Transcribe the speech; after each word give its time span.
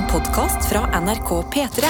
En 0.00 0.06
podkast 0.08 0.64
fra 0.70 0.86
NRK 1.00 1.30
P3. 1.52 1.88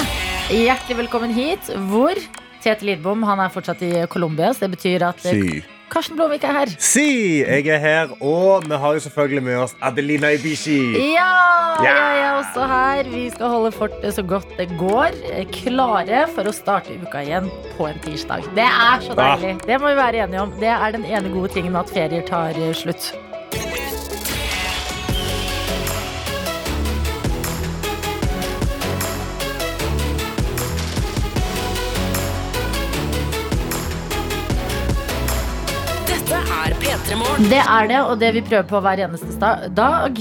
Hjertelig 0.51 0.97
velkommen 0.97 1.31
hit, 1.35 1.69
hvor 1.87 2.17
Tete 2.63 2.83
Lidbom 2.85 3.21
han 3.27 3.39
er 3.39 3.51
fortsatt 3.53 3.79
i 3.87 3.91
Colombia. 4.11 4.49
Så 4.53 4.65
det 4.65 4.73
betyr 4.75 5.05
at 5.07 5.21
eh, 5.29 5.37
Si. 5.37 5.61
Karsten 5.91 6.15
Blomvik 6.15 6.43
er 6.47 6.55
her. 6.55 6.69
si, 6.79 7.05
jeg 7.43 7.65
er 7.67 7.79
her, 7.83 8.11
og 8.23 8.63
vi 8.67 8.77
har 8.83 8.93
jo 8.95 9.01
selvfølgelig 9.05 9.43
med 9.43 9.57
oss 9.65 9.73
Adelina 9.83 10.29
Ibishi. 10.35 10.77
Ja, 11.13 11.31
Ja. 11.83 11.95
jeg 11.95 12.21
er 12.25 12.37
også 12.41 12.67
her. 12.67 13.09
Vi 13.11 13.23
skal 13.33 13.51
holde 13.55 13.71
fortet 13.75 14.13
så 14.15 14.23
godt 14.27 14.47
det 14.59 14.69
går. 14.79 15.11
eh, 15.31 15.45
Klare 15.51 16.27
for 16.35 16.43
å 16.47 16.53
starte 16.55 16.95
uka 17.01 17.23
igjen 17.25 17.49
på 17.77 17.87
en 17.89 17.99
tirsdag. 18.05 18.43
Det 18.55 18.67
er 18.67 19.03
så 19.07 19.15
Ah. 19.17 19.35
deilig. 19.37 19.57
Det 19.67 19.81
må 19.81 19.87
vi 19.91 19.95
være 19.99 20.23
enige 20.27 20.41
om. 20.41 20.51
Det 20.59 20.67
er 20.71 20.91
den 20.91 21.05
ene 21.05 21.29
gode 21.33 21.51
tingen 21.53 21.73
med 21.73 21.81
at 21.81 21.89
ferier 21.89 22.23
tar 22.27 22.49
eh, 22.55 22.73
slutt. 22.73 23.13
Det 37.11 37.59
er 37.59 37.87
det, 37.89 37.97
og 38.07 38.13
det 38.21 38.29
vi 38.37 38.41
prøver 38.45 38.67
på 38.69 38.79
hver 38.83 39.01
eneste 39.03 39.33
sta 39.33 39.49
dag 39.75 40.15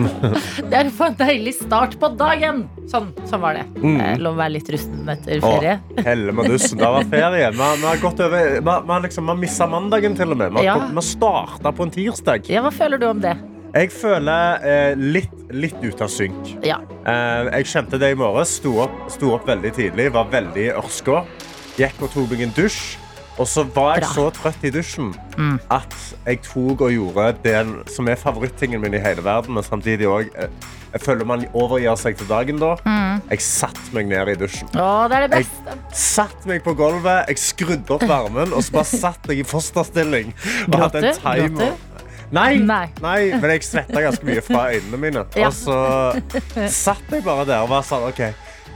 Det 0.70 0.74
er 0.76 0.90
å 0.90 0.92
få 0.92 1.06
en 1.08 1.16
deilig 1.16 1.54
start 1.62 1.94
på 2.00 2.10
dagen. 2.18 2.64
Sånn, 2.90 3.08
sånn 3.30 3.40
var 3.40 3.56
det. 3.56 3.64
Mm. 3.80 4.20
Lov 4.20 4.36
å 4.36 4.40
være 4.42 4.54
litt 4.58 4.68
rusten 4.74 5.08
etter 5.08 5.40
ferie. 5.40 5.78
Å, 5.80 6.04
helle. 6.04 6.34
Det 6.36 6.76
var 6.82 7.08
ferie. 7.08 7.48
Vi 7.56 7.62
har, 7.86 8.02
gått 8.02 8.20
over 8.26 8.52
Vi 8.58 8.74
har, 8.92 9.04
liksom, 9.06 9.32
missa 9.40 9.68
mandagen, 9.70 10.16
til 10.18 10.36
og 10.36 10.40
med. 10.42 10.52
Vi 10.58 10.66
har, 10.68 10.84
Ja. 10.92 11.04
starta 11.06 11.72
på 11.72 11.86
en 11.86 11.94
tirsdag. 11.94 12.50
Ja, 12.52 12.60
Hva 12.66 12.74
føler 12.74 13.00
du 13.00 13.08
om 13.08 13.24
det? 13.24 13.36
Jeg 13.76 13.90
føler 13.92 14.60
eh, 14.64 14.92
litt, 14.96 15.32
litt 15.52 15.80
ute 15.82 16.04
av 16.04 16.12
synk. 16.12 16.52
Ja. 16.64 16.78
Eh, 17.04 17.48
jeg 17.58 17.72
kjente 17.72 18.00
det 18.00 18.12
i 18.12 18.18
morges. 18.18 18.58
Sto 18.60 18.76
opp, 18.84 19.06
sto 19.12 19.32
opp 19.36 19.48
veldig 19.48 19.72
tidlig, 19.76 20.10
var 20.12 20.28
veldig 20.32 20.70
ørska. 20.82 21.24
Gikk 21.80 22.00
og 22.04 22.12
tok 22.12 22.30
meg 22.32 22.46
en 22.46 22.56
dusj. 22.56 22.96
Og 23.38 23.46
så 23.48 23.62
var 23.74 23.94
jeg 23.98 24.02
Bra. 24.06 24.12
så 24.14 24.30
trøtt 24.32 24.62
i 24.64 24.70
dusjen 24.72 25.10
Mm. 25.36 25.58
at 25.70 25.94
jeg 26.24 26.38
tok 26.46 26.80
og 26.86 26.90
gjorde 26.94 27.34
det 27.44 27.90
som 27.92 28.08
er 28.08 28.16
favorittingen 28.16 28.80
min 28.80 28.94
i 28.94 28.98
hele 28.98 29.20
verden, 29.24 29.52
men 29.54 29.62
samtidig 29.62 30.06
òg 30.08 30.30
Jeg 30.96 31.00
føler 31.04 31.26
man 31.28 31.42
overgir 31.52 31.94
seg 32.00 32.16
til 32.16 32.26
dagen 32.30 32.56
da. 32.58 32.70
Mm. 32.86 33.18
Jeg 33.28 33.40
satte 33.44 33.92
meg 33.92 34.06
ned 34.08 34.28
i 34.32 34.34
dusjen. 34.40 34.68
Å, 34.72 35.08
det 35.10 35.16
er 35.18 35.26
det 35.26 35.36
Jeg 35.42 35.44
beste. 35.50 35.74
satt 35.92 36.46
meg 36.48 36.62
på 36.64 36.72
gulvet, 36.78 37.26
jeg 37.28 37.36
skrudde 37.42 37.90
opp 37.98 38.06
varmen, 38.08 38.54
og 38.56 38.62
så 38.64 38.72
bare 38.78 38.84
satt 38.88 39.28
jeg 39.28 39.42
i 39.42 39.44
fosterstilling. 39.44 40.32
Og 40.72 40.78
hadde 40.80 41.02
en 41.04 41.20
timer. 41.20 41.74
Nei, 42.32 42.56
Nei. 42.58 42.88
nei, 43.02 43.20
men 43.38 43.50
jeg 43.50 43.62
svetta 43.62 44.00
ganske 44.02 44.24
mye 44.26 44.40
fra 44.42 44.64
øynene 44.72 44.98
mine. 44.98 45.26
Ja. 45.36 45.46
Og 45.46 45.52
så 45.52 45.76
satt 46.72 47.12
jeg 47.12 47.22
bare 47.24 47.44
der 47.46 47.60
og 47.66 47.68
var 47.70 47.84
sånn 47.86 48.08
OK, 48.08 48.22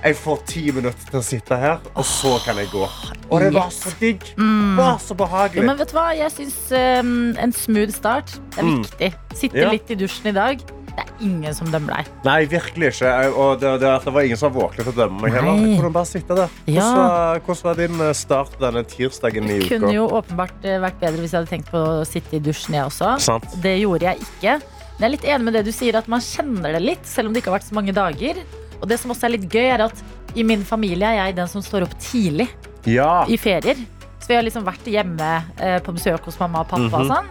jeg 0.04 0.16
får 0.16 0.38
ti 0.48 0.62
minutter 0.72 1.10
til 1.10 1.18
å 1.20 1.22
sitte 1.24 1.56
her, 1.60 1.78
og 1.94 2.04
så 2.08 2.38
kan 2.44 2.56
jeg 2.56 2.70
gå. 2.72 2.86
Og 3.30 3.40
det 3.40 3.52
var 3.54 3.70
så 3.74 3.92
digg. 4.00 4.20
Det 4.36 4.76
var 4.78 4.98
så 4.98 5.14
behagelig. 5.14 5.20
behagelig. 5.60 5.66
men 5.66 5.76
vet 5.78 5.88
du 5.92 5.96
hva? 5.98 6.08
Jeg 6.16 6.32
syns 6.32 6.58
en 6.72 7.52
smooth 7.52 7.92
start 7.94 8.38
er 8.58 8.62
Mm. 8.62 8.82
viktig. 8.84 9.14
Sitte 9.34 9.56
Ja. 9.58 9.70
litt 9.70 9.90
i 9.90 9.94
dusjen 9.94 10.26
i 10.26 10.32
dag. 10.32 10.58
Det 10.90 10.98
er 11.06 11.24
ingen 11.24 11.54
som 11.54 11.68
dømmer 11.70 11.94
deg. 11.96 12.06
Nei, 12.24 12.44
virkelig 12.46 12.88
ikke. 12.96 13.32
Og 13.36 13.60
det, 13.60 13.80
det, 13.80 14.04
det 14.04 14.12
var 14.12 14.20
ingen 14.26 14.36
som 14.36 14.52
våknet 14.52 14.82
til 14.84 14.92
å 14.92 14.96
dømme 14.96 15.20
meg 15.22 15.32
heller. 15.32 15.54
Jeg 15.68 15.78
kunne 15.78 15.92
bare 15.92 16.06
sitte 16.06 16.34
der. 16.36 16.48
Hvordan, 16.66 16.74
Ja. 16.74 16.94
var, 16.96 17.40
hvordan 17.46 17.62
var 17.62 17.74
din 17.74 18.00
eh, 18.00 18.12
start 18.12 18.58
denne 18.60 18.82
tirsdagen 18.84 19.44
i 19.44 19.58
Det 19.60 19.68
kunne 19.80 19.92
jo 19.94 20.08
åpenbart 20.08 20.64
eh, 20.64 20.80
vært 20.82 20.98
bedre 21.00 21.20
hvis 21.22 21.30
jeg 21.32 21.40
hadde 21.40 21.50
tenkt 21.54 21.70
på 21.70 21.78
å 21.78 22.04
sitte 22.04 22.36
i 22.36 22.40
dusjen, 22.40 22.74
jeg 22.74 22.84
også. 22.84 23.20
Sant. 23.20 23.46
Det 23.62 23.78
gjorde 23.80 24.00
jeg 24.10 24.18
ikke. 24.18 24.60
Men 24.98 25.00
jeg 25.00 25.06
er 25.06 25.14
litt 25.16 25.24
enig 25.30 25.44
med 25.44 25.54
det 25.54 25.64
du 25.64 25.72
sier, 25.72 25.96
at 25.96 26.08
man 26.08 26.20
kjenner 26.20 26.72
det 26.72 26.82
litt, 26.82 27.06
selv 27.06 27.28
om 27.28 27.32
det 27.32 27.42
ikke 27.44 27.52
har 27.52 27.58
vært 27.60 27.68
så 27.70 27.74
mange 27.78 27.94
dager. 27.94 28.34
Og 28.80 28.88
det 28.88 28.98
som 29.00 29.10
også 29.12 29.26
er 29.28 29.34
litt 29.36 29.48
gøy, 29.52 29.66
er 29.74 29.82
at 29.86 30.02
i 30.34 30.42
min 30.46 30.62
familie 30.64 31.06
er 31.08 31.26
jeg 31.26 31.36
den 31.36 31.48
som 31.48 31.62
står 31.62 31.82
opp 31.88 31.94
tidlig 32.00 32.48
Ja. 32.86 33.24
i 33.28 33.36
ferier. 33.36 33.76
Så 34.20 34.28
vi 34.28 34.34
har 34.36 34.42
liksom 34.46 34.64
vært 34.64 34.84
hjemme 34.84 35.30
eh, 35.58 35.78
på 35.80 35.92
besøk 35.96 36.20
hos 36.28 36.38
mamma 36.40 36.60
og 36.60 36.68
pappa 36.68 36.84
og 37.00 37.06
Mhm. 37.06 37.10
sånn. 37.10 37.28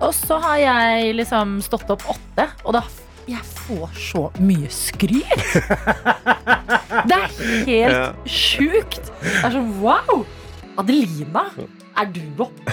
Og 0.00 0.14
så 0.14 0.40
har 0.40 0.56
jeg 0.58 1.14
liksom 1.16 1.60
stått 1.62 1.90
opp 1.90 2.02
åtte, 2.08 2.48
og 2.64 2.72
da 2.72 2.82
jeg 3.28 3.42
får 3.44 3.88
så 3.94 4.22
mye 4.40 4.68
skryt. 4.72 5.42
Det 7.06 7.16
er 7.16 7.28
helt 7.66 7.92
Ja. 7.94 8.12
sjukt. 8.26 9.10
Det 9.22 9.44
er 9.44 9.50
sånn 9.54 9.80
wow! 9.80 10.24
Adelina, 10.78 11.44
er 11.98 12.06
du 12.06 12.20
oppe? 12.38 12.72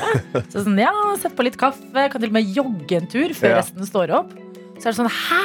Så 0.54 0.64
sånn, 0.64 0.78
ja, 0.80 0.92
Sett 1.20 1.36
på 1.36 1.44
litt 1.44 1.58
kaffe, 1.60 2.10
kan 2.10 2.22
til 2.22 2.30
og 2.30 2.34
med 2.38 2.56
jogge 2.56 2.96
en 3.02 3.08
tur 3.08 3.30
før 3.36 3.50
Ja. 3.50 3.58
resten 3.62 3.86
står 3.86 4.14
opp. 4.16 4.32
Så 4.80 4.88
er 4.88 4.92
det 4.94 4.96
sånn 4.96 5.12
hæ? 5.12 5.44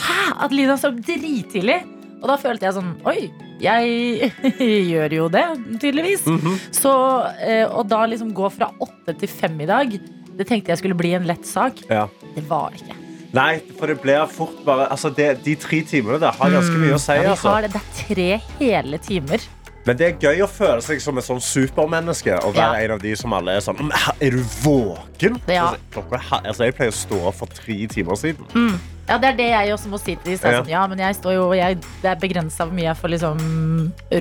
Hæ? 0.00 0.44
Adelina 0.46 0.76
står 0.78 0.94
opp 0.96 1.04
drittidlig. 1.04 1.82
Og 2.20 2.28
da 2.28 2.36
følte 2.36 2.66
jeg 2.68 2.74
sånn 2.76 2.90
Oi, 3.08 3.30
jeg 3.60 4.32
gjør 4.92 5.14
jo 5.16 5.28
det, 5.32 5.44
tydeligvis. 5.80 6.26
Mhm. 6.28 6.58
Så, 6.76 6.92
eh, 7.40 7.64
og 7.66 7.86
da 7.88 8.02
liksom 8.10 8.32
gå 8.36 8.50
fra 8.52 8.70
åtte 8.80 9.16
til 9.20 9.28
fem 9.32 9.60
i 9.64 9.68
dag, 9.70 9.94
det 10.36 10.46
tenkte 10.48 10.72
jeg 10.72 10.78
skulle 10.82 10.96
bli 10.96 11.14
en 11.18 11.26
lett 11.28 11.46
sak. 11.48 11.82
ja. 11.90 12.06
Det 12.34 12.44
var 12.46 12.70
det 12.70 12.84
ikke. 12.84 12.94
Nei, 13.34 13.60
for 13.78 13.86
det 13.90 13.96
blir 14.02 14.24
fort 14.30 14.60
bare 14.66 14.88
altså 14.90 15.10
det, 15.14 15.42
De 15.44 15.54
tre 15.58 15.80
timene 15.86 16.18
der 16.22 16.32
har 16.34 16.50
ganske 16.50 16.78
mye 16.78 16.94
å 16.94 17.00
si. 17.02 17.14
Ja, 17.18 17.32
altså. 17.32 17.48
har 17.54 17.62
det. 17.66 17.72
det 17.74 17.80
er 17.80 18.04
tre 18.14 18.28
hele 18.60 18.98
timer. 19.02 19.44
Men 19.86 19.96
det 19.98 20.06
er 20.06 20.16
gøy 20.28 20.42
å 20.44 20.48
føle 20.50 20.82
seg 20.84 21.00
som 21.02 21.18
et 21.18 21.24
sånn 21.26 21.40
supermenneske. 21.42 22.34
Og 22.44 22.54
være 22.54 22.76
Ja. 22.78 22.84
en 22.84 22.94
av 22.96 23.02
de 23.02 23.14
som 23.16 23.32
alle 23.32 23.56
er 23.56 23.60
sånn 23.64 23.90
Er 24.20 24.30
du 24.30 24.42
våken? 24.62 25.40
Ja. 25.48 25.70
Altså, 25.72 25.80
klokka, 25.94 26.20
altså, 26.44 26.64
jeg 26.68 26.74
pleier 26.76 26.92
å 26.92 26.98
stå 27.00 27.20
opp 27.30 27.38
for 27.40 27.46
tre 27.54 27.86
timer 27.90 28.14
siden. 28.20 28.78
Ja, 29.10 29.18
Det 29.18 29.28
er 29.32 29.36
det 29.40 29.48
jeg 29.50 29.72
også 29.74 29.90
må 29.90 29.98
si 29.98 30.14
til 30.14 30.36
dem. 30.38 30.38
Ja. 30.38 30.60
Sånn, 30.60 30.68
ja, 30.70 30.86
men 30.86 30.98
jeg 31.02 31.14
står 31.18 31.34
jo, 31.34 31.46
jeg, 31.58 31.80
det 32.02 32.10
er 32.12 32.20
begrensa 32.22 32.64
hvor 32.68 32.76
mye 32.76 32.86
jeg 32.92 32.96
får 33.00 33.10
liksom 33.16 33.40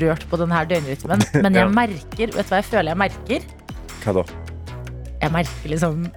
rørt 0.04 0.24
på 0.32 0.40
denne 0.42 0.64
døgnrytmen. 0.72 1.22
Men 1.46 1.54
jeg 1.54 1.62
Ja. 1.68 1.70
merker 1.70 2.34
Vet 2.34 2.48
du 2.50 2.50
hva 2.50 2.58
jeg 2.64 2.66
føler 2.72 2.90
jeg 2.96 2.98
merker? 3.06 3.46
Hva 4.04 4.14
da? 4.18 4.24
Jeg 5.22 5.32
merker 5.36 5.70
liksom 5.76 6.08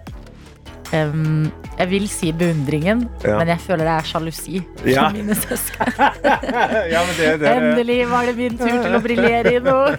um, 0.93 1.50
Jeg 1.78 1.88
vil 1.91 2.06
si 2.09 2.31
beundringen, 2.33 3.05
Ja. 3.25 3.38
men 3.38 3.49
jeg 3.49 3.60
føler 3.65 3.84
det 3.88 3.94
er 3.97 4.09
sjalusi 4.09 4.62
Ja. 4.87 5.09
mine 5.16 5.34
søsken. 5.34 5.93
Endelig 7.53 7.99
var 8.10 8.27
det 8.28 8.34
min 8.37 8.56
tur 8.60 8.69
til 8.84 8.97
å 8.97 9.00
briljere 9.04 9.54
i 9.56 9.60
noe. 9.65 9.97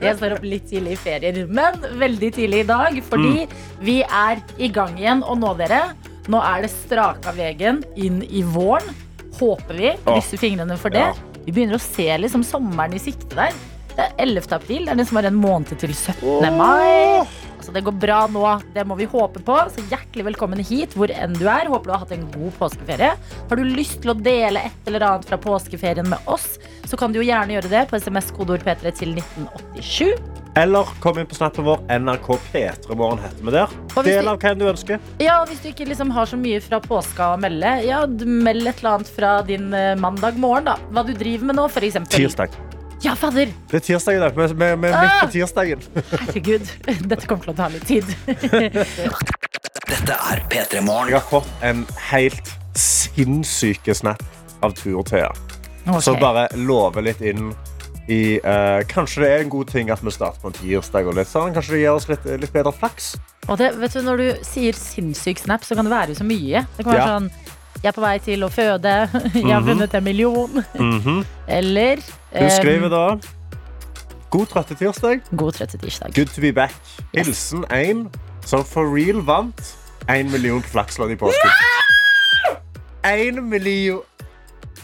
Jeg 0.00 0.16
står 0.18 0.36
opp 0.38 0.44
litt 0.46 0.66
tidlig 0.70 0.96
i 0.96 1.00
ferier, 1.00 1.40
men 1.48 1.80
veldig 2.00 2.32
tidlig 2.36 2.64
i 2.64 2.68
dag, 2.68 3.00
fordi 3.10 3.46
Mm. 3.46 3.54
vi 3.80 3.96
er 4.04 4.42
i 4.58 4.68
gang 4.68 4.96
igjen. 4.98 5.22
Og 5.24 5.38
nå, 5.40 5.54
dere, 5.58 5.82
nå 6.32 6.40
er 6.40 6.64
det 6.64 6.72
straka 6.72 7.34
veien 7.36 7.82
inn 7.96 8.22
i 8.24 8.42
våren. 8.46 8.88
Håper 9.38 9.78
vi. 9.78 9.94
Krysser 10.06 10.40
fingrene 10.40 10.76
for 10.80 10.94
det. 10.94 11.08
Ja. 11.10 11.40
Vi 11.44 11.52
begynner 11.52 11.76
å 11.76 11.82
se 11.82 12.08
liksom 12.18 12.44
sommeren 12.46 12.94
i 12.96 13.02
sikte 13.02 13.36
der. 13.36 13.56
Det 13.94 14.02
er 14.02 14.14
11. 14.24 14.46
april. 14.56 14.86
Det 14.86 14.94
er 14.94 14.98
den 14.98 15.06
som 15.06 15.18
har 15.20 15.28
en 15.28 15.38
måned 15.38 15.74
til 15.78 15.92
17. 15.94 16.48
mai. 16.56 17.26
Altså, 17.54 17.72
det 17.72 17.84
går 17.86 17.94
bra 17.96 18.18
nå. 18.28 18.44
Det 18.74 18.82
må 18.84 18.96
vi 18.98 19.06
håpe 19.08 19.40
på. 19.44 19.58
Så 19.72 19.84
hjertelig 19.88 20.26
velkommen 20.26 20.60
hit, 20.60 20.96
hvor 20.98 21.12
enn 21.14 21.36
du 21.38 21.46
er. 21.46 21.70
Håper 21.70 21.88
du 21.88 21.94
har 21.94 22.02
hatt 22.02 22.14
en 22.16 22.26
god 22.34 22.56
påskeferie. 22.58 23.12
Har 23.50 23.60
du 23.60 23.64
lyst 23.64 24.00
til 24.02 24.12
å 24.12 24.18
dele 24.18 24.66
et 24.68 24.90
eller 24.90 25.06
annet 25.06 25.28
fra 25.28 25.38
påskeferien 25.40 26.08
med 26.10 26.30
oss, 26.30 26.58
så 26.84 26.98
kan 27.00 27.14
du 27.14 27.22
jo 27.22 27.28
gjerne 27.28 27.56
gjøre 27.56 27.72
det 27.72 27.86
på 27.88 28.00
SMS-kodeord 28.00 28.66
P3 28.66 28.92
til 28.98 29.14
1987. 29.16 30.43
Eller 30.56 30.84
kom 31.02 31.18
inn 31.18 31.26
på 31.26 31.34
snappen 31.34 31.64
vår. 31.66 31.80
NRK 31.98 32.28
P3morgen 32.52 33.18
heter 33.24 33.42
vi 33.44 33.50
der. 33.54 33.72
Del 34.06 34.28
av 34.30 34.38
hvem 34.42 34.58
du 34.60 34.68
ønsker. 34.70 35.00
Ja, 35.18 35.40
og 35.42 35.48
Hvis 35.50 35.64
du 35.64 35.68
ikke 35.72 35.86
liksom 35.88 36.12
har 36.14 36.28
så 36.30 36.38
mye 36.38 36.60
fra 36.62 36.78
påska 36.84 37.32
å 37.34 37.40
melde, 37.42 37.72
ja, 37.88 38.04
meld 38.06 38.68
et 38.70 38.78
eller 38.78 38.92
annet 39.00 39.10
fra 39.16 39.32
din 39.48 39.72
eh, 39.74 39.96
mandag 39.98 40.38
morgen. 40.38 40.68
da 40.70 40.76
Hva 40.94 41.02
du 41.08 41.10
driver 41.18 41.50
med 41.50 41.58
nå, 41.58 41.66
f.eks. 41.72 41.98
Tirsdag. 42.14 42.54
Ja, 43.02 43.16
fader! 43.18 43.50
Det 43.68 43.80
er 43.80 43.84
tirsdag 43.88 44.16
i 44.16 44.22
dag. 44.22 44.38
Vi 44.38 44.64
er 44.70 44.78
midt 44.80 44.94
Ah! 44.96 45.24
på 45.24 45.32
tirsdagen. 45.34 45.82
Herregud, 46.22 46.70
dette 47.10 47.26
kommer 47.26 47.50
til 47.50 47.52
å 47.52 47.58
ta 47.58 47.68
litt 47.74 47.84
tid. 47.90 48.06
Dette 49.84 50.14
er 50.30 50.40
P3 50.50 50.80
Morgen. 50.86 51.10
Jeg 51.12 51.18
har 51.18 51.26
fått 51.28 51.50
en 51.66 51.82
helt 52.12 52.54
sinnssyk 52.78 53.90
snap 53.94 54.22
av 54.64 54.72
Tur-Thea. 54.78 55.28
Som 56.00 56.16
bare 56.22 56.46
lover 56.56 57.04
litt 57.04 57.20
inn 57.20 57.50
i 58.08 58.38
uh, 58.44 58.82
Kanskje 58.90 59.22
det 59.24 59.28
er 59.32 59.42
en 59.44 59.50
god 59.52 59.70
ting 59.72 59.90
at 59.90 60.02
vi 60.04 60.10
starter 60.12 60.40
på 60.42 60.50
en 60.50 60.56
tirsdag. 60.58 61.06
Og 61.08 61.14
litt 61.16 61.28
sånn. 61.30 61.54
Kanskje 61.56 61.72
det 61.76 61.80
gir 61.84 61.94
oss 61.96 62.08
litt, 62.10 62.24
litt 62.42 62.52
bedre 62.52 62.72
flaks. 62.76 63.14
Og 63.48 63.58
det, 63.60 63.70
vet 63.80 63.92
du, 63.96 64.02
når 64.04 64.16
du 64.20 64.26
sier 64.44 64.76
sinnssyk 64.76 65.40
snap, 65.40 65.64
så 65.64 65.76
kan 65.78 65.84
det 65.88 65.92
være 65.94 66.16
så 66.18 66.24
mye. 66.28 66.64
Det 66.76 66.84
kan 66.84 66.92
være 66.92 67.04
Ja. 67.04 67.12
sånn 67.18 67.30
Jeg 67.84 67.90
er 67.90 67.96
på 67.98 68.00
vei 68.04 68.18
til 68.24 68.44
å 68.44 68.48
føde. 68.48 68.92
Jeg 69.34 69.50
har 69.52 69.60
vunnet 69.66 69.94
en 69.94 70.04
million. 70.04 70.64
Eller 71.48 72.00
Hun 72.32 72.44
em, 72.44 72.50
skriver 72.50 72.88
da 72.92 73.02
God 74.32 74.46
trøtte 74.50 74.74
tirsdag. 74.74 75.20
God 75.36 75.52
30 75.52 75.78
tirsdag. 75.84 76.14
Good 76.16 76.32
to 76.34 76.40
be 76.40 76.50
back. 76.52 76.72
Yes. 77.12 77.26
Hilsen 77.26 77.64
en 77.70 78.08
som 78.44 78.64
for 78.64 78.88
real 78.88 79.20
vant 79.24 79.60
én 80.10 80.28
million 80.32 80.62
Flakslodd 80.62 81.12
i 81.14 81.16
påsken. 81.16 81.52
Én 83.04 83.40
million 83.48 84.00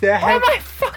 Det 0.01 0.09
er 0.11 0.21
helt 0.25 0.45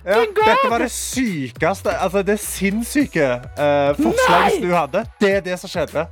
ja, 0.06 0.20
Dette 0.24 0.70
var 0.72 0.80
det 0.84 0.92
sykeste, 0.92 1.92
altså 2.00 2.22
det 2.28 2.38
sinnssyke 2.40 3.26
uh, 3.60 3.94
forslaget 4.00 4.60
Nei! 4.60 4.62
du 4.64 4.74
hadde. 4.76 5.06
Det 5.22 5.32
er 5.38 5.42
det 5.46 5.58
som 5.60 5.70
skjedde. 5.72 6.06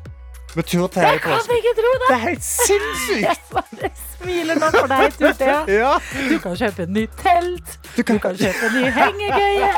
med 0.55 0.63
tur 0.67 0.87
til 0.91 1.01
Jeg 1.01 1.19
kan 1.23 1.31
ikke 1.55 1.71
tro 1.77 1.91
Det 1.95 1.99
det! 2.07 2.15
er 2.15 2.21
helt 2.25 2.43
sinnssykt! 2.43 3.21
Jeg 3.21 3.37
bare 3.51 3.91
smiler 4.19 4.59
nå 4.59 4.71
for 4.75 4.87
deg, 4.91 5.15
Thea. 5.39 5.59
Ja, 5.71 5.93
Du 6.29 6.35
kan 6.43 6.55
kjøpe 6.59 6.83
en 6.83 6.93
ny 6.97 7.05
telt. 7.21 7.77
du 7.95 8.01
Du 8.01 8.03
kan, 8.03 8.19
kan 8.19 8.35
kjøpe 8.35 8.67
en 8.67 8.75
ny 8.75 8.83
hengekøye. 8.97 9.71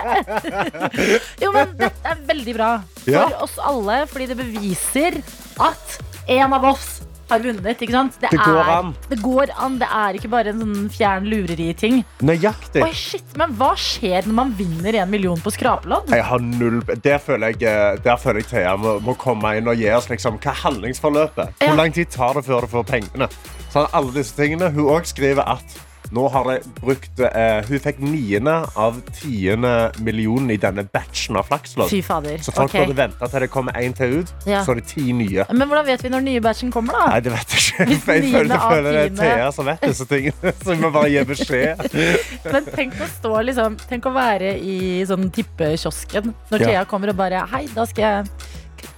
Jo, 1.44 1.52
men 1.54 1.76
dette 1.80 2.10
er 2.16 2.24
veldig 2.34 2.56
bra 2.58 2.72
for 3.04 3.12
Ja. 3.14 3.24
oss 3.46 3.58
alle, 3.62 4.02
fordi 4.10 4.26
det 4.34 4.38
beviser 4.42 5.22
at 5.62 5.98
en 6.28 6.54
av 6.58 6.66
oss 6.74 7.02
har 7.30 7.44
vunnet. 7.44 7.82
Ikke 7.84 7.96
sant? 7.96 8.18
Det 8.22 8.32
går 8.34 8.60
er, 8.60 8.72
an. 8.78 8.92
Det 9.10 9.20
går 9.24 9.54
an. 9.58 9.78
Det 9.82 9.90
er 10.00 10.20
ikke 10.20 10.32
bare 10.34 10.54
en 10.54 10.64
sånn 10.64 10.90
fjern 10.94 11.30
lureri-ting. 11.32 12.02
nøyaktig. 12.22 12.84
Oi, 12.86 12.92
shit, 12.98 13.38
Men 13.40 13.56
hva 13.60 13.72
skjer 13.80 14.28
når 14.28 14.38
man 14.42 14.54
vinner 14.58 15.00
en 15.02 15.10
million 15.12 15.40
på 15.40 15.54
skrapelodd? 15.54 16.12
Jeg 16.14 16.28
har 16.30 16.44
null 16.44 16.82
Der 17.04 17.20
føler 17.24 17.54
jeg, 17.54 17.64
eh, 17.70 17.98
der 18.04 18.18
føler 18.22 18.44
jeg 18.44 18.50
Thea 18.52 18.76
må, 18.78 18.98
må 19.04 19.16
komme 19.20 19.56
inn 19.58 19.68
og 19.68 19.80
gi 19.80 19.90
oss 19.94 20.10
liksom, 20.12 20.40
hva 20.44 20.54
handlingsforløpet. 20.64 21.56
Ja. 21.60 21.72
Hvor 21.72 21.80
lang 21.80 21.96
tid 21.96 22.12
tar 22.14 22.38
det 22.38 22.46
før 22.48 22.68
du 22.68 22.74
får 22.76 22.86
pengene? 22.90 23.30
Så 23.74 23.88
alle 23.94 24.14
disse 24.14 24.36
tingene. 24.38 24.70
Hun 24.74 24.92
òg 24.94 25.10
skriver 25.10 25.48
at 25.56 25.80
nå 26.12 26.28
har 26.34 26.44
de 26.50 26.56
brukt 26.82 27.20
eh, 27.20 27.62
Hun 27.68 27.80
fikk 27.80 28.00
niende 28.04 28.54
av 28.76 29.00
tiende 29.16 29.92
millionen 30.04 30.52
i 30.52 30.58
denne 30.58 30.84
batchen 30.94 31.38
av. 31.40 31.48
Fy 31.90 32.02
fader. 32.02 32.38
Så 32.44 32.52
folk 32.52 32.74
Ok. 32.74 32.80
burde 32.88 32.96
vente 32.98 33.30
til 33.32 33.40
det 33.46 33.50
kommer 33.54 33.72
én 33.80 33.94
til 33.96 34.20
ut. 34.22 34.34
Ja. 34.46 34.64
Så 34.66 34.72
er 34.72 34.82
det 34.82 34.86
ti 34.92 35.12
nye. 35.14 35.46
Men 35.52 35.68
hvordan 35.68 35.86
vet 35.86 36.04
vi 36.04 36.10
når 36.10 36.26
nye 36.26 36.42
batchen 36.42 36.72
kommer, 36.72 36.94
da? 36.94 37.08
Nei, 37.14 37.20
det 37.22 37.32
vet 37.32 37.56
jeg 37.56 37.64
ikke. 37.64 37.88
Hvis 37.88 38.08
Jeg 38.08 38.24
føler, 38.34 38.92
jeg 39.00 39.16
det 39.16 39.20
er 39.20 39.38
Thea 39.38 39.52
som 39.52 39.66
vet 39.66 39.82
disse 39.82 40.06
tingene. 40.10 40.54
Så 40.64 40.74
vi 40.76 40.80
må 40.82 40.92
bare 40.92 41.10
gi 41.14 41.24
beskjed. 41.32 41.98
Men 42.54 42.66
tenk 42.74 43.00
å 43.02 43.08
stå 43.18 43.34
liksom 43.50 43.78
Tenk 43.90 44.06
å 44.06 44.14
være 44.14 44.54
i 44.60 44.78
sånn 45.08 45.30
tippekiosken 45.34 46.34
når 46.52 46.60
Ja. 46.60 46.68
Thea 46.68 46.86
kommer 46.86 47.10
og 47.14 47.18
bare 47.20 47.46
Hei, 47.52 47.66
da 47.74 47.86
skal 47.90 48.04
jeg, 48.04 48.52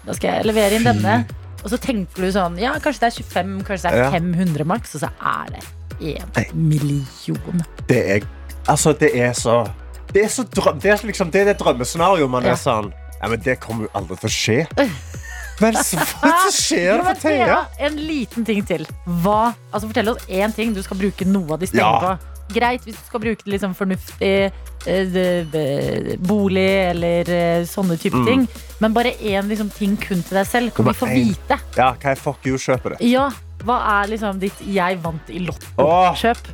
da 0.06 0.14
skal 0.14 0.30
jeg 0.40 0.46
levere 0.52 0.76
inn 0.80 0.84
denne. 0.88 1.26
Og 1.64 1.72
så 1.74 1.80
tenker 1.82 2.22
du 2.28 2.32
sånn 2.32 2.60
Ja, 2.62 2.76
kanskje 2.84 3.06
det 3.06 3.12
er 3.14 3.18
25, 3.24 3.56
kanskje 3.66 3.90
det 3.90 3.94
er 3.94 4.04
Ja. 4.04 4.12
500 4.14 4.66
maks, 4.70 4.96
og 4.96 5.02
så 5.06 5.10
er 5.22 5.56
det 5.56 5.64
en 6.02 6.52
million. 6.54 7.62
Det 7.88 8.02
er, 8.16 8.28
altså, 8.68 8.94
det 9.00 9.12
er 9.20 9.34
så 9.34 9.66
Det 10.14 10.24
er, 10.24 10.28
så 10.30 10.44
drøm, 10.44 10.80
det 10.80 10.92
er, 10.92 11.02
liksom, 11.04 11.32
det, 11.32 11.42
er 11.42 11.46
det 11.54 11.58
drømmescenarioet 11.60 12.30
man 12.30 12.44
Ja. 12.46 12.52
er 12.52 12.56
sånn 12.56 12.92
Ja, 13.22 13.28
men 13.28 13.40
det 13.42 13.60
kommer 13.60 13.84
jo 13.88 13.90
aldri 13.96 14.16
til 14.22 14.30
å 14.30 14.32
skje. 14.32 14.68
Men 15.62 15.74
så, 15.80 15.96
så 16.04 16.50
skjer 16.52 16.98
det 17.00 17.04
for 17.06 17.20
Thea. 17.30 17.58
En 17.80 17.96
liten 17.96 18.44
ting 18.46 18.60
til. 18.68 18.84
Hva, 19.24 19.54
altså 19.72 19.88
Fortell 19.88 20.10
oss 20.12 20.26
én 20.28 20.52
ting 20.54 20.74
du 20.76 20.82
skal 20.84 20.98
bruke 21.00 21.24
noe 21.26 21.54
av 21.56 21.60
de 21.62 21.68
stengene 21.72 22.02
Ja. 22.04 22.16
på. 22.18 22.54
Greit 22.54 22.84
hvis 22.86 22.98
du 23.00 23.06
skal 23.08 23.22
bruke 23.24 23.42
det 23.46 23.54
liksom 23.56 23.72
fornuftig 23.74 24.52
eh, 24.86 26.18
bolig 26.22 26.68
eller 26.92 27.30
eh, 27.32 27.64
sånne 27.66 27.98
type 27.98 28.16
Mm. 28.20 28.26
ting. 28.28 28.48
Men 28.80 28.94
bare 28.94 29.14
én 29.18 29.48
liksom, 29.48 29.70
ting 29.72 29.96
kun 29.98 30.22
til 30.24 30.38
deg 30.38 30.46
selv. 30.48 30.74
Kan 30.76 30.86
vi 30.86 30.94
få 30.94 31.08
vite? 31.10 31.58
Ja, 31.78 31.94
hva 31.96 32.12
er 32.12 32.16
fuck 32.16 32.44
you-kjøpet 32.46 32.98
ditt? 33.00 33.10
Ja, 33.12 33.30
hva 33.66 33.80
er 34.02 34.12
liksom 34.14 34.40
ditt 34.42 34.60
'jeg 34.66 35.02
vant 35.04 35.30
i 35.30 35.40
Lotto'-kjøp? 35.46 36.54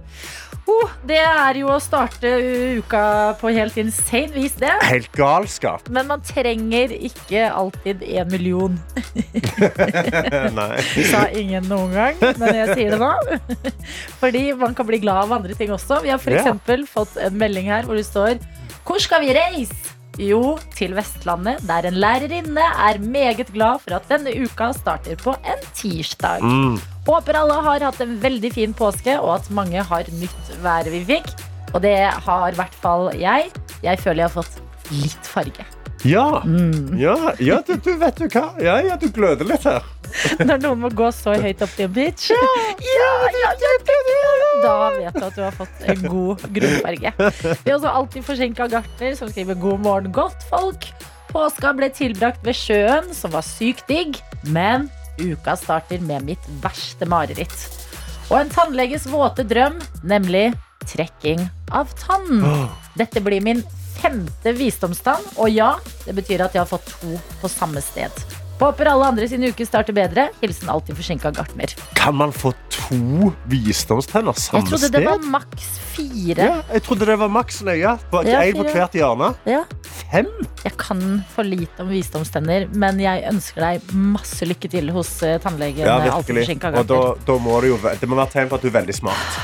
Oh, 0.72 0.88
det 1.10 1.18
er 1.18 1.58
jo 1.58 1.68
å 1.74 1.80
starte 1.82 2.30
uka 2.78 3.34
på 3.42 3.50
helt 3.52 3.76
insane 3.82 4.30
vis, 4.32 4.54
det. 4.62 4.70
Helt 4.86 5.10
galskap. 5.18 5.90
Men 5.90 6.08
man 6.08 6.22
trenger 6.22 6.94
ikke 6.94 7.48
alltid 7.52 8.04
en 8.04 8.30
million. 8.32 8.78
Nei. 10.60 10.82
Sa 11.10 11.26
ingen 11.34 11.66
noen 11.68 11.92
gang, 11.96 12.22
men 12.40 12.56
jeg 12.62 12.76
sier 12.78 12.94
det 12.96 13.02
nå. 13.02 13.12
Fordi 14.22 14.44
man 14.62 14.78
kan 14.78 14.88
bli 14.88 15.02
glad 15.04 15.26
av 15.26 15.34
andre 15.42 15.58
ting 15.58 15.74
også. 15.74 16.02
Vi 16.06 16.14
har 16.14 16.22
Ja. 16.32 16.54
f.eks. 16.54 16.90
fått 16.94 17.18
en 17.18 17.38
melding 17.42 17.66
her 17.68 17.84
hvor 17.84 17.96
det 17.98 18.06
står 18.08 18.38
Hvor 18.86 19.00
skal 19.02 19.22
vi 19.26 19.34
reise? 19.34 19.74
Jo, 20.20 20.58
til 20.76 20.92
Vestlandet, 20.94 21.62
der 21.66 21.86
en 21.88 21.96
lærerinne 21.96 22.64
er 22.86 22.98
meget 23.00 23.48
glad 23.54 23.80
for 23.82 23.96
at 23.96 24.10
denne 24.12 24.34
uka 24.44 24.74
starter 24.76 25.16
på 25.16 25.32
en 25.40 25.62
tirsdag. 25.74 26.42
Mm. 26.44 26.80
Håper 27.08 27.38
alle 27.40 27.58
har 27.66 27.88
hatt 27.88 28.02
en 28.04 28.18
veldig 28.22 28.52
fin 28.54 28.74
påske, 28.78 29.18
og 29.20 29.40
at 29.40 29.50
mange 29.54 29.82
har 29.82 30.10
nytt 30.20 30.52
været 30.62 30.92
vi 30.94 31.04
fikk. 31.16 31.32
Og 31.74 31.82
det 31.82 31.98
har 32.26 32.50
i 32.52 32.58
hvert 32.58 32.76
fall 32.84 33.10
jeg. 33.18 33.50
Jeg 33.82 34.02
føler 34.02 34.26
jeg 34.26 34.30
har 34.30 34.36
fått 34.44 34.92
litt 34.92 35.30
farge. 35.30 35.66
Ja. 36.04 36.42
Mm. 36.46 36.98
Ja, 37.00 37.16
ja 37.40 37.60
du, 37.66 37.76
du 37.78 37.94
vet 38.02 38.18
du 38.18 38.26
hva? 38.26 38.52
Ja, 38.62 38.80
ja, 38.82 38.98
du 38.98 39.08
gløder 39.14 39.48
litt 39.48 39.66
her. 39.66 39.86
Når 40.48 40.62
noen 40.64 40.82
må 40.84 40.90
gå 40.94 41.08
så 41.16 41.36
høyt 41.40 41.62
opp 41.64 41.74
til 41.78 41.88
en 41.88 41.94
beach, 41.96 42.28
Ja, 42.34 42.50
ja, 42.84 43.12
ja, 43.40 43.76
Da 44.62 44.74
vet 44.98 45.16
du 45.16 45.26
at 45.26 45.38
du 45.38 45.44
har 45.46 45.56
fått 45.56 45.86
en 45.90 46.02
god 46.04 46.44
grunnfarge. 46.58 47.14
Vi 47.16 47.72
har 47.72 47.78
også 47.78 47.94
alltid 47.94 48.28
forsinka 48.28 48.68
gartner, 48.74 49.16
som 49.18 49.32
skriver 49.32 49.56
'God 49.56 49.86
morgen, 49.86 50.12
godt 50.12 50.44
folk'. 50.52 50.92
Påska 51.32 51.72
ble 51.78 51.88
tilbrakt 51.96 52.44
ved 52.44 52.58
sjøen, 52.60 53.14
som 53.16 53.32
var 53.32 53.46
sykt 53.48 53.88
digg, 53.88 54.20
men 54.44 54.90
uka 55.20 55.56
starter 55.60 56.04
med 56.06 56.26
mitt 56.28 56.50
verste 56.64 57.08
mareritt. 57.10 57.68
Og 58.32 58.38
en 58.40 58.52
tannleges 58.54 59.08
våte 59.12 59.44
drøm, 59.48 59.80
nemlig 60.08 60.52
trekking 60.88 61.44
av 61.72 61.92
tann. 62.00 62.44
Dette 62.98 63.24
blir 63.24 63.44
min 63.44 63.64
femte 64.02 64.54
visdomstann, 64.58 65.24
og 65.38 65.52
ja, 65.52 65.76
det 66.06 66.16
betyr 66.18 66.46
at 66.48 66.56
jeg 66.56 66.64
har 66.64 66.72
fått 66.72 66.94
to 66.96 67.18
på 67.42 67.52
samme 67.52 67.84
sted. 67.84 68.41
Håper 68.62 68.92
alle 68.92 69.08
andre 69.10 69.26
sin 69.26 69.42
uke 69.42 69.66
starter 69.66 69.96
bedre. 69.98 70.28
Hilsen 70.42 70.70
alltid 70.70 70.94
forsinka 71.00 71.32
gartner. 71.34 71.72
Kan 71.98 72.14
man 72.20 72.30
få 72.36 72.52
to 72.70 73.32
visdomstenner 73.50 74.38
samme 74.38 74.68
sted? 74.68 74.76
Jeg 74.78 74.92
trodde 74.92 74.92
det 74.94 75.06
var 75.08 75.24
maks 75.34 75.70
fire. 75.96 76.46
Ja, 76.46 76.60
jeg 76.76 76.84
trodde 76.86 77.08
det 77.10 77.16
var 77.24 77.32
maks 77.34 77.58
nøye. 77.66 77.80
Ja, 77.82 77.96
en 78.44 78.60
på 78.60 78.68
hvert 78.68 78.98
hjørne. 79.00 79.32
Ja. 79.50 79.64
Fem? 80.12 80.30
Jeg 80.62 80.76
kan 80.78 81.02
for 81.34 81.48
lite 81.48 81.82
om 81.82 81.90
visdomstenner, 81.90 82.68
men 82.70 83.02
jeg 83.02 83.26
ønsker 83.32 83.66
deg 83.66 83.96
masse 83.98 84.46
lykke 84.46 84.70
til 84.70 84.94
hos 84.94 85.16
eh, 85.26 85.40
tannlegen. 85.42 85.82
Ja, 85.82 85.98
eh, 85.98 86.22
virkelig. 86.22 86.62
Og 86.76 86.86
da, 86.86 87.02
da 87.26 87.40
må 87.42 87.58
det 87.66 87.74
jo 87.74 87.82
Det 87.82 88.10
må 88.10 88.20
være 88.20 88.36
tegn 88.38 88.52
på 88.52 88.62
at 88.62 88.62
du 88.62 88.70
er 88.70 88.78
veldig 88.78 89.00
smart. 89.02 89.42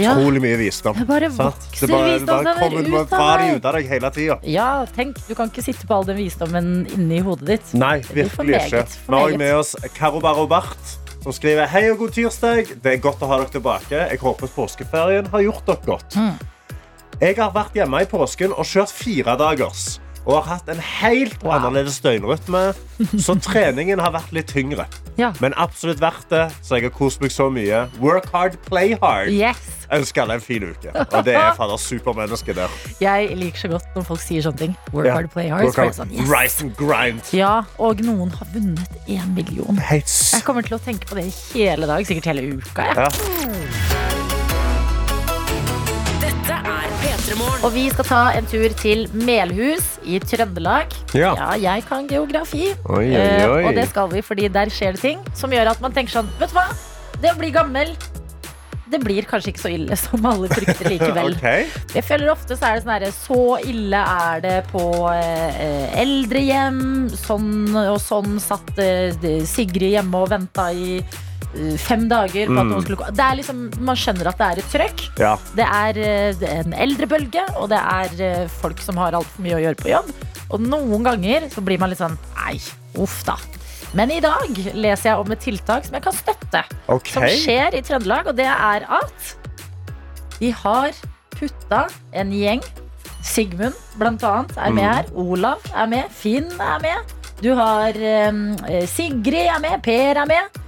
Ja. 0.00 0.14
Utrolig 0.14 0.42
mye 0.44 0.56
visdom. 0.60 0.96
Det 0.98 1.06
bare 1.08 1.28
vokser 1.32 1.90
bare, 1.90 2.16
ut 2.18 2.28
av 2.30 2.44
deg. 2.46 3.56
ut 3.56 3.64
av 3.64 3.76
deg 3.78 3.88
hele 3.90 4.10
tiden. 4.14 4.44
Ja, 4.48 4.68
tenk, 4.96 5.18
du 5.28 5.34
kan 5.38 5.52
ikke 5.52 5.64
sitte 5.64 5.88
på 5.88 5.98
all 5.98 6.06
den 6.08 6.18
visdommen 6.20 6.86
inni 6.94 7.20
hodet 7.24 7.48
ditt. 7.52 7.72
Nei, 7.78 7.98
virkelig 8.10 8.60
ikke. 8.60 8.84
Vi 9.08 9.18
har 9.18 9.36
med 9.40 9.54
oss 9.60 9.74
Karo 9.96 10.22
Barobart, 10.24 10.96
som 11.22 11.34
skriver 11.34 11.68
Hei 11.70 11.86
og 11.92 12.02
god 12.04 12.16
tirsdag. 12.16 12.74
Det 12.82 12.96
er 12.96 13.02
godt 13.02 13.22
å 13.24 13.30
ha 13.30 13.40
dere 13.42 13.54
tilbake. 13.54 14.06
Jeg 14.10 14.22
håper 14.22 14.52
påskeferien 14.56 15.30
har 15.32 15.46
gjort 15.46 15.66
dere 15.70 15.88
godt. 15.88 16.18
Mm. 16.20 16.34
Jeg 17.20 17.38
har 17.38 17.52
vært 17.54 17.76
hjemme 17.78 18.02
i 18.02 18.08
påsken 18.10 18.52
og 18.52 18.66
kjørt 18.66 18.92
fire 18.92 19.36
dagers. 19.38 19.94
Og 20.24 20.38
har 20.40 20.54
hatt 20.56 20.68
en 20.72 20.80
helt 20.80 21.42
Wow. 21.44 21.52
annerledes 21.58 21.98
døgnrytme, 22.00 22.72
så 23.20 23.34
treningen 23.44 24.00
har 24.00 24.12
vært 24.14 24.32
litt 24.32 24.48
tyngre. 24.48 24.86
Ja. 25.20 25.32
Men 25.44 25.52
absolutt 25.60 26.00
verdt 26.00 26.30
det, 26.32 26.46
så 26.64 26.78
jeg 26.78 26.88
har 26.88 26.94
kost 26.96 27.20
meg 27.20 27.30
så 27.30 27.50
mye. 27.52 27.84
Work 28.00 28.30
hard, 28.32 28.56
play 28.66 28.96
hard. 29.02 29.28
Yes! 29.30 29.60
Ønsker 29.92 30.24
alle 30.24 30.38
en 30.38 30.42
fin 30.42 30.64
uke. 30.64 30.90
Og 31.12 31.26
det 31.26 31.34
er 31.36 31.52
fader 31.58 31.76
supermenneske 31.78 32.54
der. 32.56 32.72
Jeg 33.04 33.36
liker 33.36 33.58
så 33.66 33.68
godt 33.74 33.90
når 33.94 34.06
folk 34.08 34.22
sier 34.24 34.42
sånne 34.46 34.58
ting. 34.62 34.72
Work 34.94 35.06
Ja. 35.10 35.18
hard, 35.18 35.28
play 35.34 35.50
hard. 35.52 35.68
Hard, 35.76 35.92
sånn, 36.00 36.10
yes. 36.16 36.26
rise 36.32 36.64
and 36.64 36.72
grind. 36.80 37.20
Ja, 37.36 37.52
og 37.78 38.00
noen 38.02 38.32
har 38.32 38.48
vunnet 38.56 38.96
én 39.06 39.28
million. 39.36 39.76
Helt 39.92 40.08
Jeg 40.08 40.42
kommer 40.48 40.64
til 40.66 40.78
å 40.78 40.82
tenke 40.82 41.06
på 41.12 41.20
det 41.20 41.28
hele 41.52 41.86
dag, 41.86 42.00
sikkert 42.08 42.32
hele 42.32 42.48
uka. 42.56 42.88
Ja. 42.96 43.10
Ja. 43.12 43.93
Og 47.64 47.70
vi 47.74 47.88
skal 47.90 48.06
ta 48.08 48.22
en 48.38 48.46
tur 48.50 48.68
til 48.78 49.06
Melhus 49.12 49.96
i 50.06 50.18
Trøndelag. 50.22 50.92
Ja. 51.16 51.34
jeg 51.58 51.84
kan 51.88 52.08
geografi. 52.10 52.72
Oi, 52.84 53.04
oi, 53.04 53.14
Eh, 53.14 53.44
oi. 53.50 53.62
og 53.68 53.74
det 53.74 53.88
skal 53.90 54.10
vi, 54.12 54.22
fordi 54.22 54.48
der 54.48 54.70
skjer 54.70 54.92
det 54.94 55.00
ting 55.00 55.22
som 55.34 55.50
gjør 55.50 55.72
at 55.74 55.80
man 55.80 55.92
tenker 55.92 56.20
sånn 56.20 56.28
Vet 56.38 56.52
du 56.52 56.58
hva? 56.58 56.66
Det 57.22 57.32
å 57.32 57.38
bli 57.38 57.50
gammel 57.54 57.94
det 58.94 59.00
blir 59.00 59.24
kanskje 59.26 59.50
ikke 59.50 59.62
så 59.62 59.70
ille 59.72 59.96
som 59.96 60.26
alle 60.28 60.48
frykter 60.52 60.90
likevel. 60.92 61.32
okay. 61.38 61.64
Jeg 61.94 62.04
føler 62.04 62.30
ofte 62.30 62.54
så 62.58 62.68
er 62.68 62.76
det 62.76 62.82
sånn 62.84 62.92
herre 62.92 63.12
Så 63.16 63.38
ille 63.64 64.02
er 64.28 64.42
det 64.44 64.56
på 64.70 64.84
eh, 65.10 65.88
eldrehjem. 66.02 67.08
Sånn 67.16 67.74
og 67.80 67.96
sånn 68.04 68.36
satt 68.44 68.76
eh, 68.78 69.16
Sigrid 69.48 69.96
hjemme 69.96 70.20
og 70.20 70.30
venta 70.34 70.68
i 70.70 71.00
fem 71.78 72.08
dager 72.10 72.46
på 72.50 72.58
at 72.58 72.64
Mm. 72.66 72.70
noen 72.72 72.82
skulle 72.82 72.96
gå. 72.98 73.08
Det 73.14 73.24
er 73.24 73.36
liksom, 73.40 73.58
Man 73.80 73.96
skjønner 73.96 74.26
at 74.28 74.38
det 74.38 74.46
er 74.46 74.58
et 74.58 74.70
trøkk. 74.72 75.02
Ja. 75.18 75.36
Det 75.54 75.66
er 75.66 75.98
eh, 75.98 76.60
en 76.60 76.72
eldrebølge, 76.72 77.44
og 77.56 77.68
det 77.70 77.78
er 77.78 78.20
eh, 78.20 78.48
folk 78.48 78.80
som 78.80 78.96
har 78.96 79.12
altfor 79.12 79.40
mye 79.44 79.56
å 79.58 79.62
gjøre 79.62 79.76
på 79.82 79.88
jobb. 79.92 80.12
Og 80.50 80.60
noen 80.60 81.02
ganger 81.06 81.48
så 81.50 81.62
blir 81.64 81.78
man 81.80 81.90
litt 81.90 81.98
sånn 82.02 82.18
Nei, 82.44 82.58
uff 83.00 83.24
da. 83.24 83.36
Men 83.94 84.10
i 84.10 84.18
dag 84.20 84.48
leser 84.74 85.10
jeg 85.12 85.18
om 85.22 85.30
et 85.32 85.40
tiltak 85.40 85.84
som 85.86 85.94
jeg 85.94 86.02
kan 86.02 86.12
støtte. 86.12 86.64
Ok. 86.90 87.06
Som 87.14 87.22
skjer 87.22 87.74
i 87.78 87.82
Trøndelag, 87.86 88.26
og 88.26 88.36
det 88.36 88.46
er 88.50 88.84
at 88.90 89.34
de 90.40 90.50
har 90.50 90.90
putta 91.38 91.84
en 92.12 92.32
gjeng. 92.34 92.60
Sigmund 93.24 93.74
blant 93.96 94.22
annet 94.26 94.56
er 94.58 94.70
med 94.74 94.84
Mm. 94.84 94.94
her. 94.94 95.04
Olav 95.14 95.60
er 95.74 95.86
med. 95.86 96.10
Finn 96.10 96.50
er 96.60 96.78
med. 96.82 97.14
Du 97.40 97.54
har 97.54 97.88
eh, 97.96 98.86
Sigrid 98.86 99.46
er 99.48 99.60
med. 99.60 99.80
Per 99.82 100.16
er 100.20 100.26
med. 100.26 100.60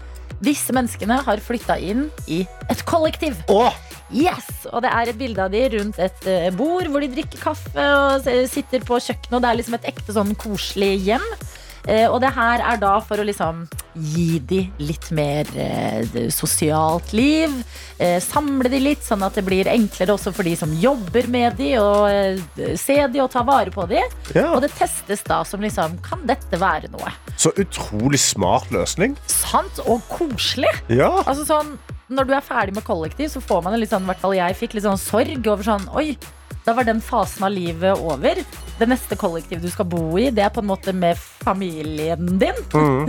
Disse 0.45 0.75
menneskene 0.76 1.21
har 1.25 1.40
flytta 1.40 1.78
inn 1.81 2.09
i 2.28 2.43
et 2.71 2.83
kollektiv. 2.88 3.38
Åh, 3.52 3.75
Yes! 4.14 4.47
Og 4.71 4.85
det 4.85 4.90
er 4.95 5.11
et 5.11 5.19
bilde 5.19 5.43
av 5.43 5.50
de 5.50 5.62
rundt 5.73 5.97
et 5.99 6.26
eh, 6.31 6.50
bord 6.55 6.87
hvor 6.93 7.02
de 7.02 7.09
drikker 7.11 7.40
kaffe 7.43 7.87
og 7.99 8.28
sitter 8.52 8.85
på 8.87 9.00
kjøkkenet. 9.02 9.35
Og 9.35 9.43
det 9.43 9.50
er 9.50 9.59
liksom 9.59 9.78
et 9.81 9.88
ekte 9.90 10.14
sånn 10.14 10.35
koselig 10.38 10.93
hjem. 11.09 11.25
Eh, 11.87 12.07
og 12.11 12.19
det 12.23 12.33
her 12.35 12.62
er 12.66 12.81
da 12.83 12.97
for 13.05 13.23
å 13.23 13.26
liksom 13.26 13.64
gi 13.95 14.40
de 14.45 14.59
litt 14.83 15.09
mer 15.14 15.49
eh, 15.55 16.28
sosialt 16.35 17.12
liv. 17.16 17.52
Eh, 18.02 18.19
samle 18.23 18.71
de 18.73 18.81
litt, 18.83 19.05
sånn 19.07 19.23
at 19.26 19.38
det 19.38 19.47
blir 19.47 19.71
enklere 19.71 20.16
også 20.16 20.35
for 20.37 20.47
de 20.47 20.57
som 20.59 20.73
jobber 20.83 21.31
med 21.33 21.57
de, 21.61 21.73
og 21.81 22.43
se 22.81 22.99
de 23.12 23.23
og 23.23 23.31
ta 23.33 23.45
vare 23.47 23.73
på 23.73 23.87
de. 23.90 24.02
Ja. 24.35 24.50
Og 24.52 24.61
det 24.64 24.73
testes 24.76 25.23
da 25.26 25.43
som 25.47 25.62
liksom 25.62 25.97
Kan 26.05 26.25
dette 26.28 26.59
være 26.61 26.90
noe? 26.93 27.11
Så 27.40 27.52
utrolig 27.61 28.19
smart 28.21 28.69
løsning. 28.75 29.16
Sant 29.31 29.81
og 29.87 30.02
koselig. 30.11 30.73
Ja. 30.93 31.12
Altså 31.25 31.47
sånn, 31.49 31.76
Når 32.12 32.28
du 32.28 32.35
er 32.37 32.45
ferdig 32.45 32.75
med 32.76 32.87
kollektiv, 32.87 33.31
så 33.33 33.40
får 33.43 33.64
man 33.64 33.75
en 33.75 33.81
litt 33.83 33.90
sånn, 33.90 34.05
i 34.07 34.11
hvert 34.12 34.23
fall 34.23 34.37
jeg 34.37 34.59
fikk 34.59 34.76
litt 34.76 34.87
sånn 34.87 35.00
sorg 35.00 35.49
over 35.50 35.66
sånn 35.66 35.88
Oi, 35.99 36.12
da 36.66 36.73
var 36.75 36.85
den 36.85 37.00
fasen 37.00 37.44
av 37.46 37.52
livet 37.54 37.99
over. 38.02 38.40
Det 38.78 38.87
neste 38.90 39.16
kollektivet 39.16 39.62
du 39.62 39.70
skal 39.70 39.87
bo 39.87 40.18
i, 40.18 40.32
det 40.35 40.42
er 40.42 40.50
på 40.50 40.64
en 40.64 40.66
måte 40.66 40.90
med 40.92 41.14
familien 41.16 42.26
din. 42.40 42.58
Mm. 42.75 43.06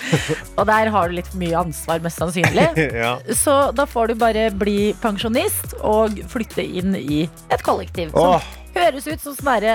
og 0.58 0.62
der 0.70 0.92
har 0.94 1.10
du 1.10 1.16
litt 1.18 1.32
mye 1.40 1.58
ansvar, 1.58 1.98
mest 2.04 2.22
sannsynlig. 2.22 2.68
ja. 3.02 3.16
Så 3.34 3.56
da 3.74 3.88
får 3.90 4.12
du 4.12 4.20
bare 4.22 4.46
bli 4.54 4.92
pensjonist 5.02 5.74
og 5.82 6.22
flytte 6.30 6.62
inn 6.62 6.94
i 6.94 7.24
et 7.50 7.66
kollektiv. 7.66 8.14
Som 8.14 8.36
Åh, 8.38 8.48
høres 8.78 9.10
ut 9.10 9.18
som 9.18 9.34
sånn 9.34 9.74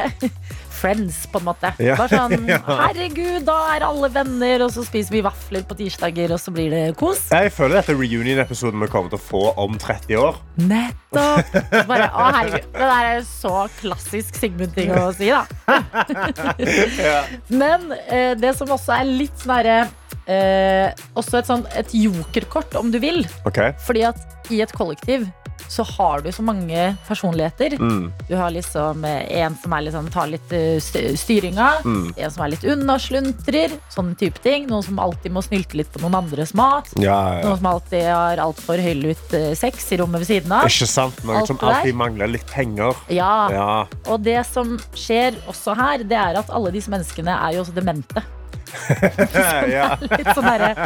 Friends, 0.85 1.23
på 1.33 1.39
en 1.41 1.47
måte. 1.47 1.71
Ja. 1.81 1.95
Bare 1.97 2.19
sånn, 2.19 2.49
herregud, 2.83 3.39
da 3.47 3.55
er 3.73 3.85
alle 3.87 4.09
venner, 4.13 4.67
og 4.67 4.73
så 4.75 4.83
spiser 4.85 5.15
vi 5.15 5.23
vafler 5.25 5.63
på 5.65 5.77
tirsdager, 5.79 6.35
og 6.35 6.41
så 6.41 6.53
blir 6.53 6.69
det 6.69 6.83
kos. 6.99 7.23
jeg 7.33 7.53
føler 7.55 7.79
dette 7.79 7.95
reunion-episoden 7.97 8.83
vi 8.83 8.89
kommer 8.93 9.09
til 9.09 9.17
å 9.17 9.23
få 9.25 9.41
om 9.63 9.79
30 9.81 10.19
år. 10.21 10.37
Nettopp! 10.61 11.55
Bare, 11.89 12.11
å, 12.11 12.27
herregud. 12.37 12.67
Det 12.75 12.89
der 12.91 13.09
er 13.15 13.25
så 13.25 13.53
klassisk 13.79 14.37
Sigmund-ting 14.37 14.93
å 14.93 15.07
si, 15.17 15.31
da. 15.33 15.45
Men 17.61 17.89
eh, 18.05 18.35
det 18.37 18.53
som 18.59 18.69
også 18.75 18.93
er 18.99 19.09
litt 19.09 19.41
sånn 19.41 19.55
herre 19.55 19.77
eh, 20.29 20.91
Også 21.17 21.39
et 21.39 21.49
sånn 21.49 21.65
et 21.77 21.97
jokerkort, 21.97 22.77
om 22.77 22.93
du 22.93 22.99
vil. 23.01 23.23
Okay. 23.49 23.73
Fordi 23.87 24.05
at 24.11 24.53
i 24.53 24.61
et 24.61 24.73
kollektiv 24.77 25.25
så 25.67 25.83
har 25.83 26.21
du 26.25 26.31
så 26.31 26.43
mange 26.45 26.95
personligheter. 27.07 27.75
Mm. 27.79 28.11
Du 28.29 28.35
har 28.37 28.51
liksom 28.53 29.03
eh, 29.05 29.23
en 29.41 29.55
som 29.61 29.73
er 29.73 29.89
sånn, 29.93 30.09
tar 30.13 30.29
litt 30.31 30.51
eh, 30.55 30.77
st- 30.83 31.15
styringa. 31.19 31.69
Mm. 31.85 32.13
En 32.17 32.31
som 32.31 32.45
er 32.45 32.53
litt 32.53 32.65
unnaslunter. 32.75 33.75
Sånne 33.93 34.15
type 34.19 34.41
ting. 34.43 34.67
Noen 34.69 34.85
som 34.85 34.99
alltid 35.01 35.33
må 35.35 35.43
snylte 35.45 35.79
litt 35.81 35.91
på 35.93 36.01
noen 36.03 36.17
andres 36.21 36.53
mat. 36.57 36.91
Ja, 37.01 37.17
ja. 37.39 37.43
Noen 37.47 37.59
som 37.61 37.69
alltid 37.73 38.05
har 38.09 38.41
altfor 38.45 38.81
høylytt 38.81 39.35
eh, 39.37 39.51
sex 39.57 39.89
i 39.95 39.99
rommet 40.01 40.23
ved 40.23 40.31
siden 40.31 40.55
av. 40.55 40.69
Ikke 40.69 40.89
sant? 40.89 41.21
Noen 41.27 41.47
som 41.49 41.59
alltid 41.61 41.97
mangler 41.97 42.31
litt 42.37 42.47
penger. 42.53 42.95
Ja, 43.13 43.33
Ja. 43.51 43.67
Og 44.11 44.21
det 44.25 44.41
som 44.47 44.75
skjer 44.97 45.35
også 45.49 45.75
her, 45.77 46.03
det 46.07 46.17
er 46.17 46.37
at 46.39 46.49
alle 46.53 46.71
disse 46.75 46.91
menneskene 46.93 47.33
er 47.35 47.55
jo 47.57 47.63
også 47.65 47.75
demente. 47.75 48.23
Litt 50.15 50.31
sånn 50.35 50.79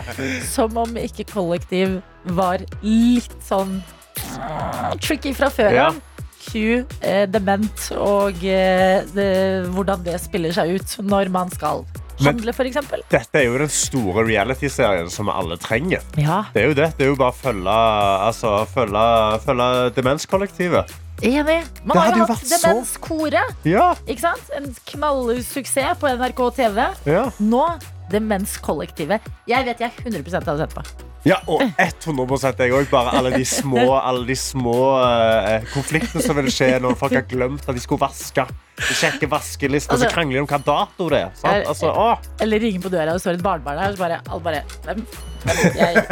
Som 0.46 0.78
om 0.82 0.98
ikke 1.00 1.26
kollektiv 1.32 2.00
var 2.36 2.62
litt 2.84 3.34
sånn 3.46 3.80
tricky 5.02 5.34
fra 5.38 5.50
før 5.54 5.74
Ja. 5.76 5.90
Q, 6.40 6.86
eh, 7.04 7.26
dement, 7.30 7.82
og 8.00 8.40
eh, 8.48 9.04
det, 9.14 9.26
hvordan 9.76 10.06
det 10.06 10.16
spiller 10.24 10.54
seg 10.56 10.72
ut 10.80 10.96
når 11.06 11.30
man 11.30 11.52
skal 11.52 11.84
handle, 12.24 12.54
f.eks. 12.56 12.80
Dette 13.12 13.40
er 13.42 13.46
jo 13.46 13.58
den 13.60 13.70
store 13.72 14.24
reality-serien 14.28 15.12
som 15.12 15.30
alle 15.32 15.58
trenger. 15.62 16.02
Ja, 16.18 16.46
Det 16.54 16.64
er 16.64 16.72
jo 16.72 16.78
det. 16.80 16.88
Det 16.98 17.06
er 17.06 17.12
jo 17.12 17.20
bare 17.20 17.36
å 17.36 17.38
følge, 17.38 17.76
altså, 18.30 18.56
følge, 18.72 19.04
følge 19.46 19.70
demenskollektivet. 20.00 20.96
enig. 21.22 21.60
Man 21.84 21.98
Det 21.98 22.04
har 22.04 22.18
jo 22.18 22.26
hatt 22.32 22.50
Demenskoret. 22.56 23.56
Ja? 23.68 23.94
En 24.56 24.74
knallsuksess 24.86 26.00
på 26.00 26.08
NRK 26.16 26.42
TV. 26.56 26.88
ja. 27.06 27.30
Nå 27.40 27.68
Demenskollektivet. 28.10 29.22
Jeg 29.48 29.66
vet 29.66 29.80
jeg 29.80 29.92
100% 30.04 30.50
hadde 30.50 30.58
sett 30.66 30.74
på. 30.74 31.09
Ja 31.28 31.38
og 31.48 31.62
100 31.78 32.54
jeg 32.64 32.74
òg. 32.74 32.90
Bare 32.92 33.12
alle 33.18 33.32
de 33.36 33.46
små, 33.46 33.86
alle 34.10 34.26
de 34.28 34.36
små 34.40 34.76
uh, 35.02 35.60
konfliktene 35.74 36.24
som 36.24 36.38
vil 36.40 36.52
skje 36.54 36.72
når 36.84 36.98
folk 37.00 37.16
har 37.18 37.26
glemt 37.30 37.68
at 37.68 37.76
de 37.76 37.84
skulle 37.84 38.02
vaske. 38.02 38.46
De 38.80 38.96
sjekker 38.96 39.28
vaskelisten, 39.28 39.92
og 39.94 40.00
så 40.00 40.06
Altså- 40.08 40.16
krangler 40.16 40.40
de 40.40 40.44
om 40.46 40.48
hva 40.48 40.62
dato 40.64 41.10
det 41.12 41.24
er. 41.26 41.64
Altså, 41.68 41.92
Eller 42.40 42.60
ringer 42.64 42.82
på 42.86 42.92
døra 42.94 43.14
og 43.18 43.20
står 43.20 43.40
et 43.40 43.44
barnebarn 43.44 43.80
her. 43.80 43.90
Og 43.92 43.98
så 43.98 44.04
bare, 44.06 44.22
alle 44.30 44.44
bare 44.44 44.62
Hvem? 44.86 45.06
Jeg, 45.76 46.06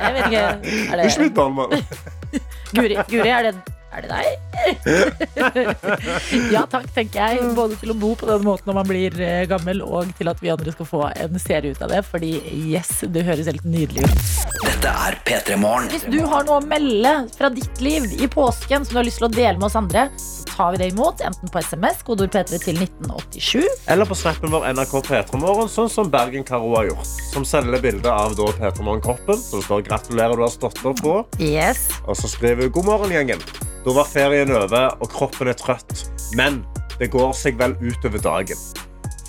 jeg 0.00 0.14
vet 0.14 0.24
ikke. 0.26 0.44
Er 0.92 0.96
det 0.96 1.04
ikke 1.10 1.22
mitt 1.22 1.34
barnebarn. 1.34 1.86
Guri? 2.74 2.96
Guri 3.10 3.28
er, 3.30 3.50
det, 3.50 3.74
er 3.94 4.00
det 4.04 4.10
deg? 4.12 4.26
ja 6.54 6.62
takk, 6.70 6.86
tenker 6.96 7.20
jeg. 7.20 7.54
Både 7.56 7.76
til 7.80 7.90
å 7.94 7.96
bo 7.98 8.10
på 8.18 8.26
den 8.28 8.44
måten 8.46 8.66
når 8.70 8.76
man 8.80 8.88
blir 8.88 9.10
eh, 9.22 9.44
gammel, 9.50 9.82
og 9.84 10.00
til 10.18 10.30
at 10.32 10.42
vi 10.42 10.52
andre 10.52 10.74
skal 10.74 10.88
få 10.88 11.02
en 11.10 11.38
serie 11.42 11.74
ut 11.74 11.82
av 11.84 11.92
det. 11.92 12.02
Fordi 12.08 12.32
yes, 12.72 12.90
det 13.14 13.26
høres 13.26 13.50
helt 13.50 13.66
nydelig 13.68 14.02
ut. 14.06 14.18
Dette 14.64 14.88
er 15.08 15.12
P3 15.26 15.48
Morgen. 15.60 15.90
Hvis 15.92 16.06
du 16.10 16.20
har 16.28 16.42
noe 16.48 16.58
å 16.60 16.66
melde 16.66 17.12
fra 17.34 17.48
ditt 17.52 17.76
liv 17.84 18.02
i 18.18 18.28
påsken 18.30 18.84
som 18.84 18.92
du 18.96 19.00
har 19.02 19.08
lyst 19.08 19.20
til 19.22 19.28
å 19.28 19.34
dele 19.34 19.56
med 19.58 19.68
oss 19.68 19.78
andre, 19.78 20.02
så 20.20 20.48
tar 20.54 20.74
vi 20.74 20.82
det 20.82 20.88
imot. 20.94 21.22
Enten 21.24 21.52
på 21.52 21.62
SMS, 21.62 22.02
kodeord 22.06 22.34
P3 22.34 22.60
til 22.62 22.76
1987. 22.82 23.62
Eller 23.90 24.08
på 24.08 24.18
snappen 24.18 24.52
vår 24.54 24.62
NRK 24.72 24.94
P3morgen, 25.08 25.70
sånn 25.72 25.90
som 25.92 26.10
Bergen-Karo 26.12 26.74
har 26.78 26.90
gjort. 26.92 27.14
Som 27.32 27.46
selger 27.48 27.82
bilde 27.82 28.10
av 28.10 28.36
da 28.38 28.50
P3morgen-kroppen. 28.58 29.42
som 29.44 29.62
står 29.62 29.82
'gratulerer, 29.82 30.36
du 30.36 30.42
har 30.42 30.52
stått 30.52 30.78
opp' 30.84 31.02
på. 31.02 31.24
Yes. 31.38 31.88
Og 32.06 32.16
så 32.16 32.28
skriver 32.28 32.62
hun 32.62 32.72
'God 32.72 32.84
morgen, 32.84 33.12
gjengen'. 33.12 33.42
Da 33.84 33.92
var 33.92 34.08
ferien 34.08 34.52
over, 34.56 34.94
og 35.00 35.10
kroppen 35.12 35.50
er 35.52 35.58
trøtt. 35.60 36.06
Men 36.38 36.62
det 36.96 37.10
går 37.12 37.34
seg 37.36 37.58
vel 37.60 37.76
utover 37.84 38.22
dagen. 38.24 38.60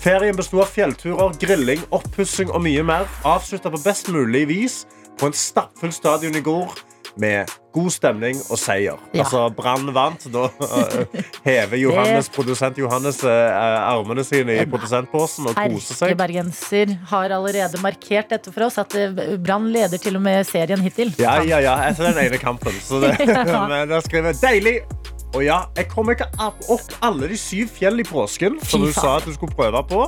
Ferien 0.00 0.36
besto 0.38 0.62
av 0.62 0.70
fjellturer, 0.72 1.34
grilling, 1.42 1.82
oppussing 1.92 2.52
og 2.54 2.62
mye 2.64 2.84
mer. 2.86 3.08
Avslutta 3.26 3.72
på 3.74 3.82
best 3.84 4.08
mulig 4.14 4.46
vis 4.48 4.84
på 5.18 5.28
en 5.28 5.36
stappfull 5.36 5.92
stadion 5.92 6.36
i 6.36 6.44
går 6.44 6.85
med 7.20 7.52
god 7.76 7.90
stemning 7.92 8.38
og 8.50 8.58
seier. 8.60 9.00
Ja. 9.12 9.22
Altså, 9.22 9.46
Brann 9.56 9.90
vant. 9.94 10.26
Da 10.32 10.46
øh, 10.48 11.24
hever 11.44 11.76
Johannes, 11.80 12.28
produsent 12.32 12.78
Johannes 12.78 13.22
øh, 13.24 13.32
armene 13.32 14.24
sine 14.24 14.60
i 14.62 14.66
produsentposen 14.70 15.50
og 15.50 15.56
koser 15.56 16.00
seg. 16.00 16.14
Erkebergenser 16.14 16.94
har 17.10 17.36
allerede 17.38 17.82
markert 17.84 18.32
dette 18.32 18.52
for 18.52 18.68
oss, 18.68 18.78
at 18.82 18.96
eh, 19.00 19.36
Brann 19.40 19.68
leder 19.72 20.00
til 20.02 20.16
og 20.20 20.24
med 20.28 20.44
serien 20.48 20.80
hittil. 20.84 21.14
Ja, 21.20 21.40
ja, 21.44 21.60
ja, 21.64 21.76
etter 21.90 22.10
den 22.10 22.24
ene 22.26 22.40
kampen. 22.40 22.72
Så 22.84 23.02
det, 23.04 23.16
men 23.72 23.96
jeg 23.96 24.08
skriver 24.08 24.40
'deilig'. 24.40 25.15
Og 25.34 25.42
ja, 25.44 25.66
jeg 25.76 25.88
kom 25.90 26.08
ikke 26.12 26.28
opp 26.38 26.92
alle 27.04 27.28
de 27.28 27.36
syv 27.36 27.68
fjell 27.76 28.00
i 28.00 28.04
påsken 28.06 28.60
som 28.64 28.80
du 28.80 28.92
sa 28.94 29.16
at 29.18 29.24
du 29.26 29.32
skulle 29.34 29.52
prøve 29.56 29.82
på. 29.90 30.04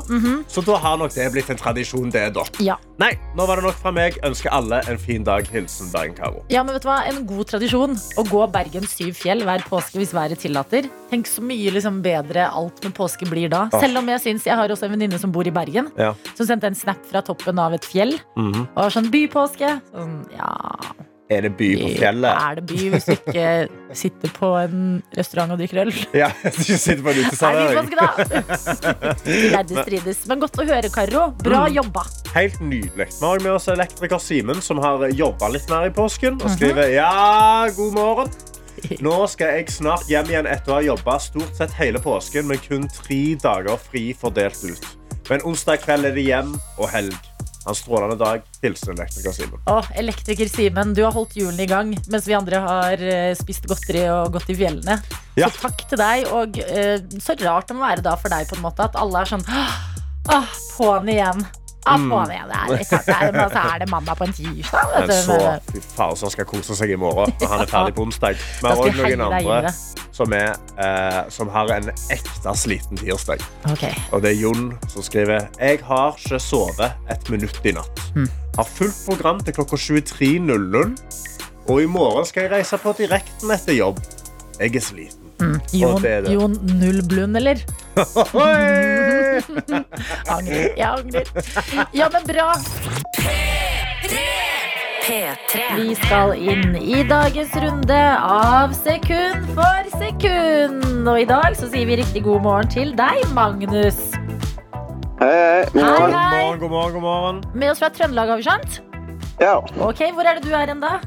Så 0.48 0.62
da 0.64 0.76
har 0.80 0.96
nok 1.00 1.12
det 1.12 1.26
blitt 1.34 1.50
en 1.52 1.58
tradisjon, 1.58 2.08
det, 2.14 2.22
da. 2.36 2.44
Ja. 2.64 2.76
Nei, 2.98 3.12
nå 3.36 3.44
var 3.46 3.60
det 3.60 3.64
nok 3.68 3.76
fra 3.78 3.92
meg. 3.94 4.16
Ønsker 4.24 4.50
alle 4.54 4.80
en 4.88 4.98
fin 4.98 5.24
dag. 5.26 5.46
Hilsen 5.52 5.90
Bergen-Caro. 5.92 6.44
ja, 6.50 6.62
men 6.64 6.74
vet 6.74 6.82
du 6.82 6.88
hva? 6.88 7.00
En 7.10 7.26
god 7.28 7.46
tradisjon 7.50 7.96
å 8.18 8.24
gå 8.28 8.44
Bergens 8.52 8.94
syv 8.96 9.12
fjell 9.18 9.44
hver 9.46 9.62
påske 9.68 9.98
hvis 10.00 10.14
været 10.16 10.40
tillater. 10.42 10.88
Tenk 11.10 11.26
så 11.28 11.42
mye 11.44 11.70
liksom, 11.74 12.00
bedre 12.04 12.48
alt 12.48 12.82
med 12.84 12.94
påske 12.96 13.28
blir 13.28 13.48
da. 13.52 13.66
Åh. 13.72 13.80
Selv 13.80 13.98
om 14.00 14.08
jeg 14.08 14.20
syns 14.24 14.46
jeg 14.48 14.56
har 14.58 14.68
også 14.74 14.88
en 14.88 14.96
venninne 14.96 15.18
som 15.20 15.32
bor 15.34 15.46
i 15.46 15.50
Bergen, 15.54 15.92
Ja. 15.98 16.14
som 16.34 16.46
sendte 16.46 16.66
en 16.70 16.74
snap 16.78 17.04
fra 17.10 17.22
toppen 17.22 17.58
av 17.58 17.72
et 17.74 17.84
fjell. 17.84 18.18
Mhm. 18.36 18.68
Og 18.74 18.82
var 18.82 18.90
sånn 18.90 19.10
bypåske. 19.12 19.80
Sånn, 19.92 20.18
ja, 20.36 20.52
Er 21.30 21.42
det 21.44 21.50
by 21.58 21.66
på 21.76 21.88
fjellet? 21.98 22.30
er 22.40 22.54
det 22.56 22.62
by 22.70 22.86
hvis 22.94 23.04
du 23.04 23.12
ikke 23.12 23.46
sitter 24.02 24.30
på 24.32 24.48
en 24.62 25.02
restaurant 25.18 25.52
og 25.52 25.58
drikker 25.60 25.82
øl? 25.82 25.90
Ja, 26.16 26.30
du 26.56 26.62
sitter 26.72 27.02
på 27.04 27.12
en? 27.12 27.18
Lærde 29.52 29.76
strides. 29.84 30.22
Men 30.30 30.40
godt 30.40 30.56
å 30.62 30.66
høre, 30.68 30.88
Karo. 30.94 31.26
Bra 31.44 31.64
Mm. 31.68 31.74
jobba. 31.82 32.02
Helt 32.34 32.60
nydelig. 32.64 33.08
Vi 33.18 33.24
har 33.26 33.40
med 33.44 33.52
oss 33.52 33.68
elektriker 33.68 34.20
Simen, 34.22 34.60
som 34.64 34.78
har 34.80 35.04
jobba 35.12 35.48
litt 35.52 35.68
mer 35.70 35.88
i 35.88 35.92
påsken. 35.92 36.38
Og 36.40 36.50
skriver 36.54 36.92
ja, 36.94 37.68
god 37.76 37.92
morgen. 37.96 38.32
Nå 39.02 39.14
skal 39.28 39.56
jeg 39.58 39.72
snart 39.74 40.06
hjem 40.08 40.28
igjen 40.30 40.46
etter 40.46 40.70
å 40.70 40.76
ha 40.78 40.84
jobba 40.86 41.16
stort 41.20 41.56
sett 41.58 41.72
hele 41.80 41.98
påsken 42.00 42.46
med 42.46 42.62
kun 42.62 42.86
tre 42.94 43.34
dager 43.42 43.76
fri 43.88 44.12
fordelt 44.14 44.62
ut. 44.64 44.86
Men 45.28 45.42
onsdag 45.44 45.82
kveld 45.82 46.06
er 46.08 46.14
det 46.16 46.24
hjem 46.28 46.54
og 46.78 46.86
helg. 46.94 47.16
Ha 47.68 47.72
en 47.72 47.76
strålende 47.76 48.16
dag. 48.16 48.44
Hilsen 48.62 48.94
elektriker 48.94 49.34
Simen. 49.36 49.60
Å, 49.68 49.82
elektriker 50.00 50.48
Simen, 50.48 50.94
du 50.96 51.02
har 51.04 51.12
holdt 51.12 51.34
hjulene 51.36 51.66
i 51.66 51.68
gang 51.68 51.90
mens 52.08 52.24
vi 52.24 52.32
andre 52.32 52.62
har 52.64 53.02
eh, 53.04 53.34
spist 53.36 53.68
godteri 53.68 54.06
og 54.08 54.32
gått 54.38 54.48
i 54.48 54.56
fjellene. 54.56 54.96
Ja. 55.36 55.50
Så 55.52 55.66
takk 55.66 55.84
til 55.90 56.00
deg, 56.00 56.30
og 56.32 56.56
eh, 56.64 56.96
så 57.20 57.36
rart 57.44 57.68
det 57.68 57.76
må 57.76 57.84
være 57.84 58.06
da 58.08 58.16
for 58.16 58.32
deg 58.32 58.48
på 58.48 58.56
en 58.56 58.64
måte 58.64 58.88
at 58.88 58.96
alle 58.96 59.20
er 59.20 59.32
sånn 59.34 59.44
Åh, 59.48 60.56
på'n 60.78 61.12
igjen. 61.12 61.44
Ah, 61.88 61.96
Mm. 61.98 62.10
på'n. 62.12 62.28
Det 62.28 62.36
er, 63.08 63.32
men 63.32 63.50
så 63.50 63.62
er 63.74 63.78
det 63.82 63.88
mandag 63.90 64.16
på 64.18 64.24
en 64.28 64.32
tirsdag. 64.32 64.90
Men 64.98 65.12
så 65.24 65.38
fy 65.72 65.80
faen, 65.96 66.16
så 66.16 66.30
skal 66.30 66.44
kose 66.44 66.76
seg 66.76 66.90
i 66.90 66.96
morgen. 67.00 67.32
Og 67.40 67.48
han 67.48 67.60
er 67.64 67.70
ferdig 67.70 67.94
på 67.96 68.04
onsdag. 68.06 68.36
Vi 68.62 68.68
har 68.68 68.76
òg 68.76 68.98
noen 68.98 69.24
andre 69.28 69.72
som, 70.18 70.32
er, 70.32 70.56
eh, 70.78 71.20
som 71.30 71.48
har 71.54 71.70
en 71.76 71.90
ekte 72.10 72.54
sliten 72.58 72.98
tirsdag. 72.98 73.42
Okay. 73.72 73.94
Og 74.12 74.22
det 74.22 74.32
er 74.34 74.40
Jon 74.40 74.72
som 74.88 75.02
skriver 75.06 75.48
Jeg 75.60 75.80
har 75.86 76.16
ikke 76.18 76.40
sovet 76.42 76.92
et 77.10 77.30
minutt 77.30 77.60
i 77.64 77.72
natt. 77.72 78.02
Mm. 78.16 78.28
Har 78.58 78.64
fullt 78.64 79.00
program 79.06 79.40
til 79.40 79.54
klokka 79.54 79.76
23.00. 79.76 80.96
Og 81.68 81.82
i 81.82 81.86
morgen 81.86 82.24
skal 82.26 82.46
jeg 82.46 82.52
reise 82.58 82.78
på 82.80 82.94
direkten 82.98 83.50
etter 83.54 83.76
jobb. 83.76 84.00
Jeg 84.58 84.74
er 84.74 84.80
sliten. 84.82 85.27
Mm. 85.38 85.60
Jon. 85.70 86.02
Jon 86.32 86.52
Null 86.80 87.02
Blund, 87.06 87.36
eller? 87.36 87.60
Angrer. 90.34 90.72
Jeg 90.76 90.88
angrer. 90.88 91.26
Ja, 91.94 92.08
men 92.12 92.24
bra. 92.26 92.48
P3. 95.08 95.60
Vi 95.78 95.94
skal 96.02 96.34
inn 96.36 96.74
i 96.76 97.02
dagens 97.08 97.54
runde 97.62 98.00
av 98.18 98.74
Sekund 98.76 99.46
for 99.56 99.88
sekund. 99.94 101.06
Og 101.08 101.22
i 101.22 101.28
dag 101.30 101.54
så 101.56 101.70
sier 101.70 101.86
vi 101.88 101.96
riktig 102.02 102.24
god 102.26 102.42
morgen 102.44 102.68
til 102.74 102.92
deg, 102.98 103.22
Magnus. 103.36 104.00
Hei, 105.18 105.30
hei. 105.32 105.62
God 105.72 105.80
Hei, 105.80 105.86
morgen. 105.86 106.10
God 106.10 106.18
hei. 106.18 106.42
morgen, 106.42 106.60
god 106.60 106.70
morgen, 106.74 106.92
god 106.98 107.02
morgen. 107.06 107.40
Med 107.54 107.72
oss 107.72 107.80
fra 107.82 107.88
Trøndelag, 107.94 108.34
har 108.34 108.42
vi 108.42 108.46
skjønt? 108.50 108.82
Ja. 109.40 109.54
Ok, 109.86 110.02
hvor 110.14 110.26
er 110.28 110.38
det 110.38 110.44
du 110.44 110.52
er 110.54 110.66
hen 110.70 110.82
da? 110.82 110.98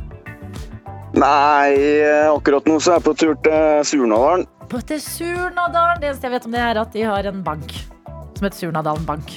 Nei, 1.12 1.76
eh, 2.00 2.28
akkurat 2.32 2.68
nå 2.70 2.78
så 2.80 2.94
er 2.94 3.00
jeg 3.02 3.06
på 3.10 3.14
tur 3.20 3.34
til 3.44 3.88
Surnadalen. 3.88 4.46
På 4.72 4.80
til 4.88 5.02
Surnadalen. 5.04 6.00
Det 6.00 6.12
eneste 6.12 6.30
jeg 6.30 6.36
vet 6.38 6.48
om 6.48 6.56
det, 6.56 6.62
er 6.64 6.80
at 6.80 6.94
de 6.96 7.04
har 7.04 7.28
en 7.28 7.42
bank. 7.44 7.74
Som 8.38 8.48
heter 8.48 8.58
Surnadalen 8.62 9.04
Bank. 9.06 9.34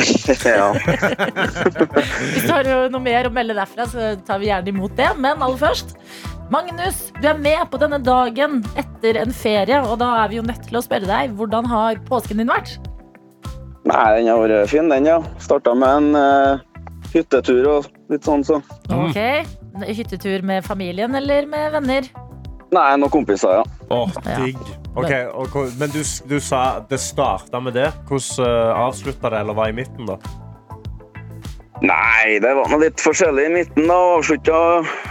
ja. 0.46 0.70
Hvis 2.32 2.46
du 2.46 2.52
har 2.54 2.70
noe 2.90 3.02
mer 3.04 3.28
å 3.28 3.32
melde 3.34 3.58
derfra, 3.58 3.86
så 3.90 4.14
tar 4.26 4.40
vi 4.40 4.48
gjerne 4.48 4.72
imot 4.72 4.96
det. 4.96 5.10
Men 5.20 5.44
aller 5.44 5.60
først, 5.60 5.92
Magnus, 6.50 7.10
du 7.20 7.28
er 7.30 7.38
med 7.38 7.60
på 7.70 7.78
denne 7.82 8.00
dagen 8.02 8.62
etter 8.80 9.20
en 9.20 9.36
ferie. 9.36 9.82
Og 9.84 10.00
da 10.00 10.14
er 10.22 10.32
vi 10.32 10.40
jo 10.40 10.46
nødt 10.48 10.64
til 10.66 10.80
å 10.80 10.84
spørre 10.86 11.10
deg, 11.10 11.36
hvordan 11.36 11.68
har 11.68 12.00
påsken 12.08 12.40
din 12.40 12.50
vært? 12.50 12.78
Nei, 13.84 14.06
den 14.16 14.32
har 14.32 14.40
vært 14.40 14.72
fin, 14.72 14.88
den, 14.88 15.08
ja. 15.08 15.20
Starta 15.40 15.76
med 15.76 16.00
en 16.00 16.16
uh, 16.16 17.04
hyttetur 17.12 17.68
og 17.76 17.90
litt 18.12 18.26
sånn, 18.26 18.42
så. 18.46 18.60
Ok, 18.88 19.20
Hyttetur 19.86 20.42
med 20.42 20.64
familien 20.66 21.14
eller 21.14 21.46
med 21.46 21.72
venner? 21.72 22.10
Nei, 22.70 22.90
noen 23.02 23.10
kompiser, 23.10 23.60
ja. 23.60 23.64
Åh, 23.90 24.12
digg. 24.44 24.58
Ok, 24.94 25.10
og, 25.34 25.56
men 25.80 25.90
du, 25.90 26.02
du 26.30 26.36
sa 26.42 26.60
det 26.90 27.00
starta 27.02 27.58
med 27.62 27.74
det. 27.74 27.88
Hvordan 28.06 28.46
uh, 28.46 28.84
avslutta 28.86 29.30
det, 29.32 29.40
eller 29.42 29.58
var 29.58 29.72
i 29.72 29.74
midten, 29.74 30.06
da? 30.06 30.18
Nei, 31.80 32.36
det 32.44 32.50
var 32.58 32.68
noe 32.68 32.82
litt 32.82 33.00
forskjellig 33.00 33.46
i 33.48 33.52
midten, 33.54 33.88
da. 33.88 33.96
Avslutta 34.18 34.58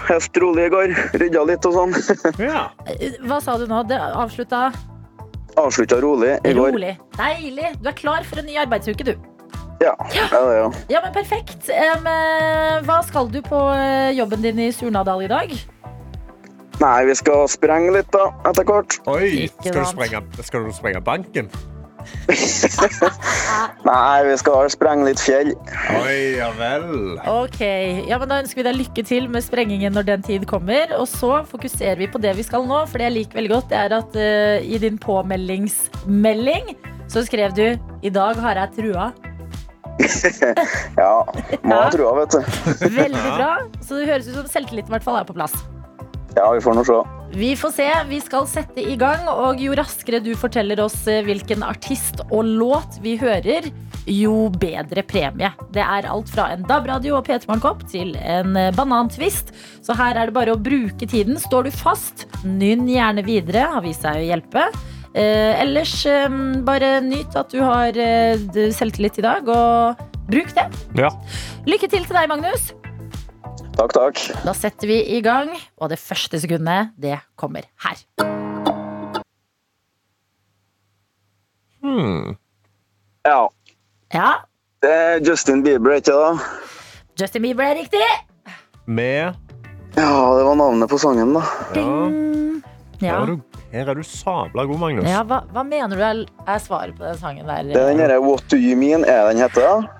helt 0.07 0.39
rolig 0.43 0.67
i 0.69 0.73
går. 0.75 0.93
Rydda 1.19 1.43
litt 1.49 1.67
og 1.67 1.75
sånn. 1.79 1.97
Ja. 2.49 2.67
Eh, 2.95 3.17
Hva 3.27 3.41
sa 3.43 3.57
du 3.59 3.65
nå? 3.67 3.81
Det 3.89 3.97
avslutta 3.97 4.69
Avslutta 5.59 5.97
rolig 5.99 6.37
i 6.47 6.53
går. 6.55 6.71
rolig. 6.77 6.93
Deilig. 7.17 7.73
Du 7.81 7.89
er 7.91 7.97
klar 7.97 8.23
for 8.29 8.39
en 8.39 8.47
ny 8.47 8.55
arbeidsuke, 8.61 9.03
du. 9.03 9.15
Ja, 9.79 9.95
det, 10.11 10.55
ja. 10.57 10.71
Ja, 10.89 11.01
men 11.03 11.13
perfekt. 11.15 11.69
Eh, 11.71 11.95
hva 12.85 12.99
skal 13.07 13.31
du 13.31 13.39
på 13.45 13.59
eh, 13.71 14.11
jobben 14.17 14.43
din 14.43 14.59
i 14.59 14.71
Surnadal 14.75 15.23
i 15.23 15.31
dag? 15.31 15.53
Nei, 16.79 16.99
vi 17.07 17.15
skal 17.19 17.47
sprenge 17.51 17.91
litt, 17.95 18.07
da, 18.15 18.29
etter 18.47 18.67
hvert. 18.67 18.99
Oi, 19.11 19.49
skal 19.59 19.81
du, 19.81 19.83
sprenge, 19.89 20.23
skal 20.47 20.67
du 20.67 20.71
sprenge 20.75 21.03
banken? 21.03 21.51
Nei, 23.89 24.19
vi 24.23 24.35
skal 24.39 24.69
sprenge 24.71 25.09
litt 25.09 25.19
fjell. 25.19 25.51
Oi, 25.99 26.17
ja 26.37 26.49
vel. 26.55 27.17
Ok, 27.27 27.59
ja, 28.07 28.19
men 28.19 28.31
Da 28.31 28.39
ønsker 28.43 28.61
vi 28.61 28.67
deg 28.69 28.79
lykke 28.79 29.05
til 29.07 29.27
med 29.31 29.43
sprengingen 29.43 29.95
når 29.95 30.07
den 30.13 30.23
tid 30.27 30.47
kommer. 30.49 30.95
Og 30.99 31.07
så 31.11 31.41
fokuserer 31.49 31.99
vi 31.99 32.07
på 32.11 32.21
det 32.23 32.35
vi 32.39 32.47
skal 32.47 32.67
nå, 32.67 32.85
for 32.87 32.99
det 32.99 33.09
jeg 33.09 33.17
liker 33.17 33.41
veldig 33.41 33.55
godt, 33.57 33.71
det 33.71 33.81
er 33.81 33.97
at 33.99 34.19
uh, 34.19 34.57
i 34.63 34.79
din 34.79 34.99
påmeldingsmelding 35.01 36.75
så 37.09 37.25
skrev 37.25 37.55
du 37.57 37.65
i 38.05 38.13
dag 38.13 38.39
har 38.39 38.63
jeg 38.63 38.75
trua. 38.79 39.09
Ja, 40.97 41.25
må 41.63 41.75
Ja. 41.75 41.81
ha 41.83 41.89
trua, 41.93 42.13
vet 42.21 42.37
du. 42.37 42.89
Veldig 42.95 43.33
bra. 43.35 43.51
Så 43.83 43.99
det 43.99 44.07
høres 44.09 44.29
ut 44.29 44.37
som 44.41 44.47
selvtilliten 44.51 44.89
i 44.91 44.95
hvert 44.97 45.05
fall 45.05 45.19
er 45.19 45.27
på 45.27 45.35
plass. 45.37 45.55
Ja, 46.37 46.45
vi 46.53 46.61
får 46.63 46.75
nå 46.77 46.83
se. 46.87 46.99
Vi 47.35 47.51
får 47.57 47.71
se. 47.75 47.87
Vi 48.09 48.19
skal 48.23 48.45
sette 48.49 48.81
i 48.85 48.95
gang. 49.01 49.27
Og 49.29 49.59
jo 49.61 49.73
raskere 49.77 50.21
du 50.23 50.31
forteller 50.39 50.79
oss 50.83 51.01
eh, 51.09 51.21
hvilken 51.25 51.65
artist 51.65 52.21
og 52.29 52.45
låt 52.47 52.99
vi 53.03 53.17
hører, 53.19 53.67
jo 54.09 54.47
bedre 54.49 55.03
premie. 55.05 55.51
Det 55.75 55.83
er 55.83 56.07
alt 56.09 56.29
fra 56.33 56.47
en 56.53 56.63
DAB-radio 56.69 57.17
og 57.19 57.27
P3 57.27 57.49
Morgenkopp 57.49 57.83
til 57.91 58.15
en 58.21 58.55
eh, 58.57 58.71
banantvist. 58.77 59.51
Så 59.85 59.97
her 59.99 60.15
er 60.17 60.29
det 60.31 60.37
bare 60.37 60.55
å 60.55 60.61
bruke 60.61 61.05
tiden. 61.09 61.37
Står 61.41 61.67
du 61.67 61.71
fast, 61.75 62.25
nynn 62.45 62.87
gjerne 62.89 63.25
videre. 63.27 63.67
Har 63.75 63.83
vist 63.85 64.05
seg 64.05 64.21
å 64.23 64.29
hjelpe. 64.31 64.69
Eh, 65.17 65.61
ellers 65.61 65.93
eh, 66.05 66.27
bare 66.65 66.99
nyt 67.01 67.33
at 67.39 67.49
du 67.49 67.61
har 67.63 67.95
eh, 67.97 68.37
selvtillit 68.75 69.17
i 69.17 69.25
dag, 69.25 69.47
og 69.49 70.03
bruk 70.29 70.51
det. 70.53 70.67
Ja. 70.99 71.09
Lykke 71.65 71.89
til 71.89 72.05
til 72.05 72.15
deg, 72.15 72.29
Magnus. 72.29 72.69
Takk, 73.79 73.93
takk. 73.95 74.21
Da 74.43 74.53
setter 74.53 74.89
vi 74.91 74.99
i 75.17 75.21
gang, 75.25 75.53
og 75.79 75.89
det 75.89 75.97
første 76.01 76.39
sekundet, 76.41 76.91
det 76.99 77.17
kommer 77.39 77.65
her. 77.85 78.03
Hmm. 81.79 82.35
Ja, 83.25 83.47
Ja, 84.13 84.29
det 84.81 84.89
er 84.89 85.19
Justin 85.21 85.61
Bieber, 85.63 85.93
ikke 85.99 86.11
det? 86.11 86.39
Justin 87.21 87.41
Bieber 87.45 87.63
er 87.63 87.75
riktig. 87.77 88.01
Med 88.85 89.35
Ja, 89.97 90.09
det 90.37 90.45
var 90.45 90.55
navnet 90.55 90.89
på 90.89 90.97
sangen, 90.97 91.33
da. 91.33 91.43
Ja. 92.99 93.13
Her, 93.15 93.21
er 93.21 93.25
du, 93.25 93.61
her 93.71 93.91
er 93.93 93.95
du 93.95 94.03
sabla 94.03 94.65
god, 94.67 94.79
Magnus. 94.81 95.07
Ja, 95.07 95.23
hva, 95.27 95.43
hva 95.53 95.63
mener 95.63 95.95
du 95.95 96.03
er, 96.03 96.25
er 96.45 96.59
svaret 96.63 96.97
på 96.97 97.05
den 97.07 97.19
sangen 97.21 97.47
der? 97.47 97.63
Det 97.69 97.79
er 97.79 97.93
den 97.93 98.03
derre 98.03 98.19
What 98.23 98.43
Do 98.51 98.59
You 98.59 98.75
Mean 98.79 99.07
er 99.07 99.31
den 99.31 99.43
heter, 99.45 99.61
da. 99.63 99.99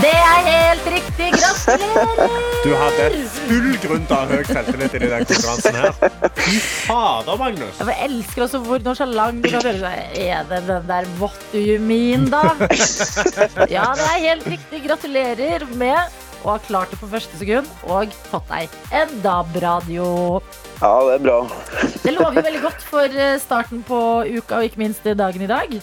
Det 0.00 0.08
er 0.08 0.46
helt 0.46 0.86
riktig! 0.88 1.26
Gratulerer! 1.36 2.30
Du 2.64 2.70
hadde 2.78 3.08
full 3.28 3.74
grunn 3.82 4.06
til 4.08 4.14
å 4.16 4.20
ha 4.22 4.24
høy 4.30 4.46
selvtillit 4.48 4.94
i 4.96 5.00
den 5.02 5.26
konkurransen 5.28 5.76
her. 5.76 5.92
Fy 6.38 6.54
fader, 6.86 7.36
Magnus. 7.36 7.82
Jeg 7.82 7.98
elsker 8.06 8.46
også 8.46 8.62
hvor 8.64 8.80
nonsjalant 8.86 9.44
du 9.44 9.50
kan 9.52 9.66
føle 9.66 9.82
deg. 9.84 10.16
Er 10.22 10.48
det 10.48 10.62
den 10.70 10.88
der 10.88 11.10
what 11.20 11.36
do 11.52 11.60
you 11.60 11.76
mean, 11.82 12.30
da? 12.32 12.40
Ja, 13.74 13.90
det 13.98 14.08
er 14.08 14.18
helt 14.30 14.48
riktig. 14.54 14.80
Gratulerer 14.86 15.66
med 15.76 16.31
å 16.42 16.52
har 16.54 16.62
klart 16.66 16.92
det 16.92 16.98
på 17.00 17.08
første 17.10 17.38
sekund 17.40 17.70
og 17.86 18.12
fått 18.30 18.50
deg 18.50 18.76
en 19.00 19.16
DAB-radio. 19.24 20.06
Ja, 20.82 20.92
det 21.06 21.16
er 21.16 21.24
bra. 21.24 21.38
Det 22.02 22.14
lover 22.16 22.40
jo 22.40 22.46
veldig 22.48 22.62
godt 22.64 22.86
for 22.86 23.18
eh, 23.24 23.38
starten 23.42 23.82
på 23.86 23.98
uka, 24.26 24.58
og 24.58 24.66
ikke 24.66 24.82
minst 24.82 25.06
dagen 25.06 25.42
i 25.44 25.50
dag. 25.50 25.74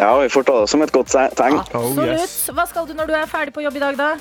Ja, 0.00 0.14
vi 0.16 0.30
får 0.32 0.46
ta 0.48 0.60
det 0.62 0.68
som 0.72 0.82
et 0.82 0.92
godt 0.92 1.12
tegn. 1.12 1.58
Oh, 1.76 1.90
Absolutt. 1.92 2.36
Hva 2.56 2.64
skal 2.70 2.86
du 2.88 2.94
når 2.96 3.10
du 3.10 3.16
er 3.18 3.26
ferdig 3.28 3.52
på 3.52 3.64
jobb 3.66 3.76
i 3.76 3.82
dag, 3.84 3.98
da? 4.00 4.14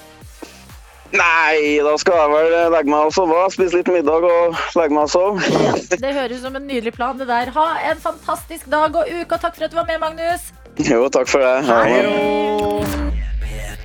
Nei, 1.09 1.79
da 1.81 1.95
skal 1.97 2.19
jeg 2.19 2.31
vel 2.35 2.73
legge 2.75 2.91
meg 2.91 3.07
og 3.07 3.15
sove. 3.15 3.39
Spise 3.55 3.79
litt 3.79 3.89
middag 3.89 4.27
og 4.27 4.59
legge 4.77 4.93
meg 4.93 5.07
og 5.07 5.13
sove. 5.13 5.87
Det 5.89 6.11
høres 6.13 6.43
som 6.43 6.59
en 6.59 6.67
nydelig 6.67 6.93
plan. 6.93 7.17
det 7.17 7.29
der. 7.31 7.49
Ha 7.55 7.67
en 7.89 8.03
fantastisk 8.03 8.69
dag 8.69 8.93
og 8.93 9.07
uke, 9.07 9.31
og 9.33 9.39
takk 9.39 9.55
for 9.55 9.65
at 9.65 9.73
du 9.73 9.79
var 9.79 9.87
med, 9.89 10.03
Magnus. 10.03 10.51
Jo, 10.85 11.07
takk 11.09 11.31
for 11.31 11.41
det. 11.41 11.55
Ha 11.65 11.81
det. 11.87 13.28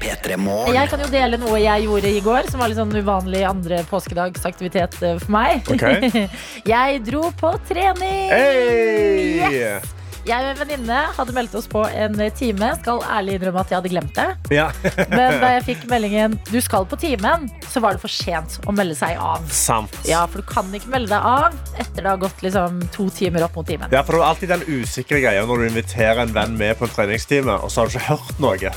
P3 0.01 0.37
Jeg 0.75 0.91
kan 0.93 1.01
jo 1.01 1.09
dele 1.13 1.39
noe 1.41 1.59
jeg 1.63 1.87
gjorde 1.87 2.11
i 2.13 2.21
går, 2.25 2.51
som 2.53 2.61
var 2.61 2.71
litt 2.71 2.81
sånn 2.81 2.93
uvanlig 2.93 3.45
andre 3.49 3.81
påskedagsaktivitet 3.89 4.99
eh, 5.03 5.19
for 5.23 5.35
meg. 5.35 5.65
Okay. 5.75 6.29
Jeg 6.75 7.03
dro 7.07 7.29
på 7.41 7.55
trening. 7.69 8.33
Hey! 8.33 9.41
Yes! 9.55 9.95
Jeg 10.25 10.41
og 10.41 10.55
en 10.55 10.61
venninne 10.63 10.99
hadde 11.19 11.33
meldt 11.37 11.55
oss 11.59 11.67
på 11.69 11.83
en 11.85 12.17
time. 12.33 12.71
Skal 12.81 13.03
ærlig 13.13 13.35
innrømme 13.37 13.61
at 13.61 13.73
jeg 13.73 13.77
hadde 13.77 13.91
glemt 13.93 14.17
det. 14.17 14.55
Ja. 14.57 14.71
Men 15.13 15.37
da 15.43 15.51
jeg 15.59 15.65
fikk 15.67 15.83
meldingen 15.91 16.39
'du 16.49 16.57
skal 16.65 16.87
på 16.89 16.97
timen', 17.01 17.51
så 17.69 17.83
var 17.85 17.97
det 17.97 18.01
for 18.01 18.13
sent 18.13 18.57
å 18.65 18.73
melde 18.73 18.97
seg 18.97 19.21
av. 19.21 19.45
Sant. 19.53 19.93
Ja, 20.09 20.23
for 20.31 20.41
du 20.41 20.49
kan 20.49 20.71
ikke 20.73 20.89
melde 20.95 21.13
deg 21.13 21.29
av 21.29 21.59
etter 21.77 22.01
det 22.01 22.09
har 22.09 22.23
gått 22.23 22.41
liksom 22.45 22.81
to 22.95 23.11
timer 23.13 23.45
opp 23.45 23.59
mot 23.59 23.69
timen. 23.69 23.93
Ja, 23.93 24.01
for 24.03 24.17
Det 24.17 24.23
er 24.23 24.31
alltid 24.31 24.53
den 24.55 24.65
usikre 24.81 25.21
greia 25.21 25.45
når 25.45 25.61
du 25.61 25.67
inviterer 25.69 26.23
en 26.25 26.33
venn 26.33 26.57
med 26.57 26.79
på 26.79 26.89
en 26.89 26.95
treningstime, 26.95 27.59
og 27.61 27.69
så 27.69 27.83
har 27.83 27.93
du 27.93 27.99
ikke 27.99 28.09
hørt 28.15 28.41
noe 28.41 28.73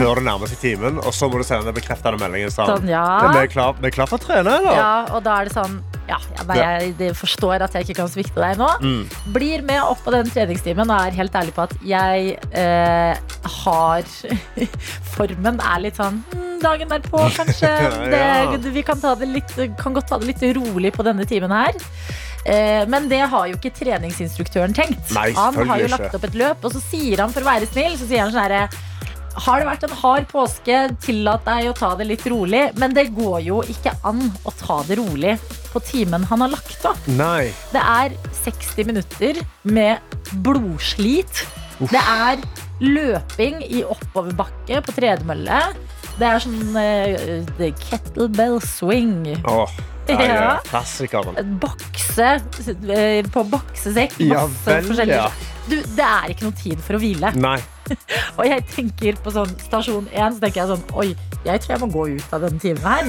før 0.00 0.20
det 0.20 0.24
nærmer 0.24 0.48
seg 0.48 0.62
timen, 0.62 1.00
og 1.02 1.12
så 1.12 1.28
må 1.28 1.42
du 1.42 1.44
sende 1.44 1.68
den 1.68 1.76
bekreftende 1.76 2.20
meldingen. 2.22 2.52
Sånn. 2.56 2.88
Ja. 2.88 3.04
Er 3.26 3.36
vi 3.36 3.52
klar, 3.52 3.76
vi 3.76 3.90
er 3.90 3.96
klar 3.98 4.08
for 4.08 4.16
å 4.16 4.24
trene, 4.24 4.60
eller? 4.62 4.80
Ja, 4.80 4.92
og 5.12 5.24
da 5.26 5.40
er 5.42 5.50
det 5.50 5.56
sånn 5.56 5.80
ja, 6.06 6.18
ja, 6.36 6.44
nei, 6.46 6.58
jeg 6.98 7.14
forstår 7.18 7.64
at 7.66 7.74
jeg 7.74 7.86
ikke 7.86 7.98
kan 8.02 8.10
svikte 8.10 8.42
deg 8.42 8.60
nå. 8.60 8.68
Mm. 8.82 9.00
Blir 9.34 9.64
med 9.66 9.82
opp 9.82 10.04
på 10.06 10.14
den 10.14 10.30
treningstimen 10.30 10.86
og 10.86 11.08
er 11.08 11.16
helt 11.18 11.38
ærlig 11.38 11.54
på 11.56 11.64
at 11.66 11.74
jeg 11.86 12.36
eh, 12.54 13.34
har 13.56 14.12
Formen 15.16 15.58
er 15.58 15.82
litt 15.82 15.98
sånn 15.98 16.20
hmm, 16.30 16.60
Dagen 16.62 16.92
derpå, 16.92 17.24
kanskje. 17.38 17.72
Det, 18.12 18.70
vi 18.72 18.84
kan, 18.86 19.00
ta 19.02 19.16
det 19.18 19.28
litt, 19.32 19.52
kan 19.80 19.96
godt 19.96 20.08
ta 20.12 20.20
det 20.22 20.30
litt 20.30 20.46
rolig 20.56 20.94
på 20.94 21.04
denne 21.06 21.26
timen 21.28 21.52
her. 21.52 21.76
Eh, 22.46 22.86
men 22.88 23.10
det 23.10 23.24
har 23.26 23.50
jo 23.50 23.58
ikke 23.58 23.74
treningsinstruktøren 23.76 24.76
tenkt. 24.76 25.10
Nei, 25.16 25.32
han 25.36 25.58
har 25.58 25.82
jo 25.82 25.90
lagt 25.90 26.14
opp 26.14 26.28
et 26.30 26.38
løp, 26.38 26.62
og 26.64 26.76
så 26.76 26.82
sier 26.86 27.24
han 27.24 27.34
for 27.34 27.42
å 27.42 27.50
være 27.50 27.68
snill, 27.70 27.98
så 27.98 28.06
sier 28.06 28.24
han 28.24 28.34
sånn 28.34 28.46
herre 28.46 28.68
har 29.36 29.60
det 29.60 29.66
vært 29.68 29.82
en 29.84 29.96
hard 30.00 30.26
påske, 30.30 30.76
tillat 31.04 31.42
deg 31.44 31.66
å 31.68 31.76
ta 31.76 31.90
det 31.98 32.06
litt 32.08 32.24
rolig. 32.32 32.70
Men 32.80 32.94
det 32.96 33.10
går 33.12 33.42
jo 33.44 33.60
ikke 33.68 33.92
an 34.08 34.22
å 34.48 34.54
ta 34.56 34.78
det 34.88 34.96
rolig 34.96 35.34
på 35.76 35.82
timen 35.84 36.24
han 36.30 36.44
har 36.44 36.54
lagt 36.54 36.84
opp. 36.88 37.08
Nei. 37.18 37.52
Det 37.74 37.82
er 37.82 38.16
60 38.42 38.88
minutter 38.88 39.42
med 39.68 40.16
blodslit. 40.46 41.44
Det 41.78 42.00
er 42.00 42.40
løping 42.80 43.60
i 43.64 43.82
oppoverbakke 43.84 44.80
på 44.84 44.96
tredemølle. 44.96 45.60
Det 46.16 46.24
er 46.30 46.40
sånn 46.40 46.78
uh, 46.78 47.66
kettlebell 47.82 48.58
swing. 48.64 49.36
Åh. 49.44 49.76
Ja, 50.06 50.22
ja. 50.22 50.50
Klassikeren. 50.62 51.34
En 51.34 51.56
bokse 51.58 52.26
eh, 52.94 53.26
på 53.26 53.42
boksesekk. 53.50 54.12
Ja 54.22 54.44
vel, 54.62 55.10
ja. 55.10 55.24
Du, 55.66 55.74
det 55.74 56.04
er 56.06 56.30
ikke 56.30 56.46
noe 56.46 56.54
tid 56.54 56.78
for 56.78 56.94
å 56.94 57.00
hvile. 57.02 57.32
Nei. 57.34 57.56
Og 58.38 58.44
jeg 58.46 58.62
tenker 58.70 59.18
på 59.18 59.32
sånn 59.34 59.50
stasjon 59.64 60.06
1, 60.12 60.36
så 60.36 60.44
tenker 60.44 60.62
jeg 60.62 60.70
sånn 60.70 60.84
Oi, 61.02 61.08
jeg 61.46 61.62
tror 61.62 61.74
jeg 61.76 61.82
må 61.84 61.88
gå 61.94 62.06
ut 62.16 62.34
av 62.36 62.42
denne 62.46 62.60
timen 62.62 62.82
her. 62.86 63.04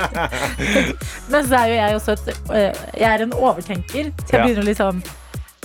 Men 1.32 1.48
så 1.48 1.62
er 1.62 1.70
jo 1.72 1.78
jeg 1.80 1.96
også 1.96 2.12
et 2.16 2.28
øh, 2.50 2.84
Jeg 3.00 3.08
er 3.14 3.24
en 3.26 3.34
overtenker. 3.38 4.12
Så 4.26 4.36
jeg 4.36 4.44
begynner 4.44 4.62
å 4.62 4.68
liksom 4.68 5.02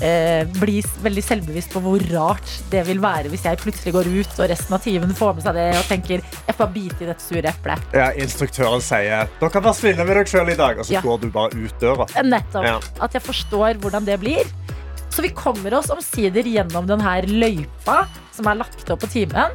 eh, 0.03 0.43
bli 0.59 0.79
veldig 1.05 1.23
selvbevisst 1.23 1.71
på 1.75 1.81
hvor 1.85 2.03
rart 2.11 2.55
det 2.71 2.83
vil 2.89 2.99
være 3.03 3.31
hvis 3.31 3.45
jeg 3.47 3.59
plutselig 3.61 3.93
går 3.95 4.09
ut 4.11 4.39
og 4.41 4.49
resten 4.51 4.75
av 4.77 4.83
timen 4.83 5.13
får 5.17 5.37
med 5.37 5.45
seg 5.47 5.57
det 5.59 5.67
og 5.79 5.87
tenker 5.91 6.23
jeg 6.25 6.57
får 6.59 6.73
bite 6.75 7.05
i 7.05 7.09
dette 7.11 7.23
sure 7.23 7.51
eplet. 7.51 7.87
Ja, 7.95 8.09
instruktøren 8.25 8.83
sier 8.83 9.29
dere 9.39 9.51
kan 9.53 9.65
være 9.65 9.79
snille 9.79 10.07
med 10.07 10.19
deg 10.21 10.31
sjøl 10.31 10.51
i 10.53 10.59
dag, 10.59 10.79
og 10.81 10.87
så 10.87 10.97
Ja. 10.97 11.03
går 11.05 11.23
du 11.23 11.29
bare 11.31 11.55
ut 11.55 11.79
døra. 11.81 12.07
Nettopp. 12.23 12.67
Ja. 12.67 12.77
At 13.05 13.15
jeg 13.17 13.23
forstår 13.25 13.79
hvordan 13.83 14.07
det 14.07 14.19
blir. 14.23 14.43
Så 15.15 15.23
vi 15.23 15.29
kommer 15.31 15.73
oss 15.77 15.87
omsider 15.93 16.43
gjennom 16.43 16.87
denne 16.89 17.13
løypa 17.29 18.01
som 18.35 18.49
er 18.51 18.57
lagt 18.59 18.89
opp 18.91 18.99
på 19.05 19.07
timen. 19.13 19.53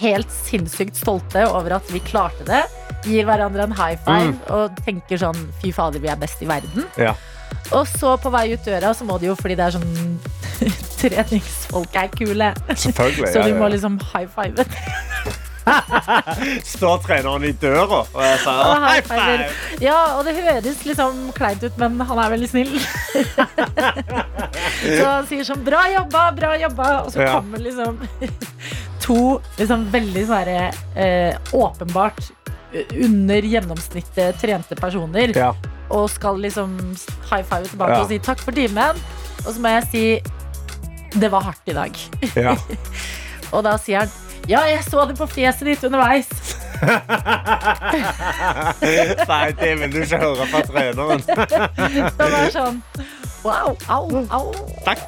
Helt 0.00 0.30
sinnssykt 0.30 0.96
stolte 0.98 1.46
over 1.48 1.76
at 1.78 1.88
vi 1.92 2.00
klarte 2.04 2.44
det. 2.48 2.62
Gir 3.06 3.24
hverandre 3.28 3.62
en 3.68 3.72
high 3.76 3.96
five 4.04 4.32
Mm. 4.32 4.38
og 4.50 4.76
tenker 4.84 5.16
sånn 5.20 5.38
fy 5.62 5.70
fader, 5.72 6.00
vi 6.02 6.08
er 6.08 6.16
best 6.20 6.42
i 6.42 6.48
verden. 6.50 6.84
Ja. 6.98 7.14
Og 7.72 7.86
så 7.86 8.16
på 8.20 8.30
vei 8.34 8.52
ut 8.52 8.64
døra, 8.66 8.90
så 8.94 9.04
må 9.06 9.18
de 9.20 9.26
jo, 9.30 9.34
fordi 9.38 9.54
det 9.56 9.66
er 9.68 9.76
sånn 9.78 10.18
treningsfolk 11.00 11.94
er 11.96 12.08
kule, 12.14 12.52
så 12.76 13.42
de 13.44 13.54
må 13.54 13.68
liksom 13.70 13.98
high 14.12 14.26
five. 14.26 14.66
Står 16.76 17.00
treneren 17.02 17.44
i 17.48 17.52
døra 17.58 18.02
og 18.04 18.20
jeg 18.22 18.38
sier 18.44 18.68
Og 18.70 18.84
high 18.86 19.02
five. 19.08 19.46
Ja, 19.82 19.98
og 20.16 20.22
det 20.28 20.36
høres 20.38 20.84
liksom 20.86 21.24
kleint 21.36 21.64
ut, 21.66 21.76
men 21.80 21.98
han 22.06 22.20
er 22.22 22.34
veldig 22.36 22.50
snill. 22.50 22.74
så 24.86 25.06
han 25.08 25.26
sier 25.28 25.46
sånn 25.48 25.62
'bra 25.66 25.82
jobba, 25.92 26.24
bra 26.36 26.52
jobba', 26.60 26.90
og 27.06 27.12
så 27.12 27.22
Ja. 27.24 27.32
kommer 27.38 27.58
liksom 27.62 27.98
to 29.06 29.40
liksom 29.58 29.86
veldig 29.92 30.26
sånn 30.26 30.48
eh, 30.96 31.36
åpenbart 31.52 32.20
eh, 32.72 32.86
under 33.04 33.42
gjennomsnittet 33.42 34.40
trente 34.42 34.74
personer 34.78 35.36
Ja. 35.36 35.52
og 35.90 36.10
skal 36.10 36.40
liksom 36.42 36.76
high 37.30 37.42
five 37.42 37.66
tilbake 37.68 37.92
Ja. 37.98 38.02
og 38.02 38.08
si 38.08 38.18
'takk 38.18 38.38
for 38.40 38.52
timen'. 38.52 38.96
Og 39.46 39.54
så 39.54 39.60
må 39.60 39.68
jeg 39.80 39.84
si 39.90 40.22
'det 41.18 41.30
var 41.30 41.40
hardt 41.42 41.62
i 41.66 41.72
dag'. 41.72 42.36
Ja. 42.36 42.56
Og 43.52 43.62
da 43.64 43.76
sier 43.78 43.98
han 44.00 44.08
'ja, 44.48 44.60
jeg 44.70 44.84
så 44.90 45.04
det 45.08 45.16
på 45.18 45.26
fjeset 45.26 45.66
ditt 45.66 45.84
underveis'. 45.84 46.54
Nei, 49.28 49.50
det 49.60 49.70
vil 49.80 49.92
du 49.92 49.98
ikke 50.04 50.18
høre 50.20 50.46
fra 50.50 50.60
treneren. 50.66 51.22
Det 52.18 52.28
var 52.32 52.50
sånn 52.52 52.82
Wow, 53.46 53.76
au, 53.88 54.26
au. 54.34 54.52
Takk. 54.84 55.00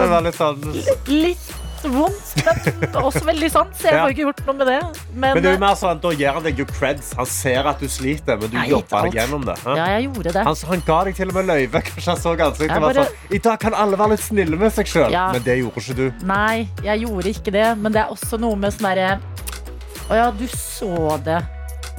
Det 0.00 0.08
var 0.10 0.22
litt 0.24 0.38
sånn 0.38 0.62
Litt 1.06 1.50
vondt, 1.84 2.32
men 2.80 2.96
også 3.02 3.22
veldig 3.26 3.50
sant, 3.50 3.74
så 3.78 3.82
jeg 3.88 3.94
Ja. 3.94 4.02
får 4.04 4.10
ikke 4.14 4.24
gjort 4.26 4.40
noe 4.46 4.54
med 4.58 4.66
det. 4.66 4.78
Men, 5.14 5.34
Men 5.34 5.42
det 5.42 5.50
er 5.50 5.52
jo 5.54 5.58
mer 5.62 5.74
sånn, 5.78 6.00
da 6.00 6.10
gir 6.10 6.32
han 6.32 6.42
deg 6.42 6.58
jo 6.58 6.64
creds. 6.64 7.12
Han 7.16 7.26
ser 7.26 7.66
at 7.66 7.78
du 7.80 7.86
sliter, 7.88 8.36
men 8.40 8.50
du 8.50 8.56
jobber 8.68 9.02
deg 9.08 9.12
gjennom 9.20 9.44
det. 9.44 9.56
ja, 9.64 9.86
jeg 9.98 10.08
gjorde 10.08 10.32
det. 10.32 10.44
Han, 10.44 10.56
han 10.68 10.82
ga 10.86 10.98
deg 11.04 11.14
til 11.16 11.28
og 11.28 11.34
med 11.34 11.46
løyve. 11.46 11.82
Kanskje 11.88 12.08
han 12.14 12.16
så 12.16 12.34
ansiktet 12.38 12.80
bare- 12.80 12.94
sånn 13.06 13.34
I 13.34 13.38
dag 13.38 13.58
kan 13.60 13.74
alle 13.74 13.96
være 13.96 14.10
litt 14.10 14.20
snille 14.26 14.56
med 14.58 14.72
seg 14.72 14.86
sjøl. 14.86 15.10
Ja. 15.12 15.32
Men 15.32 15.42
det 15.42 15.58
gjorde 15.60 15.82
ikke 15.84 15.96
du. 15.96 16.26
Nei, 16.26 16.68
jeg 16.82 17.00
gjorde 17.06 17.28
ikke 17.34 17.52
det, 17.52 17.68
men 17.78 17.92
det 17.92 18.02
er 18.02 18.08
også 18.10 18.38
noe 18.40 18.56
med 18.56 18.72
sånn 18.72 18.94
derre 18.94 19.20
Å 20.08 20.14
ja, 20.16 20.30
du 20.30 20.46
så 20.48 21.18
det. 21.22 21.42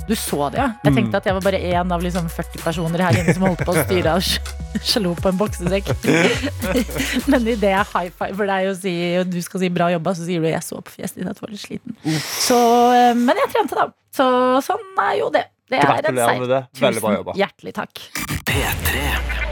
Du 0.09 0.15
så 0.17 0.47
det, 0.49 0.57
ja. 0.57 0.67
Jeg 0.87 0.95
tenkte 0.97 1.19
at 1.21 1.27
jeg 1.29 1.35
var 1.37 1.43
bare 1.45 1.59
én 1.69 1.91
av 1.93 2.01
liksom 2.01 2.25
40 2.33 2.63
personer 2.65 3.03
her 3.05 3.19
inne 3.21 3.35
som 3.37 3.43
holdt 3.45 3.61
på 3.67 3.75
å 3.75 3.83
styre 3.85 4.15
og 4.17 4.23
sj- 4.25 4.81
slo 4.89 5.11
på 5.19 5.29
en 5.29 5.37
boksesekk. 5.37 5.91
Men 7.31 7.45
idet 7.45 7.69
jeg 7.75 7.85
high 7.93 8.09
fiver 8.17 8.49
deg 8.49 8.69
og, 8.71 8.77
sier, 8.81 9.19
og 9.21 9.29
du 9.29 9.37
skal 9.45 9.61
si 9.63 9.69
'bra 9.69 9.91
jobba', 9.93 10.15
så 10.17 10.25
sier 10.25 10.41
du 10.41 10.49
'jeg 10.49 10.63
så 10.65 10.81
på 10.81 10.95
fjeset 10.97 11.21
ditt 11.21 11.29
at 11.29 11.37
du 11.37 11.45
var 11.45 11.53
litt 11.53 11.61
sliten'. 11.61 11.95
Så, 12.41 12.57
eh, 12.97 13.13
men 13.13 13.37
jeg 13.37 13.53
trente, 13.53 13.75
da. 13.77 13.87
Så 14.11 14.25
sånn 14.65 14.81
er 15.05 15.19
jo 15.21 15.29
det. 15.29 15.45
Det 15.69 15.77
er 15.77 16.01
en 16.09 16.15
seier. 16.25 16.39
Tusen 16.73 17.13
hjertelig 17.37 17.73
takk. 17.77 17.93
P3. 18.49 19.48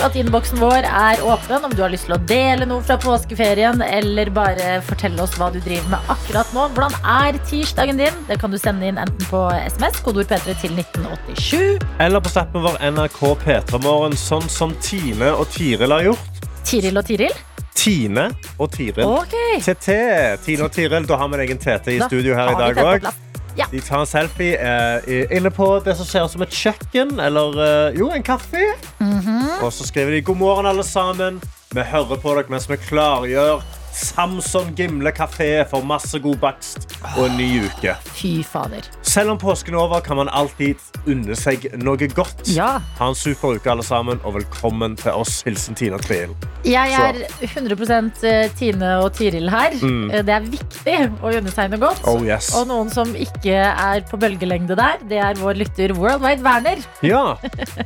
Husk 0.00 0.14
at 0.14 0.16
innboksen 0.16 0.56
vår 0.56 0.86
er 0.88 1.20
åpen 1.28 1.64
om 1.66 1.72
du 1.76 1.82
har 1.82 1.90
lyst 1.92 2.06
til 2.08 2.14
å 2.14 2.20
dele 2.24 2.64
noe 2.64 2.80
fra 2.80 2.94
påskeferien, 2.96 3.82
eller 3.84 4.30
bare 4.32 4.78
fortelle 4.86 5.20
oss 5.20 5.34
hva 5.36 5.50
du 5.52 5.58
driver 5.60 5.90
med 5.92 6.08
akkurat 6.14 6.54
nå. 6.56 6.64
Hvordan 6.72 6.96
er 7.04 7.36
tirsdagen 7.50 8.00
din? 8.00 8.16
Det 8.24 8.38
kan 8.40 8.48
du 8.48 8.56
sende 8.56 8.88
inn 8.88 8.96
enten 8.96 9.28
på 9.28 9.42
SMS, 9.68 10.00
kodeord 10.00 10.32
P3 10.32 10.56
til 10.62 10.80
1987. 10.80 11.84
Eller 12.00 12.24
på 12.24 12.32
snappen 12.32 12.64
vår 12.64 12.80
NRK 12.94 13.20
P3morgen, 13.44 14.16
sånn 14.16 14.48
som 14.48 14.72
Tine 14.80 15.34
og 15.36 15.50
Tiril 15.52 15.92
har 15.92 16.08
gjort. 16.08 16.44
Tiril 16.64 16.96
og 16.96 17.10
Tiril. 17.10 17.40
Tine 17.76 18.30
og 18.56 18.70
Tiril. 18.72 19.04
Okay. 19.04 19.60
TT. 19.60 19.98
Tine 20.46 20.64
og 20.64 20.72
Tiril. 20.72 21.04
Da 21.04 21.20
har 21.20 21.28
vi 21.28 21.44
deg 21.44 21.58
en 21.58 21.66
TT 21.66 21.98
i 21.98 22.00
Da 22.00 22.08
studio 22.08 22.40
her 22.40 22.54
i 22.56 22.62
dag 22.62 22.86
òg. 22.88 23.12
Ja. 23.56 23.66
De 23.70 23.80
tar 23.80 24.00
en 24.00 24.06
selfie 24.06 24.56
eh, 24.56 25.36
inne 25.36 25.50
på 25.50 25.66
det 25.84 25.96
som 25.98 26.06
ser 26.06 26.24
ut 26.24 26.32
som 26.32 26.44
et 26.46 26.54
kjøkken, 26.54 27.16
eller 27.20 27.58
eh, 27.64 27.98
jo, 27.98 28.10
en 28.10 28.22
kaffe. 28.22 28.62
Mm 28.98 29.18
-hmm. 29.20 29.64
Og 29.64 29.72
så 29.72 29.86
skriver 29.86 30.10
de 30.10 30.22
'God 30.22 30.36
morgen, 30.36 30.66
alle 30.66 30.82
sammen'. 30.82 31.40
Vi 31.72 31.80
hører 31.80 32.16
på 32.16 32.34
dere 32.34 32.50
mens 32.50 32.70
vi 32.70 32.76
klargjør 32.76 33.62
Samson 33.92 34.74
Gimle 34.76 35.12
kafé 35.12 35.64
for 35.70 35.82
masse 35.82 36.18
god 36.18 36.36
bakst 36.36 36.88
og 37.16 37.26
en 37.26 37.36
ny 37.36 37.64
uke. 37.64 37.94
Fy 38.04 38.42
fader. 38.42 38.86
Selv 39.10 39.32
om 39.32 39.38
påsken 39.42 39.74
er 39.74 39.80
over, 39.80 40.00
kan 40.06 40.20
man 40.20 40.28
alltid 40.30 40.78
unne 41.10 41.34
seg 41.38 41.64
noe 41.82 42.06
godt. 42.14 42.44
Ja. 42.54 42.76
Ha 43.00 43.08
en 43.10 43.16
super 43.18 43.56
uke, 43.58 43.66
alle 43.72 43.82
sammen, 43.82 44.20
og 44.22 44.36
velkommen 44.36 44.94
til 45.00 45.16
oss. 45.18 45.40
Hilsen 45.46 45.74
Tina 45.74 45.98
Triel. 45.98 46.36
Jeg 46.68 46.92
er 46.94 47.18
100% 47.48 48.20
Tine 48.60 48.92
og 49.02 49.08
Tiril 49.18 49.50
her. 49.50 49.74
Mm. 49.82 50.12
Det 50.28 50.34
er 50.36 50.46
viktig 50.52 50.96
å 51.26 51.32
unne 51.40 51.50
seg 51.50 51.72
noe 51.72 51.82
godt. 51.88 52.04
Oh 52.10 52.22
yes. 52.22 52.52
Og 52.60 52.68
noen 52.70 52.92
som 52.94 53.10
ikke 53.18 53.56
er 53.72 54.04
på 54.06 54.20
bølgelengde 54.20 54.78
der, 54.78 55.02
det 55.10 55.18
er 55.26 55.42
vår 55.42 55.58
lytter 55.64 55.96
Worldwide 55.98 56.46
Werner. 56.46 56.86
Ja. 57.02 57.24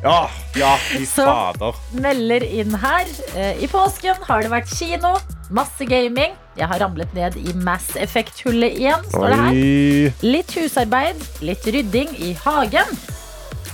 Ja, 0.05 0.19
ja 0.61 0.75
Så- 1.15 1.25
fader. 1.25 1.81
melder 2.05 2.45
inn 2.45 2.77
her. 2.85 3.09
Eh, 3.33 3.65
I 3.65 3.71
påsken 3.73 4.21
har 4.29 4.45
det 4.45 4.53
vært 4.53 4.77
kino, 4.77 5.17
masse 5.55 5.89
gaming. 5.89 6.37
Jeg 6.55 6.71
har 6.71 6.79
ramlet 6.85 7.11
ned 7.17 7.39
i 7.41 7.55
Mass 7.67 7.97
Effect-hullet 7.99 8.79
igjen, 8.79 9.03
står 9.11 9.33
det 9.33 9.39
her. 9.41 10.13
Litt 10.23 10.55
husarbeid, 10.55 11.25
litt 11.43 11.67
rydding 11.67 12.15
i 12.23 12.31
hagen. 12.45 12.95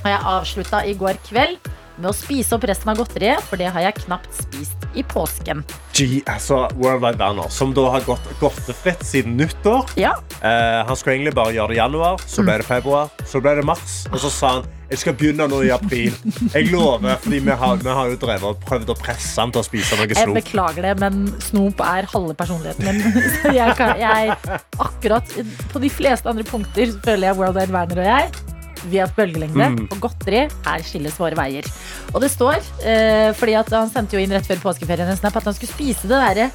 Og 0.00 0.08
jeg 0.08 0.22
avslutta 0.32 0.80
i 0.88 0.94
går 0.96 1.20
kveld 1.28 1.69
med 2.00 2.10
å 2.12 2.16
spise 2.16 2.56
opp 2.56 2.66
resten 2.68 2.92
av 2.92 3.00
godteriet, 3.00 3.44
for 3.46 3.60
det 3.60 3.70
har 3.74 3.86
jeg 3.86 4.00
knapt 4.04 4.42
spist 4.42 4.88
i 4.98 5.04
påsken. 5.06 5.62
G, 5.94 6.22
altså 6.26 6.64
Worldwide 6.80 7.20
Werner, 7.20 7.52
som 7.52 7.74
da 7.76 7.86
har 7.94 8.06
gått 8.08 8.26
godtefritt 8.40 9.04
siden 9.06 9.36
nyttår. 9.40 9.94
Ja, 10.00 10.16
Eh, 10.40 10.86
han 10.86 10.96
skulle 10.96 11.16
egentlig 11.16 11.34
bare 11.36 11.52
gjøre 11.52 11.68
det 11.68 11.76
i 11.76 11.80
januar, 11.80 12.20
så 12.26 12.44
ble 12.44 12.56
det 12.62 12.64
februar, 12.68 13.10
så 13.28 13.42
ble 13.44 13.58
det 13.58 13.64
mars. 13.68 14.04
Og 14.08 14.22
så 14.22 14.30
sa 14.32 14.52
han 14.56 14.68
jeg 14.90 14.98
skal 15.04 15.14
begynne 15.14 15.46
nå 15.46 15.60
i 15.62 15.68
april. 15.70 16.16
Jeg 16.56 16.66
lover, 16.72 17.20
fordi 17.22 17.38
vi 17.46 17.54
har, 17.60 17.76
vi 17.78 17.92
har 17.94 18.08
jo 18.10 18.16
drevet 18.18 18.48
og 18.48 18.64
prøvd 18.66 18.90
å 18.90 18.96
presse 18.98 19.38
han 19.38 19.52
til 19.54 19.62
å 19.62 19.66
spise 19.68 19.94
noe 19.94 20.08
jeg 20.10 20.34
beklager 20.34 20.88
det, 20.88 20.96
men 20.98 21.28
snop 21.46 21.78
er 21.86 22.10
halve 22.10 22.34
personligheten 22.34 22.88
min. 22.88 23.22
Så 23.38 23.54
jeg 23.54 23.78
kan, 23.78 23.94
jeg, 24.02 24.34
akkurat 24.82 25.36
på 25.70 25.86
de 25.86 25.94
fleste 25.94 26.32
andre 26.32 26.48
punkter 26.48 26.96
føler 27.04 27.30
jeg 27.30 27.38
Worldwide 27.38 27.76
Werner 27.76 28.02
og 28.02 28.10
jeg 28.10 28.49
vi 28.88 29.00
er 29.02 29.12
bølgelengde. 29.16 29.68
Mm. 29.76 29.88
Og 29.90 30.02
godteri, 30.06 30.46
her 30.66 30.86
skilles 30.86 31.18
våre 31.20 31.38
veier. 31.38 31.66
Og 32.14 32.20
det 32.24 32.30
står, 32.32 32.60
eh, 32.84 33.30
fordi 33.36 33.56
at 33.60 33.72
han 33.76 33.92
sendte 33.92 34.16
jo 34.16 34.22
inn 34.22 34.32
rett 34.34 34.48
før 34.48 34.62
påskeferien 34.70 35.08
en 35.08 35.20
snap, 35.20 35.36
at 35.36 35.50
han 35.50 35.56
skulle 35.56 35.72
spise 35.72 36.10
det 36.10 36.20
derre 36.20 36.50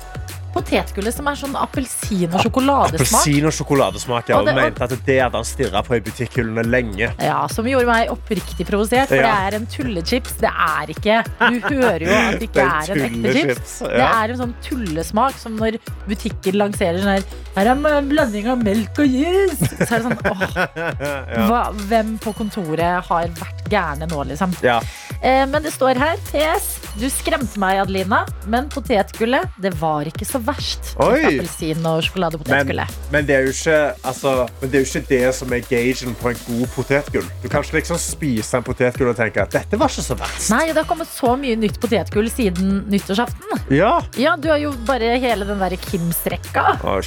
potetgullet 0.56 1.13
som 1.13 1.28
er 1.30 1.36
sånn 1.39 1.56
appelsin 1.60 2.32
og 2.34 2.39
sjokoladesmak. 2.46 3.04
Appelsin 3.04 3.46
og 3.50 3.54
sjokoladesmak. 3.58 4.30
Ja, 4.32 4.38
Og 4.39 4.48
og 4.48 4.48
det- 4.48 4.56
mente 4.56 4.84
at 4.88 4.96
det 5.06 5.20
hadde 5.22 5.36
han 5.36 5.44
stirra 5.48 5.84
på 5.84 5.96
i 5.98 6.00
butikkhyllene 6.06 6.63
lenge. 6.65 7.12
Ja, 7.22 7.46
Som 7.48 7.65
gjorde 7.65 7.86
meg 7.86 8.10
oppriktig 8.10 8.65
provosert, 8.68 9.08
for 9.10 9.15
Ja. 9.15 9.36
det 9.46 9.54
er 9.54 9.58
en 9.60 9.68
tullechips. 9.68 10.38
Det 10.39 10.50
er 10.50 10.86
ikke 10.96 11.24
Du 11.39 11.60
hører 11.68 12.00
jo 12.00 12.10
at 12.15 12.39
det 12.39 12.50
ikke 12.50 12.65
er 12.72 12.91
en 12.91 13.06
ekte 13.10 13.34
chips. 13.34 13.82
Ja. 13.82 13.88
Det 13.88 14.10
er 14.15 14.30
en 14.34 14.38
sånn 14.39 14.54
tullesmak 14.63 15.34
som 15.38 15.58
når 15.58 15.78
butikker 16.08 16.54
lanserer 16.54 17.00
sånn 17.04 17.15
her 17.20 17.24
Her 17.56 17.68
er 17.68 17.98
en 18.00 18.10
blanding 18.10 18.48
av 18.52 18.58
melk 18.63 19.00
og 19.00 19.08
jus. 19.08 19.60
Så 19.60 19.91
er 19.91 20.00
det 20.00 20.04
sånn 20.04 20.20
åh, 20.26 21.48
hva, 21.50 21.62
Hvem 21.88 22.18
på 22.20 22.34
kontoret 22.36 23.04
har 23.08 23.28
vært 23.28 23.70
gærne 23.70 24.08
nå, 24.10 24.24
liksom? 24.28 24.54
Ja. 24.63 24.80
Eh, 25.26 25.44
men 25.50 25.64
det 25.66 25.72
står 25.74 25.98
her, 25.98 26.20
PS. 26.30 26.68
Du 26.96 27.08
skremte 27.12 27.60
meg, 27.60 27.80
Adelina, 27.82 28.22
men 28.48 28.70
potetgullet, 28.72 29.50
det 29.60 29.74
var 29.82 30.08
ikke 30.08 30.24
så 30.28 30.40
verst. 30.40 30.94
Appelsin 31.02 31.82
og 31.82 31.98
Men, 31.98 32.06
sjokoladepotetgullet. 32.06 32.94
men, 33.12 33.26
det 33.28 33.36
er 33.36 33.48
jo 33.48 33.52
ikke, 33.56 33.80
altså, 34.08 34.36
men 34.62 34.72
det 34.72 34.78
er 34.80 34.86
jo 34.86 34.88
ikke 34.92 35.10
det 35.10 35.34
som 35.36 35.56
er 35.58 35.66
gagen 35.68 36.16
på 36.22 36.30
en 36.32 36.40
god 36.46 36.68
potetgull. 36.76 37.26
Du 37.44 37.50
kan 37.52 37.66
ikke 37.66 37.80
liksom 37.82 38.00
spise 38.00 38.62
en 38.62 38.64
potetgull 38.64 39.12
og 39.12 39.18
tenke 39.20 39.44
at 39.44 39.52
dette 39.58 39.80
var 39.82 39.92
ikke 39.92 40.06
så 40.06 40.16
verst. 40.22 40.48
Nei, 40.54 40.70
det 40.70 40.78
har 40.78 40.88
kommet 40.94 41.12
så 41.12 41.34
mye 41.42 41.58
nytt 41.60 41.82
potetgull 41.84 42.30
siden 42.32 42.86
nyttårsaften. 42.94 43.66
Ja. 43.76 43.98
Ja, 44.22 44.38
du 44.40 44.48
har 44.54 44.62
jo 44.62 44.72
bare 44.88 45.18
hele 45.20 45.50
den 45.50 45.60
derre 45.60 45.82
Kims-rekka. 45.82 46.78
Oi, 46.86 47.02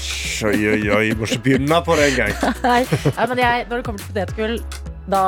oi, 0.74 0.82
oi. 0.98 1.06
Må 1.16 1.30
ikke 1.30 1.40
begynne 1.48 1.80
på 1.86 1.96
det 1.96 2.10
engang. 2.12 2.36
Nei, 2.66 2.82
men 3.24 3.40
jeg, 3.46 3.66
når 3.70 3.80
det 3.80 3.84
kommer 3.88 4.04
til 4.04 4.12
potetgull, 4.12 4.60
da 5.08 5.24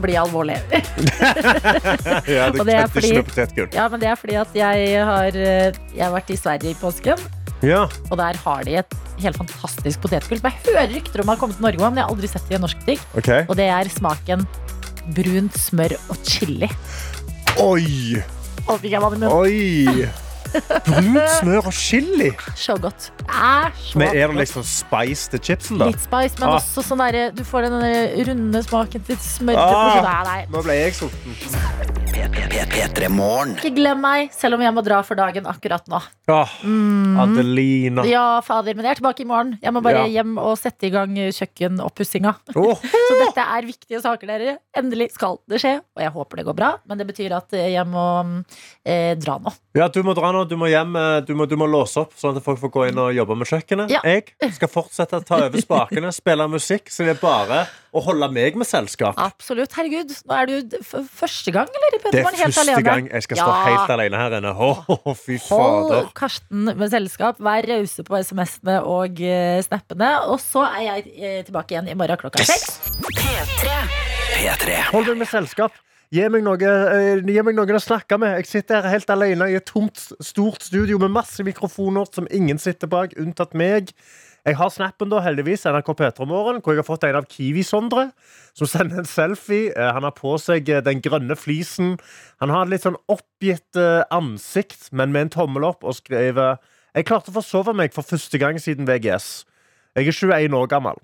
bli 0.00 0.16
alvorlig. 0.18 0.58
Ja, 2.34 2.48
det, 2.50 2.60
Og 2.60 2.66
det 2.66 2.74
er 2.78 2.90
fordi-. 2.90 3.68
Ja, 3.74 3.88
men 3.88 4.00
det 4.02 4.08
er 4.10 4.18
fordi 4.18 4.36
at 4.40 4.54
jeg 4.56 5.04
har, 5.06 5.36
eh, 5.36 5.72
jeg 5.94 6.04
har 6.04 6.12
vært 6.14 6.30
i 6.34 6.38
Sverige 6.40 6.74
i 6.74 6.78
påsken, 6.80 7.20
Ja. 7.64 7.84
og 8.10 8.18
der 8.20 8.36
har 8.44 8.64
de 8.66 8.76
et 8.82 8.96
helt 9.22 9.38
fantastisk 9.38 10.00
potetgull. 10.02 10.40
som 10.40 10.50
Jeg 10.50 10.74
hører 10.74 10.94
rykter 10.96 11.22
om 11.22 11.28
har 11.32 11.36
kommet 11.40 11.56
til 11.56 11.64
Norge 11.66 11.78
òg, 11.80 11.88
men 11.92 12.02
jeg 12.02 12.04
har 12.08 12.14
aldri 12.14 12.28
sett 12.28 12.48
det 12.48 12.56
i 12.56 12.58
en 12.58 12.64
norsk 12.66 12.78
butikk. 12.84 13.06
Okay. 13.20 13.46
Og 13.48 13.56
det 13.56 13.68
er 13.70 13.88
smaken 13.92 14.46
brunt 15.14 15.56
smør 15.58 15.96
og 16.08 16.20
chili. 16.24 16.68
Oi! 17.60 18.20
Å, 18.64 18.78
fikk 18.80 18.94
jeg 18.96 19.02
vann 19.04 19.16
i 19.16 19.20
munnen. 19.20 19.32
Oi! 19.36 20.08
Brunt 20.86 21.18
smør 21.40 21.66
og 21.70 21.72
chili. 21.74 22.30
Så 22.58 22.76
godt. 22.80 23.10
Er 23.28 23.72
så 23.80 23.98
Men 23.98 24.14
er 24.14 24.28
det 24.32 24.36
liksom 24.44 24.64
spice 24.66 25.30
til 25.34 25.40
chipsen, 25.40 25.78
da? 25.80 25.88
Litt 25.90 26.00
spice, 26.04 26.38
men 26.40 26.48
Ah. 26.48 26.58
også 26.60 26.84
sånn 26.86 27.00
derre 27.02 27.30
Du 27.34 27.42
får 27.44 27.62
den 27.68 27.80
der 27.80 28.24
runde 28.28 28.62
smaken 28.66 29.04
til 29.06 29.16
smør. 29.16 29.56
Ah. 29.58 30.44
Nå 30.50 30.62
ble 30.62 30.72
jeg 30.78 30.94
sulten. 30.94 31.34
Ikke 32.14 33.72
glem 33.74 34.00
meg, 34.00 34.30
selv 34.34 34.54
om 34.56 34.62
jeg 34.62 34.72
må 34.76 34.82
dra 34.86 35.00
for 35.06 35.18
dagen 35.18 35.46
akkurat 35.50 35.86
nå. 35.90 35.98
Adelina. 36.28 38.02
Mm. 38.04 38.08
Ja, 38.08 38.40
fader, 38.44 38.74
men 38.76 38.86
jeg 38.86 38.94
er 38.96 39.00
tilbake 39.00 39.24
i 39.24 39.28
morgen. 39.28 39.58
Jeg 39.62 39.72
må 39.74 39.82
bare 39.82 40.04
Ja. 40.06 40.22
hjem 40.22 40.38
og 40.38 40.56
sette 40.58 40.86
i 40.86 40.90
gang 40.90 41.14
kjøkkenoppussinga. 41.14 42.34
Oh. 42.56 42.74
Så 42.74 43.18
dette 43.18 43.38
er 43.42 43.62
viktige 43.66 44.00
saker, 44.00 44.26
dere. 44.26 44.58
Endelig 44.76 45.10
skal 45.12 45.38
det 45.48 45.60
skje. 45.60 45.80
Og 45.96 46.02
jeg 46.02 46.10
håper 46.12 46.36
det 46.36 46.46
går 46.46 46.56
bra, 46.56 46.70
men 46.86 46.98
det 46.98 47.06
betyr 47.08 47.32
at 47.36 47.50
jeg 47.50 47.86
må 47.86 48.44
eh, 48.86 49.14
dra 49.16 49.38
nå. 49.38 49.52
Ja, 49.74 49.88
du 49.88 50.02
må 50.02 50.14
dra 50.14 50.30
nå. 50.32 50.43
Du 50.48 50.56
må 50.60 50.68
hjem. 50.70 50.96
eh, 50.96 51.20
Du 51.26 51.34
må, 51.34 51.46
du 51.48 51.56
må 51.56 51.66
låse 51.70 52.00
opp, 52.02 52.12
sånn 52.20 52.36
at 52.36 52.44
folk 52.44 52.58
får 52.60 52.70
gå 52.74 52.88
inn 52.90 52.98
og 52.98 53.12
jobbe 53.16 53.36
med 53.40 53.48
kjøkkenet. 53.50 53.90
Ja. 53.90 54.00
Jeg 54.04 54.52
skal 54.56 54.68
fortsette 54.68 55.16
å 55.20 55.24
ta 55.24 55.40
over 55.46 55.60
spakene, 55.62 56.12
spille 56.20 56.46
musikk, 56.48 56.90
så 56.92 57.04
det 57.06 57.16
er 57.16 57.20
bare 57.22 57.64
å 57.94 58.02
holde 58.02 58.26
meg 58.34 58.56
med 58.58 58.66
selskap. 58.66 59.14
Absolutt. 59.22 59.72
Herregud, 59.78 60.10
nå 60.26 60.34
er 60.34 60.46
du 60.50 60.76
f 60.82 60.94
første 61.14 61.52
gang, 61.54 61.68
eller? 61.70 61.98
Det 62.10 62.10
er 62.20 62.24
helt 62.40 62.54
første 62.54 62.64
alene? 62.64 62.82
gang 62.88 63.08
jeg 63.12 63.22
skal 63.28 63.36
stå 63.38 63.46
Ja. 63.48 63.60
helt 63.68 63.92
alene 63.94 64.16
her 64.18 64.36
inne. 64.40 64.54
Åh, 64.54 65.14
fy 65.24 65.38
fader. 65.38 66.00
Hold 66.00 66.12
Karsten 66.18 66.64
med 66.74 66.90
selskap. 66.90 67.38
Vær 67.38 67.62
rause 67.70 68.02
på 68.06 68.18
SMS-ene 68.18 68.80
og 68.82 69.20
eh, 69.22 69.62
snappene. 69.62 70.10
Og 70.32 70.40
så 70.42 70.66
er 70.66 70.82
jeg 70.88 71.06
eh, 71.14 71.40
tilbake 71.46 71.76
igjen 71.76 71.88
i 71.92 71.94
morgen 71.98 72.18
klokka 72.18 72.42
seks. 72.44 72.80
P3. 74.34 74.78
Hold 74.92 75.06
deg 75.12 75.18
med 75.22 75.30
selskap. 75.30 75.72
Gi 76.14 76.28
meg, 76.30 76.44
noe, 76.46 76.54
eh, 76.62 77.18
å 77.18 77.80
snakke 77.82 78.16
med. 78.22 78.36
Jeg 78.36 78.46
sitter 78.46 78.82
her 78.82 78.92
helt 78.92 79.08
alene 79.10 79.48
i 79.50 79.56
et 79.56 79.66
tomt, 79.66 79.98
stort 80.22 80.62
studio 80.62 80.96
med 80.96 81.10
masse 81.10 81.42
mikrofoner 81.42 82.06
som 82.14 82.28
ingen 82.30 82.56
sitter 82.56 82.86
bak, 82.86 83.16
unntatt 83.18 83.52
meg. 83.52 83.90
Jeg 84.46 84.54
har 84.54 84.70
snappen, 84.70 85.10
da, 85.10 85.18
heldigvis, 85.18 85.64
NRK 85.66 85.90
P3morgen, 85.98 86.60
hvor 86.62 86.70
jeg 86.70 86.84
har 86.84 86.86
fått 86.86 87.02
en 87.08 87.16
av 87.16 87.26
Kiwi-Sondre, 87.26 88.12
som 88.54 88.68
sender 88.70 89.00
en 89.02 89.04
selfie. 89.10 89.72
Eh, 89.74 89.92
Han 89.92 90.04
har 90.04 90.12
på 90.12 90.38
seg 90.38 90.68
eh, 90.68 90.80
den 90.80 91.00
grønne 91.02 91.34
flisen. 91.34 91.98
Han 92.38 92.50
har 92.50 92.66
litt 92.66 92.84
sånn 92.84 93.00
oppgitt 93.08 93.74
ansikt, 94.12 94.92
men 94.92 95.10
med 95.10 95.22
en 95.22 95.30
tommel 95.30 95.64
opp, 95.64 95.82
og 95.82 95.96
skriver 95.98 96.60
Jeg 96.94 97.06
klarte 97.06 97.32
å 97.32 97.40
forsove 97.40 97.74
meg 97.74 97.92
for 97.92 98.06
første 98.06 98.38
gang 98.38 98.54
siden 98.62 98.86
VGS. 98.86 99.46
Jeg 99.96 100.06
er 100.06 100.12
21 100.12 100.54
år 100.54 100.68
gammel. 100.68 100.94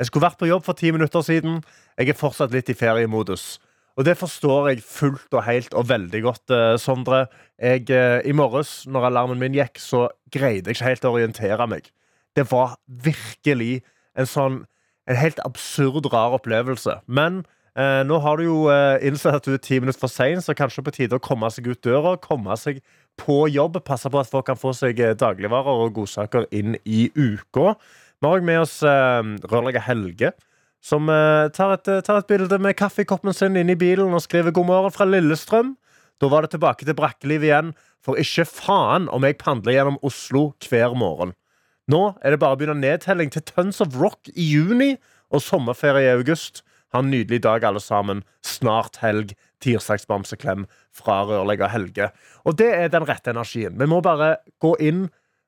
Jeg 0.00 0.08
skulle 0.08 0.26
vært 0.26 0.40
på 0.42 0.50
jobb 0.50 0.64
for 0.64 0.74
ti 0.74 0.90
minutter 0.90 1.22
siden. 1.22 1.62
Jeg 1.96 2.08
er 2.08 2.18
fortsatt 2.18 2.50
litt 2.50 2.68
i 2.68 2.74
feriemodus. 2.74 3.60
Og 3.96 4.04
det 4.04 4.16
forstår 4.20 4.70
jeg 4.70 4.84
fullt 4.84 5.32
og 5.32 5.44
helt 5.46 5.74
og 5.74 5.88
veldig 5.88 6.22
godt, 6.26 6.52
eh, 6.52 6.76
Sondre. 6.76 7.26
Jeg, 7.56 7.88
eh, 7.90 8.20
I 8.28 8.32
morges, 8.32 8.86
når 8.86 9.08
alarmen 9.08 9.38
min 9.40 9.56
gikk, 9.56 9.80
så 9.80 10.08
greide 10.30 10.68
jeg 10.68 10.76
ikke 10.76 10.90
helt 10.90 11.04
å 11.08 11.14
orientere 11.16 11.66
meg. 11.68 11.90
Det 12.36 12.44
var 12.50 12.76
virkelig 12.86 13.82
en 14.16 14.26
sånn 14.26 14.64
En 15.06 15.14
helt 15.14 15.38
absurd, 15.46 16.08
rar 16.10 16.32
opplevelse. 16.34 16.96
Men 17.06 17.44
eh, 17.78 18.02
nå 18.02 18.16
har 18.24 18.40
du 18.40 18.42
jo 18.42 18.56
eh, 18.74 18.98
innsett 19.06 19.36
at 19.38 19.44
du 19.46 19.52
er 19.54 19.60
ti 19.62 19.78
minutter 19.78 20.00
for 20.00 20.10
sein, 20.10 20.40
så 20.42 20.50
kanskje 20.50 20.82
på 20.82 20.90
tide 20.96 21.14
å 21.14 21.22
komme 21.22 21.46
seg 21.54 21.68
ut 21.70 21.78
døra, 21.86 22.16
komme 22.18 22.56
seg 22.58 22.80
på 23.14 23.44
jobb, 23.46 23.78
passe 23.86 24.10
på 24.10 24.18
at 24.18 24.26
folk 24.26 24.48
kan 24.50 24.58
få 24.58 24.72
seg 24.74 24.98
eh, 24.98 25.14
dagligvarer 25.14 25.84
og 25.84 25.94
godsaker 26.00 26.48
inn 26.50 26.74
i 26.82 27.06
uka. 27.14 27.76
Vi 28.18 28.26
har 28.26 28.34
også 28.34 28.48
med 28.50 28.60
oss 28.64 28.74
eh, 28.82 29.30
rørlegger 29.46 29.86
Helge, 29.86 30.32
som 30.84 31.08
eh, 31.10 31.48
tar, 31.54 31.74
et, 31.76 31.88
eh, 31.88 32.02
tar 32.04 32.20
et 32.20 32.28
bilde 32.30 32.58
med 32.62 32.76
kaffekoppen 32.78 33.34
sin 33.34 33.56
inn 33.58 33.72
i 33.72 33.78
bilen 33.78 34.14
og 34.14 34.22
skriver 34.22 34.54
'God 34.54 34.66
morgen 34.66 34.94
fra 34.94 35.06
Lillestrøm'. 35.08 35.74
Da 36.20 36.28
var 36.32 36.42
det 36.42 36.54
tilbake 36.54 36.86
til 36.86 36.96
brakkeliv 36.96 37.44
igjen, 37.44 37.74
for 38.00 38.16
ikke 38.16 38.46
faen 38.48 39.08
om 39.12 39.24
jeg 39.26 39.38
pandler 39.38 39.76
gjennom 39.76 39.98
Oslo 40.02 40.54
hver 40.64 40.94
morgen. 40.96 41.34
Nå 41.88 42.16
er 42.22 42.30
det 42.32 42.40
bare 42.40 42.56
å 42.56 42.58
begynne 42.58 42.80
nedtelling 42.80 43.30
til 43.30 43.42
Tons 43.42 43.80
of 43.80 43.94
Rock 43.98 44.30
i 44.34 44.46
juni 44.54 44.96
og 45.30 45.42
sommerferie 45.42 46.08
i 46.08 46.14
august. 46.16 46.62
Ha 46.94 47.02
en 47.02 47.10
nydelig 47.10 47.42
dag, 47.42 47.64
alle 47.64 47.82
sammen. 47.82 48.22
Snart 48.42 48.98
helg. 49.02 49.34
Tirsdagsbamseklem 49.60 50.66
fra 50.94 51.22
rørlegger 51.24 51.70
Helge. 51.72 52.10
Og 52.44 52.58
det 52.58 52.68
er 52.74 52.90
den 52.92 53.06
rette 53.08 53.32
energien. 53.32 53.78
Vi 53.78 53.88
må 53.88 54.02
bare 54.04 54.36
gå 54.60 54.74
inn. 54.80 55.06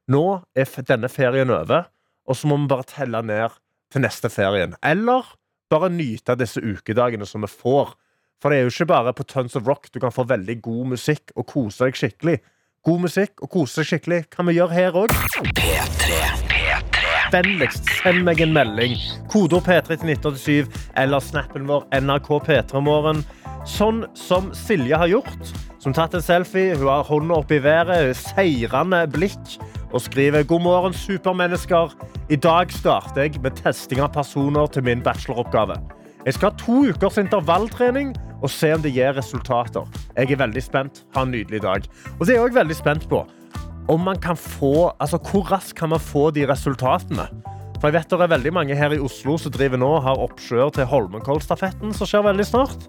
Nå 0.08 0.40
er 0.56 0.68
denne 0.88 1.10
ferien 1.12 1.50
over, 1.52 1.90
og 2.24 2.36
så 2.36 2.48
må 2.48 2.56
vi 2.56 2.70
bare 2.70 2.88
telle 2.88 3.20
ned 3.22 3.58
til 3.92 4.04
neste 4.04 4.30
ferien. 4.32 4.76
Eller 4.84 5.26
bare 5.72 5.90
nyte 5.92 6.36
disse 6.38 6.60
ukedagene 6.60 7.26
som 7.28 7.44
vi 7.44 7.50
får. 7.50 7.94
For 8.42 8.52
det 8.52 8.60
er 8.60 8.68
jo 8.68 8.74
ikke 8.74 8.92
bare 8.92 9.14
på 9.16 9.26
Tons 9.26 9.56
of 9.58 9.66
Rock 9.66 9.90
du 9.92 9.98
kan 10.02 10.14
få 10.14 10.24
veldig 10.28 10.60
god 10.62 10.94
musikk 10.94 11.32
og 11.34 11.48
kose 11.50 11.88
deg 11.88 11.98
skikkelig. 11.98 12.38
God 12.86 13.02
musikk 13.08 13.42
og 13.42 13.50
kose 13.50 13.80
deg 13.80 13.88
skikkelig 13.90 14.20
kan 14.32 14.46
vi 14.48 14.58
gjøre 14.60 14.76
her 14.76 14.98
òg. 15.02 15.14
P3. 15.58 16.20
P3. 16.52 17.08
Vennligst 17.34 17.90
send 17.98 18.22
meg 18.28 18.40
en 18.44 18.54
melding. 18.54 18.94
Kodeord 19.32 19.66
P3 19.66 19.98
til 19.98 20.14
1987 20.14 20.78
eller 21.02 21.24
snappen 21.24 21.66
vår 21.68 21.88
NRK 21.98 22.30
P3morgen. 22.46 23.24
Sånn 23.68 24.04
som 24.16 24.52
Silje 24.56 24.96
har 24.96 25.10
gjort. 25.10 25.50
Som 25.82 25.92
tatt 25.96 26.14
en 26.16 26.24
selfie. 26.24 26.76
Hun 26.78 26.88
har 26.88 27.04
hånda 27.10 27.42
opp 27.42 27.52
i 27.52 27.60
været, 27.62 28.16
seirende 28.16 29.02
blikk 29.12 29.58
og 29.92 30.02
skriver 30.04 30.44
God 30.48 30.62
morgen, 30.62 30.96
supermennesker. 30.96 31.94
I 32.28 32.36
dag 32.36 32.72
starter 32.72 33.24
jeg 33.24 33.40
med 33.42 33.56
testing 33.56 34.02
av 34.04 34.12
personer 34.12 34.68
til 34.72 34.84
min 34.84 35.02
bacheloroppgave. 35.04 35.78
Jeg 36.26 36.36
skal 36.36 36.50
ha 36.50 36.60
to 36.60 36.82
ukers 36.90 37.18
intervalltrening 37.20 38.12
og 38.42 38.50
se 38.52 38.72
om 38.74 38.82
det 38.84 38.92
gir 38.92 39.16
resultater. 39.16 39.86
Jeg 40.16 40.34
er 40.34 40.42
veldig 40.42 40.62
spent. 40.62 41.04
Ha 41.16 41.24
en 41.24 41.32
nydelig 41.32 41.62
dag. 41.64 41.88
Og 42.18 42.26
det 42.26 42.36
er 42.36 42.42
jeg 42.42 42.58
veldig 42.58 42.76
spent 42.76 43.08
på 43.10 43.24
om 43.88 44.02
man 44.04 44.18
kan 44.20 44.36
få, 44.36 44.92
altså 45.00 45.16
Hvor 45.16 45.48
raskt 45.48 45.78
kan 45.78 45.88
man 45.88 46.00
få 46.00 46.30
de 46.30 46.44
resultatene? 46.44 47.24
For 47.80 47.88
jeg 47.88 47.94
vet 47.94 48.10
Det 48.10 48.20
er 48.20 48.34
veldig 48.34 48.52
mange 48.52 48.76
her 48.76 48.92
i 48.92 49.00
Oslo 49.00 49.38
som 49.38 49.52
driver 49.52 49.80
nå 49.80 50.00
har 50.04 50.20
oppkjør 50.20 50.74
til 50.74 50.84
Holmenkollstafetten, 50.84 51.94
som 51.94 52.06
skjer 52.06 52.26
veldig 52.26 52.44
snart. 52.44 52.88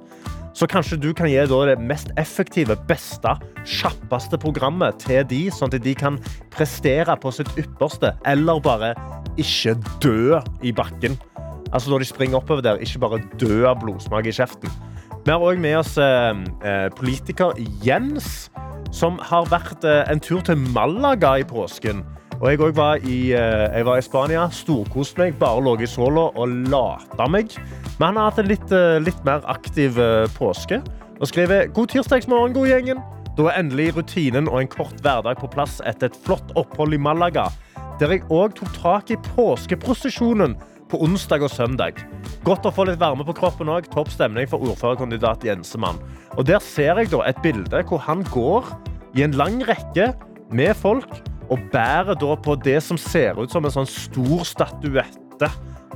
Så 0.54 0.68
kanskje 0.70 0.98
du 1.00 1.12
kan 1.14 1.30
gi 1.30 1.40
det 1.46 1.78
mest 1.80 2.10
effektive, 2.18 2.76
beste, 2.90 3.36
kjappeste 3.66 4.40
programmet 4.42 4.98
til 5.04 5.24
de, 5.30 5.42
sånn 5.54 5.72
at 5.72 5.84
de 5.84 5.94
kan 5.96 6.18
prestere 6.54 7.16
på 7.22 7.32
sitt 7.32 7.50
ypperste, 7.60 8.16
eller 8.26 8.62
bare 8.64 8.94
ikke 9.38 9.78
dø 10.04 10.40
i 10.66 10.74
bakken. 10.74 11.18
Altså 11.72 11.92
Når 11.92 12.00
de 12.00 12.10
springer 12.10 12.40
oppover 12.40 12.66
der, 12.66 12.82
ikke 12.82 13.00
bare 13.00 13.22
dø 13.38 13.68
av 13.70 13.80
blodsmak 13.84 14.26
i 14.26 14.34
kjeften. 14.34 14.72
Vi 15.26 15.32
har 15.32 15.44
òg 15.44 15.60
med 15.62 15.76
oss 15.78 15.98
eh, 16.02 16.34
eh, 16.66 16.88
politiker 16.98 17.54
Jens, 17.86 18.50
som 18.96 19.20
har 19.22 19.50
vært 19.52 19.86
eh, 19.86 20.02
en 20.10 20.22
tur 20.24 20.42
til 20.42 20.58
Malaga 20.74 21.36
i 21.38 21.46
påsken. 21.46 22.02
Og 22.40 22.48
jeg 22.48 22.60
òg 22.64 22.76
var, 22.78 23.02
eh, 23.04 23.84
var 23.84 23.98
i 24.00 24.02
Spania, 24.02 24.46
storkoste 24.48 25.20
meg, 25.20 25.40
bare 25.40 25.60
lå 25.60 25.74
i 25.82 25.86
sola 25.86 26.30
og 26.40 26.48
lata 26.72 27.28
meg. 27.28 27.52
Men 28.00 28.08
han 28.08 28.16
har 28.16 28.30
hatt 28.32 28.40
en 28.40 28.48
litt, 28.48 28.72
eh, 28.72 29.00
litt 29.00 29.26
mer 29.26 29.42
aktiv 29.42 30.00
eh, 30.00 30.26
påske. 30.28 30.82
Og 31.20 31.28
skriver 31.28 31.68
God 31.74 31.88
tirsdagsmorgen, 31.88 32.54
god 32.54 32.68
gjengen. 32.68 33.04
Da 33.36 33.50
er 33.50 33.60
endelig 33.60 33.94
rutinen 33.98 34.48
og 34.48 34.62
en 34.62 34.68
kort 34.68 34.96
hverdag 35.04 35.36
på 35.38 35.52
plass 35.52 35.82
etter 35.86 36.06
et 36.06 36.16
flott 36.16 36.50
opphold 36.56 36.94
i 36.94 36.98
Malaga. 36.98 37.50
Der 38.00 38.08
jeg 38.08 38.24
òg 38.30 38.56
tok 38.56 38.72
tak 38.82 39.12
i 39.12 39.18
påskeprosesjonen 39.36 40.56
på 40.90 40.98
onsdag 41.04 41.44
og 41.44 41.52
søndag. 41.52 42.00
Godt 42.46 42.64
å 42.64 42.72
få 42.72 42.88
litt 42.88 43.00
varme 43.00 43.26
på 43.26 43.36
kroppen 43.36 43.68
òg. 43.68 43.92
Topp 43.92 44.08
stemning 44.08 44.48
for 44.48 44.60
ordførerkandidat 44.60 45.44
Jensemann. 45.44 46.00
Og 46.38 46.46
der 46.46 46.60
ser 46.60 46.96
jeg 46.96 47.12
da 47.12 47.20
et 47.28 47.42
bilde 47.44 47.84
hvor 47.84 48.00
han 48.00 48.24
går 48.32 48.64
i 49.16 49.24
en 49.24 49.36
lang 49.36 49.60
rekke 49.68 50.14
med 50.52 50.74
folk 50.76 51.29
og 51.50 51.60
bærer 51.74 52.18
da 52.20 52.36
på 52.38 52.56
det 52.64 52.80
som 52.86 52.98
ser 52.98 53.40
ut 53.40 53.52
som 53.52 53.66
en 53.66 53.74
sånn 53.74 53.90
stor 53.90 54.46
statuette 54.48 55.50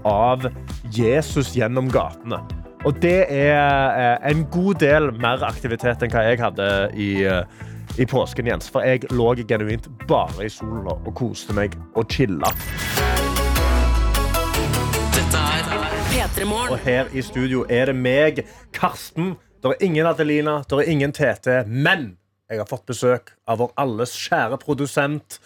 av 0.03 0.47
Jesus 0.91 1.53
gjennom 1.55 1.89
gatene. 1.93 2.41
Og 2.83 2.97
det 2.99 3.29
er 3.31 3.59
eh, 3.95 4.31
en 4.31 4.43
god 4.51 4.81
del 4.81 5.11
mer 5.23 5.43
aktivitet 5.47 6.03
enn 6.03 6.11
hva 6.11 6.25
jeg 6.27 6.41
hadde 6.41 6.67
i, 6.99 7.11
eh, 7.23 7.45
i 7.95 8.07
påsken, 8.09 8.49
Jens. 8.49 8.67
For 8.71 8.83
jeg 8.83 9.07
lå 9.13 9.29
genuint 9.47 9.87
bare 10.09 10.49
i 10.49 10.51
solen 10.51 10.89
og 10.91 11.13
koste 11.15 11.55
meg 11.55 11.77
og 11.95 12.09
chilla. 12.11 12.51
Dette 15.15 15.45
P3 16.11 16.49
Morgen. 16.49 16.75
Og 16.75 16.83
her 16.83 17.07
i 17.13 17.23
studio 17.23 17.63
er 17.69 17.87
det 17.91 17.95
meg, 17.95 18.43
Karsten. 18.75 19.37
Det 19.63 19.71
er 19.71 19.85
ingen 19.85 20.09
Adelina, 20.09 20.59
det 20.67 20.81
er 20.81 20.91
ingen 20.91 21.15
Tete. 21.15 21.63
Men 21.67 22.17
jeg 22.51 22.60
har 22.60 22.67
fått 22.69 22.86
besøk 22.89 23.36
av 23.49 23.62
vår 23.63 23.71
alles 23.79 24.15
kjære 24.27 24.60
produsent 24.62 25.39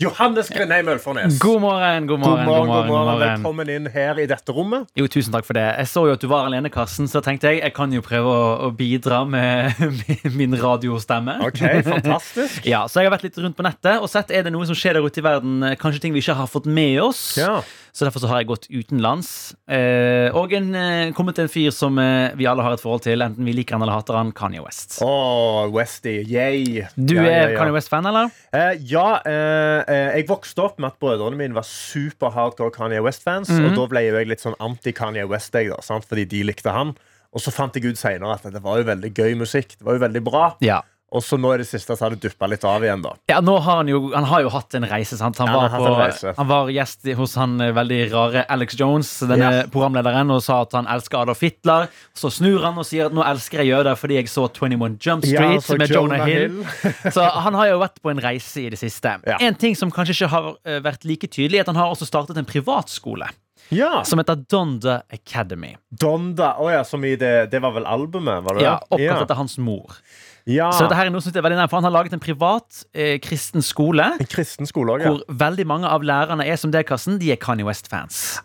Johannes 0.00 0.48
Grindheim 0.48 0.88
Ølfornes. 0.88 1.34
God 1.42 1.58
morgen, 1.60 2.06
god 2.08 2.22
morgen, 2.22 2.46
God 2.48 2.48
morgen. 2.48 2.68
god 2.70 2.86
morgen. 2.88 3.18
Velkommen 3.20 3.68
inn 3.68 3.88
her 3.92 4.16
i 4.16 4.24
dette 4.30 4.54
rommet. 4.56 4.86
Jo, 4.96 5.04
tusen 5.12 5.34
takk 5.34 5.44
for 5.44 5.58
det. 5.58 5.64
Jeg 5.76 5.90
så 5.92 6.06
jo 6.08 6.14
at 6.16 6.22
du 6.24 6.26
var 6.30 6.46
alene, 6.48 6.70
Karsten, 6.72 7.04
så 7.04 7.20
tenkte 7.20 7.50
jeg 7.52 7.60
jeg 7.60 7.74
kan 7.76 7.92
jo 7.92 8.00
prøve 8.00 8.32
å, 8.32 8.46
å 8.64 8.70
bidra 8.72 9.18
med 9.28 9.76
min 10.40 10.56
radiostemme. 10.56 11.36
Ok, 11.44 11.60
fantastisk. 11.84 12.64
Ja, 12.72 12.86
så 12.88 13.02
jeg 13.04 13.10
har 13.10 13.18
vært 13.18 13.26
litt 13.28 13.36
rundt 13.44 13.58
på 13.60 13.66
nettet 13.68 14.00
og 14.00 14.08
sett 14.08 14.32
er 14.32 14.48
det 14.48 14.54
noe 14.56 14.64
som 14.72 14.78
skjer 14.78 14.96
der 14.96 15.04
ute 15.04 15.20
i 15.20 15.26
verden. 15.28 15.60
eh, 15.68 15.76
Kanskje 15.76 16.00
ting 16.06 16.16
vi 16.16 16.24
ikke 16.24 16.38
har 16.40 16.48
fått 16.48 16.64
med 16.64 16.96
oss. 17.04 17.20
Ja. 17.36 17.58
Så 17.92 18.06
derfor 18.06 18.22
så 18.22 18.30
har 18.30 18.40
jeg 18.40 18.48
gått 18.50 18.68
utenlands. 18.70 19.54
Eh, 19.70 20.30
og 20.36 20.52
en, 20.56 20.68
eh, 20.74 21.12
kommet 21.16 21.36
til 21.38 21.46
en 21.46 21.52
fyr 21.52 21.70
som 21.74 21.98
eh, 21.98 22.30
vi 22.38 22.46
alle 22.46 22.64
har 22.64 22.76
et 22.76 22.82
forhold 22.82 23.02
til, 23.06 23.22
enten 23.24 23.44
vi 23.46 23.54
liker 23.56 23.76
han 23.76 23.84
eller 23.84 23.98
hater 23.98 24.18
han, 24.18 24.32
Kanye 24.36 24.62
West. 24.64 25.00
Åh, 25.04 25.70
Westy, 25.74 26.20
yay. 26.28 26.86
Du 26.96 27.16
Ja, 27.16 27.24
ja, 27.24 27.30
er 27.30 27.54
ja. 27.54 27.58
Kanye 27.58 27.74
West-fan, 27.74 28.06
eller? 28.06 28.30
Eh, 28.54 28.78
ja, 28.90 29.20
eh, 29.26 29.80
eh, 29.86 30.10
jeg 30.20 30.28
vokste 30.30 30.66
opp 30.66 30.78
med 30.78 30.92
at 30.92 31.00
brødrene 31.02 31.38
mine 31.38 31.56
var 31.58 31.66
super 31.66 32.30
hardcore 32.34 32.74
Kanye 32.74 33.02
West-fans. 33.02 33.50
Mhm. 33.50 33.70
Og 33.70 33.78
da 33.78 33.86
ble 33.94 34.06
jo 34.08 34.18
jeg 34.18 34.30
litt 34.30 34.44
sånn 34.44 34.58
anti-Kanye 34.60 35.26
West, 35.30 35.52
jeg, 35.54 35.70
da, 35.74 35.80
sant? 35.82 36.06
fordi 36.06 36.28
de 36.30 36.44
likte 36.46 36.70
han. 36.74 36.94
Og 37.30 37.42
så 37.42 37.52
fant 37.54 37.74
jeg 37.74 37.86
ut 37.86 37.98
senere 37.98 38.34
at 38.34 38.46
det 38.50 38.62
var 38.62 38.80
jo 38.80 38.88
veldig 38.88 39.12
gøy 39.14 39.36
musikk. 39.38 39.76
Det 39.78 39.86
var 39.86 39.98
jo 39.98 40.02
veldig 40.02 40.22
bra. 40.26 40.46
Ja. 40.64 40.80
Og 41.10 41.24
så 41.26 41.34
nå 41.40 41.48
i 41.54 41.58
det 41.58 41.64
siste 41.66 41.96
så 41.98 42.04
har 42.06 42.14
det 42.14 42.20
duppa 42.22 42.46
litt 42.46 42.62
av 42.64 42.84
igjen, 42.86 43.00
da. 43.02 43.16
Ja, 43.26 43.40
nå 43.42 43.56
har 43.58 43.80
han, 43.80 43.88
jo, 43.90 44.12
han 44.14 44.28
har 44.30 44.44
jo 44.44 44.50
hatt 44.54 44.74
en 44.78 44.84
reise. 44.86 45.16
Sant? 45.18 45.38
Han, 45.42 45.48
Ja, 45.50 45.56
var 45.58 45.72
han 45.72 45.82
på, 45.82 45.94
reise. 45.98 46.34
han 46.36 46.46
var 46.46 46.68
gjest 46.70 47.08
hos 47.18 47.34
han 47.34 47.56
eh, 47.60 47.72
veldig 47.74 47.98
rare 48.12 48.44
Alex 48.48 48.76
Jones, 48.78 49.10
denne 49.26 49.48
Ja. 49.50 49.64
programlederen, 49.74 50.30
og 50.30 50.38
sa 50.46 50.60
at 50.62 50.72
han 50.78 50.86
elsker 50.86 51.24
Adolf 51.24 51.42
Hitler. 51.42 51.88
Så 52.14 52.30
snur 52.30 52.62
han 52.62 52.78
og 52.78 52.86
sier 52.86 53.06
at 53.10 53.12
nå 53.16 53.24
elsker 53.26 53.64
jeg 53.64 53.72
jøder 53.72 53.98
fordi 53.98 54.20
jeg 54.20 54.30
så 54.30 54.46
21 54.48 54.98
Jump 55.02 55.24
Street 55.26 55.34
ja, 55.68 55.76
med 55.82 55.90
Jonah, 55.90 56.22
Jonah 56.22 56.26
Hill. 56.30 56.62
så 57.16 57.26
han 57.42 57.58
har 57.58 57.72
jo 57.72 57.82
vært 57.82 57.98
på 58.04 58.14
en 58.14 58.22
reise 58.22 58.62
i 58.62 58.70
det 58.70 58.78
siste. 58.78 59.16
En 59.40 59.54
ting 59.58 59.74
som 59.74 59.90
kanskje 59.90 60.14
ikke 60.20 60.30
har 60.36 60.50
eh, 60.64 60.78
vært 60.86 61.04
like 61.10 61.26
tydelig, 61.26 61.58
er 61.58 61.66
at 61.66 61.74
han 61.74 61.82
har 61.82 61.90
også 61.90 62.06
startet 62.06 62.38
en 62.38 62.46
privatskole 62.46 63.26
Ja. 63.74 64.04
som 64.06 64.18
heter 64.22 64.38
Donda 64.50 65.02
Academy. 65.10 65.74
Donda. 65.90 66.54
oh 66.58 66.70
ja, 66.72 66.84
som 66.84 67.04
i 67.04 67.16
det 67.16 67.50
Det 67.50 67.60
var 67.62 67.74
vel 67.76 67.84
albumet? 67.86 68.42
Var 68.46 68.54
det 68.54 68.62
Ja, 68.64 68.78
Oppkalt 68.88 69.02
ja. 69.02 69.20
etter 69.26 69.34
hans 69.38 69.58
mor. 69.58 69.98
Ja. 70.46 70.70
Så 70.72 70.84
dette 70.86 70.96
her 70.98 71.10
er 71.10 71.14
noe 71.14 71.24
som 71.24 71.34
er 71.34 71.44
veldig 71.44 71.58
nær, 71.60 71.68
for 71.68 71.80
Han 71.80 71.88
har 71.88 71.96
laget 71.98 72.14
en 72.16 72.22
privat 72.22 72.84
eh, 72.94 73.18
kristen 73.22 73.62
skole. 73.64 74.06
En 74.20 74.30
kristen 74.30 74.66
skole 74.68 74.96
også, 74.96 75.04
ja. 75.04 75.10
Hvor 75.16 75.40
veldig 75.46 75.66
mange 75.66 75.88
av 75.90 76.04
lærerne 76.06 76.46
er 76.46 76.56
som 76.60 76.72
deg, 76.72 76.86
Karsten. 76.88 77.18
De 77.20 77.32
er 77.32 77.40
Kanye 77.40 77.66
West-fans. 77.68 78.40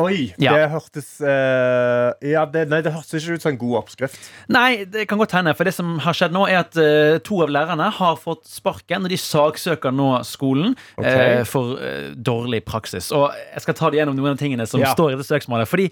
Oi, 0.00 0.32
Ja. 0.40 0.54
det 0.56 0.70
hørtes 0.72 1.08
uh, 1.20 2.12
Ja, 2.24 2.46
det, 2.48 2.62
nei, 2.70 2.78
det 2.80 2.94
hørtes 2.94 3.12
ikke 3.18 3.36
ut 3.36 3.44
som 3.44 3.50
en 3.52 3.58
god 3.60 3.74
oppskrift. 3.82 4.30
Nei, 4.48 4.84
det 4.88 5.04
kan 5.10 5.20
godt 5.20 5.34
hende. 5.36 5.52
For 5.58 5.68
det 5.68 5.74
som 5.76 5.98
har 6.00 6.16
skjedd 6.16 6.32
nå, 6.32 6.46
er 6.48 6.62
at 6.62 6.78
uh, 6.80 7.18
to 7.20 7.42
av 7.44 7.52
lærerne 7.52 7.90
har 7.98 8.16
fått 8.16 8.46
sparken, 8.48 9.04
og 9.04 9.12
de 9.12 9.20
saksøker 9.20 9.92
nå 9.92 10.08
skolen 10.24 10.72
okay. 10.96 11.42
uh, 11.42 11.44
for 11.44 11.76
dårlig 12.16 12.62
praksis. 12.64 13.10
Og 13.12 13.28
jeg 13.36 13.66
skal 13.66 13.76
ta 13.76 13.92
det 13.92 14.00
gjennom 14.00 14.16
noen 14.16 14.32
av 14.32 14.40
tingene 14.40 14.64
som 14.70 14.80
Ja. 14.80 14.94
står 14.96 15.12
i 15.12 15.20
det 15.20 15.28
søksmålet. 15.28 15.68
Fordi 15.68 15.90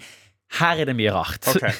her 0.59 0.81
er 0.81 0.89
det 0.89 0.95
mye 0.97 1.11
rart. 1.15 1.47
Okay. 1.47 1.71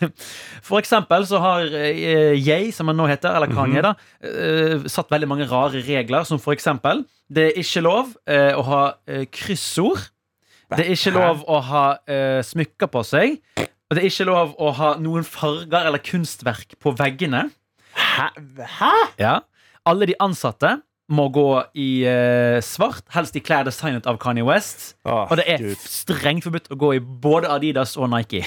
For 0.66 0.78
eksempel 0.80 1.26
så 1.28 1.40
har 1.42 1.66
eh, 1.76 2.32
jeg, 2.40 2.70
som 2.74 2.88
han 2.88 2.96
nå 2.96 3.06
heter, 3.10 3.34
eller 3.36 3.50
Mhm. 3.52 3.56
Kanye, 3.58 3.82
da, 3.84 3.92
eh, 4.24 4.86
satt 4.88 5.10
veldig 5.12 5.28
mange 5.28 5.48
rare 5.50 5.82
regler, 5.84 6.24
som 6.24 6.38
for 6.40 6.54
eksempel 6.56 7.04
Det 7.28 7.44
er 7.50 7.58
ikke 7.60 7.82
lov 7.84 8.14
eh, 8.26 8.54
å 8.56 8.62
ha 8.64 8.82
kryssord. 9.34 10.06
Det 10.70 10.84
er 10.86 10.92
ikke 10.94 11.12
lov 11.14 11.44
å 11.46 11.60
ha 11.62 11.84
smykker 12.42 12.88
på 12.90 13.02
seg. 13.06 13.36
Og 13.58 13.94
det 13.94 14.02
er 14.02 14.08
ikke 14.10 14.26
lov 14.26 14.54
å 14.58 14.72
ha 14.74 14.88
noen 14.98 15.22
farger 15.26 15.86
eller 15.86 16.02
kunstverk 16.02 16.74
på 16.82 16.90
veggene. 16.98 17.44
Hæ? 17.94 18.28
Hæ? 18.78 18.92
Ja. 19.22 19.36
Alle 19.86 20.06
de 20.10 20.16
ansatte 20.22 20.72
må 21.08 21.28
gå 21.30 21.42
i 21.78 22.02
eh, 22.08 22.56
svart, 22.66 23.04
helst 23.14 23.36
i 23.38 23.42
klær 23.44 23.62
designet 23.68 24.08
av 24.10 24.16
Kanye 24.18 24.42
West. 24.46 24.96
Åh, 25.06 25.28
Og 25.30 25.36
det 25.38 25.44
er 25.52 25.62
Gud. 25.62 25.84
strengt 25.86 26.42
forbudt 26.42 26.66
å 26.74 26.78
gå 26.80 26.88
i 26.96 27.00
både 27.00 27.46
Adidas 27.54 27.94
og 27.96 28.10
Nike. 28.10 28.42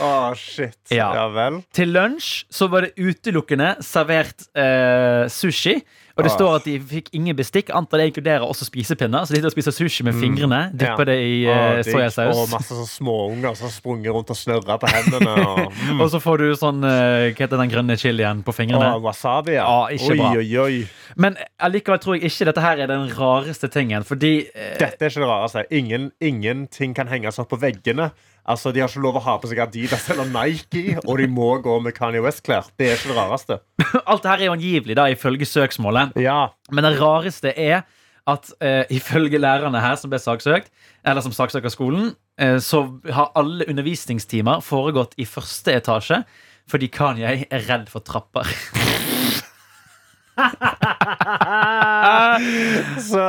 Å, 0.00 0.10
shit. 0.40 0.78
Ja. 0.94 1.10
Ja. 1.18 1.26
vel. 1.34 1.60
Til 1.76 1.92
lunsj 1.94 2.30
så 2.52 2.68
var 2.72 2.86
det 2.88 2.94
utelukkende 2.96 3.74
servert 3.84 4.46
eh, 4.56 5.26
sushi. 5.32 5.76
Og 6.20 6.26
det 6.26 6.32
Ah. 6.32 6.36
står 6.36 6.54
at 6.58 6.64
de 6.68 6.74
fikk 6.78 7.08
ingen 7.16 7.36
bestikk. 7.36 7.70
Antar 7.72 7.98
det 7.98 8.10
inkluderer 8.10 8.44
også 8.44 8.66
spisepinner. 8.68 9.24
Så 9.24 9.32
de 9.32 9.40
sitter 9.40 9.48
og 9.48 9.54
spiser 9.54 9.72
sushi 9.72 10.04
med 10.04 10.14
fingrene. 10.20 10.60
Dypper 10.76 11.08
det 11.08 11.16
i 11.24 11.46
uh, 11.48 11.80
eh, 11.80 11.82
soyasaus. 11.86 12.36
Og 12.36 12.50
masse 12.52 12.76
sånn 12.76 12.88
småunger 12.90 13.56
som 13.56 13.68
har 13.68 13.74
sprunget 13.74 14.12
rundt 14.12 14.30
og 14.30 14.36
snørra 14.36 14.76
på 14.80 14.90
hendene. 14.92 15.34
Og, 15.46 15.72
mm. 15.90 16.00
Og 16.04 16.10
så 16.12 16.20
får 16.20 16.42
du 16.44 16.46
sånn 16.60 16.84
uh, 16.84 17.30
Hva 17.32 17.46
heter 17.46 17.56
den 17.56 17.72
grønne 17.72 17.96
chilien 18.00 18.42
på 18.44 18.54
fingrene? 18.56 18.92
og 18.98 19.06
wasabi, 19.08 19.56
ja. 19.56 19.64
Ah, 19.64 19.88
ikke 19.94 20.12
oi, 20.12 20.18
bra. 20.20 20.32
oi, 20.36 20.56
oi. 20.66 21.14
Men 21.16 21.38
allikevel 21.58 22.02
tror 22.02 22.18
jeg 22.18 22.30
ikke 22.30 22.50
dette 22.50 22.64
her 22.64 22.84
er 22.84 22.90
den 22.92 23.08
rareste 23.16 23.70
tingen. 23.72 24.04
Fordi 24.04 24.34
uh, 24.50 24.74
Dette 24.80 25.00
er 25.00 25.14
ikke 25.14 25.24
det 25.24 25.30
rareste. 25.32 25.64
Ingen, 25.70 26.10
ingenting 26.20 26.94
kan 26.96 27.08
henges 27.08 27.40
opp 27.40 27.50
på 27.54 27.60
veggene. 27.64 28.10
Altså, 28.50 28.72
De 28.74 28.82
har 28.82 28.90
ikke 28.90 29.04
lov 29.04 29.20
å 29.20 29.24
ha 29.24 29.36
på 29.40 29.50
seg 29.50 29.62
Adidas 29.62 30.08
eller 30.12 30.28
Nike, 30.30 30.98
og 31.04 31.20
de 31.20 31.28
må 31.30 31.52
gå 31.64 31.76
med 31.84 31.94
Kanye 31.96 32.22
West-klær. 32.24 32.68
Det 32.78 32.88
er 32.88 32.98
ikke 32.98 33.12
det 33.12 33.18
rareste. 33.18 33.60
alt 34.10 34.26
dette 34.26 34.36
er 34.36 34.48
jo 34.48 34.56
angivelig, 34.56 34.98
da, 34.98 35.06
ifølge 35.12 35.48
søksmålet. 35.48 36.16
Ja, 36.20 36.50
Men 36.70 36.86
det 36.86 36.96
rareste 37.00 37.54
er 37.54 37.84
at 38.30 38.50
uh, 38.62 38.84
ifølge 38.92 39.40
lærerne 39.40 39.80
her 39.82 39.96
som 39.98 40.12
ble 40.12 40.20
saksøkt, 40.22 40.70
eller 41.06 41.24
som 41.24 41.34
saksøker 41.34 41.72
skolen, 41.72 42.12
uh, 42.42 42.58
så 42.62 42.84
har 43.10 43.32
alle 43.38 43.66
undervisningstimer 43.70 44.62
foregått 44.64 45.16
i 45.18 45.28
første 45.28 45.74
etasje 45.80 46.22
fordi 46.70 46.86
Kanye 46.94 47.32
er 47.50 47.64
redd 47.66 47.88
for 47.90 48.04
trapper. 48.06 48.46
så, 53.10 53.24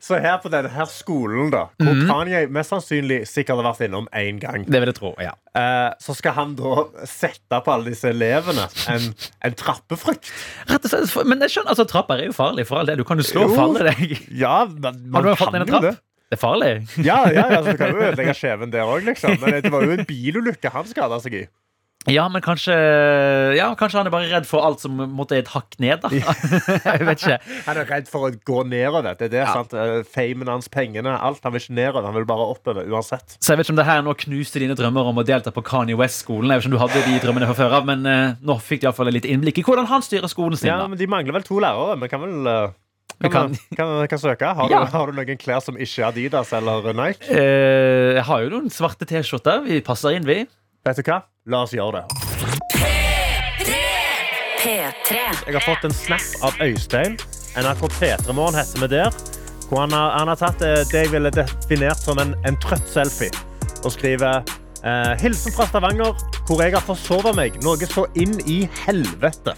så 0.00 0.18
her 0.22 0.38
på 0.42 0.50
denne 0.52 0.70
her 0.72 0.88
skolen, 0.90 1.50
da, 1.52 1.66
hvor 1.82 2.00
Kanye 2.08 2.44
mest 2.52 2.72
sannsynlig 2.72 3.20
sikkert 3.28 3.60
har 3.60 3.68
vært 3.70 3.84
innom 3.88 4.08
én 4.16 4.40
gang, 4.42 4.64
Det 4.66 4.80
vil 4.82 4.90
jeg 4.92 4.98
tro. 4.98 5.12
ja 5.22 5.34
eh, 5.56 5.90
så 6.02 6.16
skal 6.16 6.36
han 6.38 6.54
da 6.58 6.86
sette 7.08 7.60
på 7.66 7.74
alle 7.74 7.92
disse 7.92 8.10
elevene 8.12 8.66
en, 8.92 9.10
en 9.46 9.58
trappefrykt. 9.58 10.32
Rett 10.70 10.88
og 10.88 10.92
slett, 10.92 11.14
Men 11.28 11.44
jeg 11.46 11.56
skjønner, 11.56 11.72
altså 11.74 11.86
trapper 11.88 12.24
er 12.24 12.30
jo 12.30 12.36
farlig 12.36 12.66
for 12.68 12.80
all 12.80 12.90
det. 12.90 12.98
Du 13.00 13.06
kan 13.08 13.20
jo 13.20 13.26
slå 13.26 13.46
farlig 13.52 13.52
og 13.52 13.60
falle 13.60 13.92
deg. 13.92 14.18
Ja, 14.36 14.58
men 14.68 15.06
Har 15.14 15.26
du 15.26 15.32
falt 15.34 15.52
kan 15.52 15.60
ned 15.60 15.66
en 15.66 15.72
trapp? 15.74 15.88
det. 15.90 15.96
Det 16.26 16.34
er 16.34 16.40
farlig. 16.42 16.70
Ja, 17.06 17.20
ja, 17.30 17.44
ja, 17.54 17.60
så 17.62 17.76
du 17.76 17.78
kan 17.78 17.92
jo 17.94 18.00
ødelegge 18.02 18.32
skjeven 18.34 18.72
der 18.72 18.88
òg, 18.90 19.04
liksom. 19.06 19.36
Men 19.38 19.60
det 19.62 19.70
var 19.70 19.84
jo 19.86 19.94
en 19.94 20.02
bilulykke 20.08 20.72
han 20.74 20.88
skada 20.90 21.20
seg 21.22 21.36
i. 21.38 21.42
Ja, 22.06 22.28
men 22.30 22.42
kanskje 22.44 22.74
Ja, 23.56 23.68
kanskje 23.78 23.98
han 23.98 24.06
er 24.06 24.12
bare 24.14 24.28
redd 24.30 24.46
for 24.46 24.62
alt 24.66 24.80
som 24.84 24.94
måtte 25.16 25.36
et 25.40 25.48
hakk 25.52 25.74
ned, 25.82 26.00
da. 26.04 26.10
jeg 26.14 27.06
vet 27.08 27.24
ikke. 27.24 27.38
Han 27.66 27.80
er 27.82 27.88
redd 27.90 28.10
for 28.10 28.28
å 28.28 28.30
gå 28.46 28.62
nedover. 28.68 29.08
Det 29.18 29.26
er 29.28 29.32
det, 29.32 29.42
Ja. 29.42 29.52
sant? 29.56 29.74
Eh, 29.74 30.02
Famen 30.14 30.48
hans, 30.52 30.68
pengene, 30.72 31.16
alt. 31.18 31.40
Han 31.42 31.52
vil 31.56 31.64
ikke 31.64 31.76
nedover, 31.80 32.06
han 32.06 32.14
vil 32.14 32.28
bare 32.28 32.46
oppover 32.54 32.86
uansett. 32.86 33.36
Så 33.40 33.52
jeg 33.54 33.58
vet 33.60 33.66
ikke 33.66 33.76
om 33.76 33.80
det 33.82 33.88
her 33.90 34.02
nå 34.06 34.14
knuste 34.22 34.62
dine 34.62 34.76
drømmer 34.78 35.10
om 35.10 35.18
å 35.22 35.26
delta 35.26 35.50
på 35.54 35.64
Kanye 35.66 35.98
West-skolen. 35.98 36.50
Jeg 36.54 36.62
vet 36.62 36.66
ikke 36.68 36.72
om 36.74 36.78
du 36.78 36.82
hadde 36.86 37.04
de 37.10 37.20
drømmene 37.26 37.50
fra 37.50 37.58
før 37.64 37.78
av, 37.80 37.86
men 37.90 38.06
eh, 38.06 38.34
nå 38.46 38.58
fikk 38.62 38.82
du 38.84 38.88
iallfall 38.90 39.10
litt 39.14 39.26
innblikk 39.28 39.58
i 39.62 39.66
hvordan 39.66 39.88
han 39.90 40.04
styrer 40.06 40.30
skolen 40.30 40.56
sin. 40.60 40.70
Ja, 40.70 40.82
men 40.86 40.98
De 41.00 41.06
mangler 41.10 41.34
vel 41.40 41.46
to 41.46 41.58
lærere. 41.62 41.98
Vi 42.02 42.08
kan 42.12 42.22
vel 42.22 42.50
eh, 42.52 42.74
kan, 43.16 43.30
kan- 43.32 43.54
kan, 43.56 43.56
kan, 43.78 44.08
kan 44.12 44.18
søke. 44.20 44.54
Har, 44.58 44.70
Ja. 44.70 44.84
du, 44.84 44.92
har 44.92 45.06
du 45.10 45.16
noen 45.18 45.38
klær 45.40 45.62
som 45.64 45.74
ikke 45.80 46.02
er 46.04 46.08
Adidas 46.12 46.52
eller 46.52 46.92
Nike? 46.92 47.26
Eh, 47.32 48.14
jeg 48.20 48.24
har 48.28 48.42
jo 48.46 48.50
noen 48.54 48.70
svarte 48.70 49.08
T-skjorter. 49.08 49.64
Vi 49.66 49.80
passer 49.86 50.14
inn, 50.18 50.26
vi. 50.28 50.44
Vet 50.86 51.00
du 51.00 51.08
hva? 51.08 51.16
La 51.50 51.64
oss 51.66 51.72
gjøre 51.74 51.98
det. 51.98 52.04
P3. 54.62 55.16
Jeg 55.18 55.54
har 55.56 55.64
fått 55.64 55.86
en 55.88 55.94
snap 55.94 56.44
av 56.46 56.60
Øystein. 56.62 57.16
NRK 57.58 57.82
P3morgen 57.96 58.54
heter 58.54 58.84
vi 58.84 58.88
der. 58.94 59.16
Hvor 59.66 59.82
han 59.82 59.96
har, 59.96 60.12
han 60.14 60.30
har 60.30 60.38
tatt 60.38 60.62
eh, 60.62 60.84
det 60.92 61.02
jeg 61.08 61.10
ville 61.10 61.32
definert 61.34 61.98
som 61.98 62.20
en, 62.22 62.36
en 62.46 62.58
trøtt 62.62 62.86
selfie. 62.86 63.34
Og 63.82 63.96
skriver 63.96 64.46
eh, 64.86 65.12
Hilsen 65.24 65.54
fra 65.56 65.66
Stavanger, 65.66 66.14
hvor 66.46 66.62
jeg 66.62 66.76
har 66.76 66.86
forsovet 66.86 67.34
meg 67.34 67.58
noe 67.66 67.90
så 67.90 68.06
inn 68.14 68.38
i 68.46 68.62
helvete. 68.84 69.56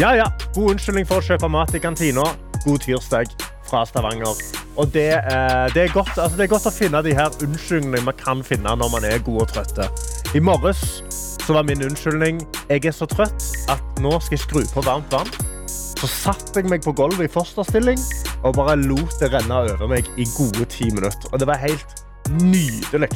Ja, 0.00 0.14
ja. 0.16 0.30
God 0.56 0.78
unnskyldning 0.78 1.04
for 1.10 1.20
å 1.20 1.28
kjøpe 1.28 1.52
mat 1.52 1.76
i 1.76 1.82
kantina. 1.84 2.24
God 2.64 2.86
tirsdag 2.88 3.36
fra 3.74 3.84
Stavanger. 3.86 4.38
Og 4.76 4.90
det, 4.94 5.10
eh, 5.18 5.66
det, 5.74 5.82
er 5.82 5.92
godt, 5.92 6.14
altså 6.18 6.36
det 6.38 6.46
er 6.46 6.52
godt 6.52 6.68
å 6.70 6.74
finne 6.74 7.02
de 7.02 7.14
her 7.16 7.34
unnskyldningene 7.42 8.06
man 8.06 8.18
kan 8.18 8.42
finne 8.46 8.74
når 8.78 8.92
man 8.92 9.06
er 9.08 9.22
god 9.26 9.44
og 9.44 9.50
trøtte. 9.54 9.88
I 10.34 10.42
morges 10.42 11.02
så 11.44 11.56
var 11.56 11.66
min 11.68 11.82
unnskyldning 11.84 12.40
jeg 12.70 12.86
er 12.88 12.94
så 12.94 13.08
trøtt 13.10 13.48
at 13.72 14.00
nå 14.02 14.14
skal 14.22 14.38
jeg 14.38 14.44
skru 14.46 14.62
på 14.70 14.84
varmt 14.86 15.10
vann. 15.14 15.30
Så 15.68 16.10
satte 16.10 16.60
jeg 16.60 16.70
meg 16.70 16.84
på 16.84 16.94
gulvet 16.96 17.28
i 17.28 17.32
fosterstilling 17.32 18.00
og 18.44 18.56
bare 18.58 18.76
lot 18.82 19.14
det 19.20 19.32
renne 19.32 19.62
over 19.64 19.90
meg 19.90 20.08
i 20.20 20.26
gode 20.36 20.66
ti 20.70 20.90
minutter. 20.92 21.30
Og 21.32 21.40
det 21.40 21.48
var 21.50 21.62
helt 21.62 22.04
nydelig. 22.42 23.10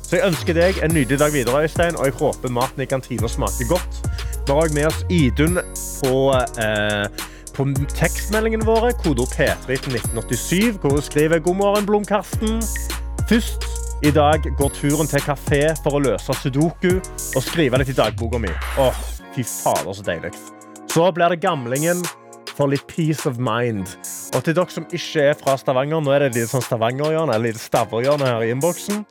Så 0.00 0.18
jeg 0.18 0.26
ønsker 0.26 0.56
deg 0.56 0.78
en 0.82 0.94
nydelig 0.94 1.20
dag 1.20 1.34
videre, 1.34 1.62
Øystein, 1.66 1.98
og 1.98 2.08
jeg 2.08 2.16
håper 2.18 2.50
maten 2.54 2.82
i 2.82 2.88
kantina 2.90 3.28
smaker 3.30 3.68
godt. 3.70 4.00
Vi 4.46 4.50
har 4.50 4.64
òg 4.64 4.74
med 4.74 4.88
oss 4.88 5.04
Idun 5.12 5.60
på, 6.00 6.14
eh, 6.34 7.28
på 7.56 7.66
tekstmeldingene 7.96 8.66
våre, 8.66 8.92
kodeord 9.02 9.32
P3 9.34 9.76
til 9.84 9.98
1987, 9.98 10.78
hvor 10.82 10.96
hun 10.96 11.04
skriver 11.04 11.42
God 11.44 11.58
morgen, 11.58 11.86
Blomkarsten. 11.88 12.60
Først 13.30 13.66
i 14.06 14.10
dag 14.14 14.46
går 14.58 14.72
turen 14.78 15.10
til 15.10 15.22
kafé 15.24 15.60
for 15.82 15.98
å 15.98 16.02
løse 16.02 16.34
sudoku 16.40 16.94
og 16.96 17.42
skrive 17.44 17.80
litt 17.82 17.92
i 17.92 17.96
dagboka 17.98 18.40
mi. 18.40 18.52
Åh, 18.80 19.02
fy 19.34 19.44
fader, 19.44 19.92
så 19.92 20.06
deilig. 20.06 20.32
Så 20.90 21.04
blir 21.14 21.34
det 21.34 21.42
gamlingen 21.42 22.00
for 22.56 22.70
litt 22.72 22.86
peace 22.90 23.28
of 23.28 23.38
mind. 23.40 23.92
Og 24.34 24.44
til 24.44 24.56
dere 24.56 24.72
som 24.72 24.86
ikke 24.88 25.30
er 25.30 25.36
fra 25.38 25.56
Stavanger, 25.60 26.00
nå 26.02 26.14
er 26.14 26.24
det 26.24 26.30
et 26.30 26.40
lite 26.40 26.52
sånn 26.54 26.64
Stavanger-hjørne, 26.66 28.26
her 28.26 28.46
i 28.46 28.54
innboksen. 28.54 29.04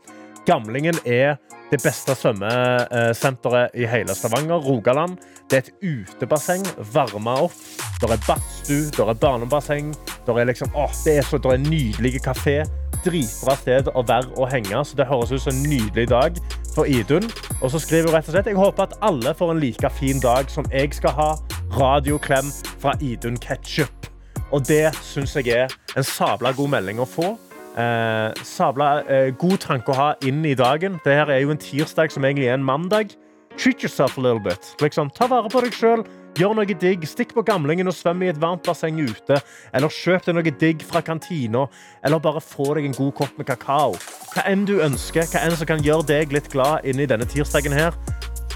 Gamlingen 0.49 0.97
er 1.05 1.35
det 1.69 1.77
beste 1.83 2.15
svømmesenteret 2.17 3.75
i 3.77 3.85
hele 3.85 4.15
Stavanger, 4.17 4.57
Rogaland. 4.65 5.19
Det 5.45 5.57
er 5.57 5.67
et 5.67 5.83
utebasseng, 5.85 6.63
varma 6.93 7.35
opp. 7.43 7.57
Der 8.01 8.15
er 8.15 8.23
badstue, 8.25 8.87
der 8.97 9.11
er 9.11 9.19
barnebasseng. 9.21 9.91
Der 10.25 10.39
er 10.41 10.47
liksom, 10.49 10.71
åh, 10.73 10.89
det 11.05 11.19
er 11.19 11.27
så, 11.27 11.37
der 11.37 11.53
er 11.53 11.61
nydelige 11.61 12.21
kafé. 12.25 12.63
Dritbra 13.05 13.53
sted 13.59 13.91
å 13.93 14.01
være 14.01 14.33
og 14.39 14.49
henge, 14.49 14.81
så 14.81 14.97
det 14.97 15.05
høres 15.11 15.35
ut 15.35 15.43
som 15.43 15.53
en 15.53 15.69
nydelig 15.69 16.07
dag 16.09 16.39
for 16.73 16.89
Idun. 16.89 17.29
Og 17.61 17.69
så 17.69 17.83
skriver 17.83 18.09
hun 18.09 18.17
rett 18.17 18.31
og 18.31 18.33
slett, 18.33 18.49
jeg 18.49 18.57
håper 18.57 18.87
at 18.87 18.97
alle 19.05 19.35
får 19.37 19.53
en 19.53 19.61
like 19.61 19.91
fin 19.99 20.23
dag 20.23 20.49
som 20.49 20.65
jeg 20.73 20.97
skal 20.97 21.13
ha. 21.19 21.29
Radioklem 21.77 22.49
fra 22.81 22.95
Idun 23.05 23.37
Ketchup. 23.37 24.09
Og 24.49 24.65
det 24.65 24.95
synes 25.05 25.37
jeg 25.37 25.53
er 25.53 25.77
en 25.93 26.09
sabla 26.15 26.55
god 26.57 26.73
melding 26.73 27.05
å 27.05 27.05
få. 27.05 27.35
Eh, 27.79 28.33
sabla 28.43 29.03
eh, 29.07 29.29
god 29.39 29.61
tanke 29.63 29.93
å 29.93 29.95
ha 29.95 30.11
inn 30.27 30.43
i 30.43 30.55
dagen. 30.57 30.97
Dette 31.05 31.31
er 31.31 31.43
jo 31.45 31.53
en 31.53 31.61
tirsdag 31.61 32.11
som 32.11 32.25
egentlig 32.27 32.49
er 32.49 32.57
en 32.57 32.65
mandag. 32.65 33.13
Treat 33.59 33.83
yourself 33.83 34.17
a 34.17 34.21
little 34.21 34.39
bit. 34.39 34.73
Liksom, 34.83 35.11
ta 35.15 35.27
vare 35.31 35.51
på 35.51 35.61
deg 35.63 35.75
sjøl. 35.75 36.03
Gjør 36.39 36.57
noe 36.59 36.75
digg. 36.81 37.05
Stikk 37.07 37.31
på 37.35 37.43
gamlingen 37.47 37.89
og 37.89 37.95
svøm 37.95 38.23
i 38.23 38.29
et 38.31 38.39
varmt 38.39 38.65
basseng 38.67 38.99
ute. 38.99 39.39
Eller 39.75 39.91
kjøp 39.91 40.27
deg 40.27 40.37
noe 40.37 40.53
digg 40.61 40.83
fra 40.87 41.01
kantina. 41.05 41.65
Eller 42.03 42.23
bare 42.23 42.43
få 42.43 42.73
deg 42.77 42.89
en 42.89 42.97
god 42.97 43.13
kopp 43.21 43.39
med 43.39 43.47
kakao. 43.47 43.95
Hva 44.33 44.45
enn 44.47 44.65
du 44.67 44.77
ønsker, 44.83 45.27
hva 45.31 45.43
enn 45.45 45.55
som 45.59 45.69
kan 45.69 45.83
gjøre 45.83 46.07
deg 46.11 46.35
litt 46.35 46.51
glad 46.51 46.87
inni 46.87 47.07
denne 47.09 47.27
tirsdagen 47.27 47.75
her, 47.75 47.95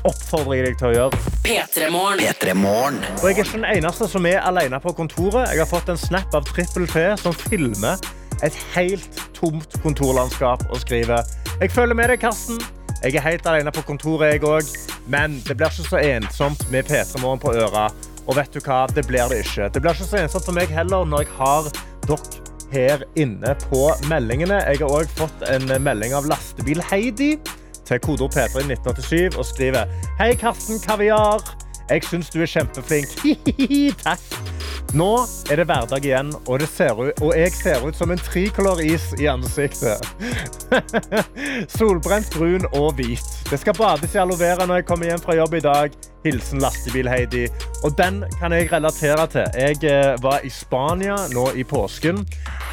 oppfordrer 0.04 0.60
jeg 0.60 0.68
deg 0.68 0.82
til 0.82 0.90
å 0.90 0.96
gjøre. 0.98 1.22
P3morgen. 1.44 2.24
P3 2.24 2.58
Morgen. 2.60 3.00
Og 3.22 3.30
jeg 3.30 3.38
er 3.38 3.46
ikke 3.46 3.62
den 3.62 3.70
eneste 3.72 4.10
som 4.12 4.28
er 4.28 4.44
alene 4.44 4.80
på 4.84 4.96
kontoret. 4.96 5.48
Jeg 5.52 5.64
har 5.64 5.72
fått 5.72 5.92
en 5.92 6.00
snap 6.00 6.36
av 6.36 6.48
Trippel 6.52 6.88
T 6.92 7.08
som 7.24 7.36
filmer 7.46 8.00
et 8.44 8.56
helt 8.76 9.20
tomt 9.36 9.76
kontorlandskap 9.84 10.66
og 10.70 10.82
skriver 10.84 11.24
Jeg 11.62 11.72
følger 11.72 11.96
med 11.96 12.12
deg, 12.12 12.20
Karsten. 12.20 12.60
Jeg 13.04 13.16
er 13.16 13.26
helt 13.26 13.48
alene 13.48 13.72
på 13.72 13.84
kontoret, 13.88 14.34
jeg 14.34 14.44
òg. 14.48 14.70
Men 15.08 15.40
det 15.48 15.58
blir 15.58 15.72
ikke 15.72 15.90
så 15.90 16.00
ensomt 16.00 16.64
med 16.72 16.88
P3 16.88 17.22
Morgen 17.22 17.40
på 17.40 17.54
øra. 17.56 17.90
Og 18.28 18.38
vet 18.38 18.54
du 18.56 18.62
hva? 18.64 18.86
Det 18.88 19.06
blir 19.08 19.28
det 19.32 19.42
ikke. 19.44 19.70
Det 19.74 19.82
blir 19.84 19.96
ikke 19.96 20.08
så 20.08 20.22
ensomt 20.24 20.48
for 20.48 20.56
meg 20.56 20.72
heller 20.72 21.04
når 21.08 21.26
jeg 21.26 21.36
har 21.40 21.68
dere 22.08 22.44
her 22.74 23.04
inne 23.20 23.56
på 23.68 23.82
meldingene. 24.10 24.62
Jeg 24.66 24.82
har 24.82 24.96
òg 24.96 25.12
fått 25.20 25.44
en 25.52 25.68
melding 25.84 26.16
av 26.16 26.28
Lastebil-Heidi 26.32 27.36
til 27.84 28.00
kodeord 28.04 28.34
P3 28.34 28.64
1987 28.64 29.38
og 29.38 29.46
skriver 29.46 29.92
Hei, 30.22 30.32
Karsten 30.40 30.80
Kaviar. 30.84 31.44
Jeg 31.90 32.04
syns 32.08 32.30
du 32.34 32.40
er 32.44 32.50
kjempeflink. 32.50 33.18
Takk. 34.06 34.22
Nå 34.94 35.10
er 35.50 35.58
det 35.58 35.66
hverdag 35.66 36.06
igjen, 36.06 36.30
og, 36.46 36.62
ser 36.70 36.94
ut, 37.00 37.22
og 37.26 37.34
jeg 37.34 37.52
ser 37.58 37.82
ut 37.82 37.98
som 37.98 38.12
en 38.14 38.22
trikolor 38.22 38.82
is 38.84 39.08
i 39.18 39.26
ansiktet. 39.32 40.06
Solbrent, 41.78 42.30
brun 42.36 42.68
og 42.72 42.94
hvit. 43.00 43.26
Det 43.50 43.60
skal 43.62 43.78
bades 43.78 44.14
i 44.14 44.22
aloe 44.22 44.38
vera 44.38 44.68
når 44.70 44.84
jeg 44.84 44.90
kommer 44.92 45.10
hjem 45.10 45.24
fra 45.24 45.38
jobb 45.40 45.58
i 45.58 45.64
dag. 45.66 45.98
Hilsen 46.24 46.62
Lastebil-Heidi. 46.64 47.48
Og 47.84 47.98
den 47.98 48.22
kan 48.40 48.54
jeg 48.56 48.70
relatere 48.72 49.26
til. 49.34 49.58
Jeg 49.60 49.82
eh, 49.90 50.14
var 50.24 50.46
i 50.46 50.52
Spania 50.54 51.18
nå 51.34 51.50
i 51.58 51.66
påsken, 51.68 52.22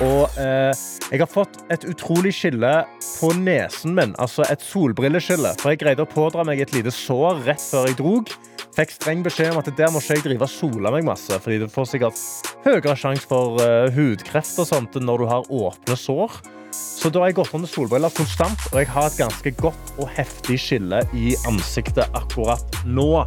og 0.05 0.39
eh, 0.39 0.71
jeg 1.11 1.23
har 1.25 1.31
fått 1.31 1.59
et 1.73 1.89
utrolig 1.91 2.31
skille 2.37 2.71
på 3.17 3.33
nesen 3.41 3.97
min. 3.97 4.15
Altså 4.23 4.47
et 4.47 4.63
solbrilleskille. 4.63 5.57
For 5.59 5.73
jeg 5.73 5.83
greide 5.83 6.07
å 6.07 6.11
pådra 6.11 6.45
meg 6.47 6.63
et 6.63 6.77
lite 6.77 6.93
sår 6.95 7.43
rett 7.49 7.65
før 7.65 7.91
jeg 7.91 7.99
drog. 7.99 8.31
Fikk 8.77 8.93
streng 8.95 9.25
beskjed 9.27 9.51
om 9.51 9.59
at 9.59 9.69
der 9.75 9.91
må 9.91 9.99
ikke 9.99 10.15
jeg 10.21 10.25
drive 10.29 10.47
og 10.47 10.53
sole 10.53 10.93
meg 10.95 11.07
masse, 11.07 11.41
fordi 11.43 11.59
du 11.65 11.67
får 11.71 11.89
sikkert 11.91 12.21
høyere 12.63 12.95
sjanse 12.99 13.27
for 13.27 13.59
uh, 13.59 13.91
hudkreft 13.97 14.61
og 14.63 14.69
sånt 14.69 14.99
når 15.03 15.23
du 15.23 15.31
har 15.31 15.49
åpne 15.51 15.97
sår. 15.99 16.39
Så 16.71 17.11
da 17.11 17.23
har 17.23 17.33
jeg 17.33 17.41
gått 17.41 17.55
under 17.57 17.71
solbriller 17.71 18.13
konstant, 18.15 18.63
og 18.71 18.79
jeg 18.79 18.91
har 18.93 19.09
et 19.09 19.17
ganske 19.19 19.53
godt 19.59 19.91
og 19.99 20.13
heftig 20.15 20.59
skille 20.63 21.01
i 21.17 21.33
ansiktet 21.51 22.15
akkurat 22.15 22.79
nå. 22.87 23.25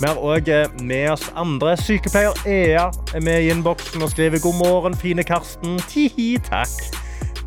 Vi 0.00 0.08
har 0.08 0.18
òg 0.18 0.50
med 0.82 1.12
oss 1.12 1.28
andre. 1.38 1.76
Sykepleier 1.78 2.34
Ea 2.48 2.88
er 3.14 3.22
med 3.22 3.44
i 3.44 3.52
innboksen 3.52 4.02
og 4.02 4.10
skriver 4.10 4.42
god 4.42 4.58
morgen, 4.58 4.98
fine 4.98 5.22
Karsten. 5.26 5.78
Tihi, 5.92 6.32
takk. 6.48 6.74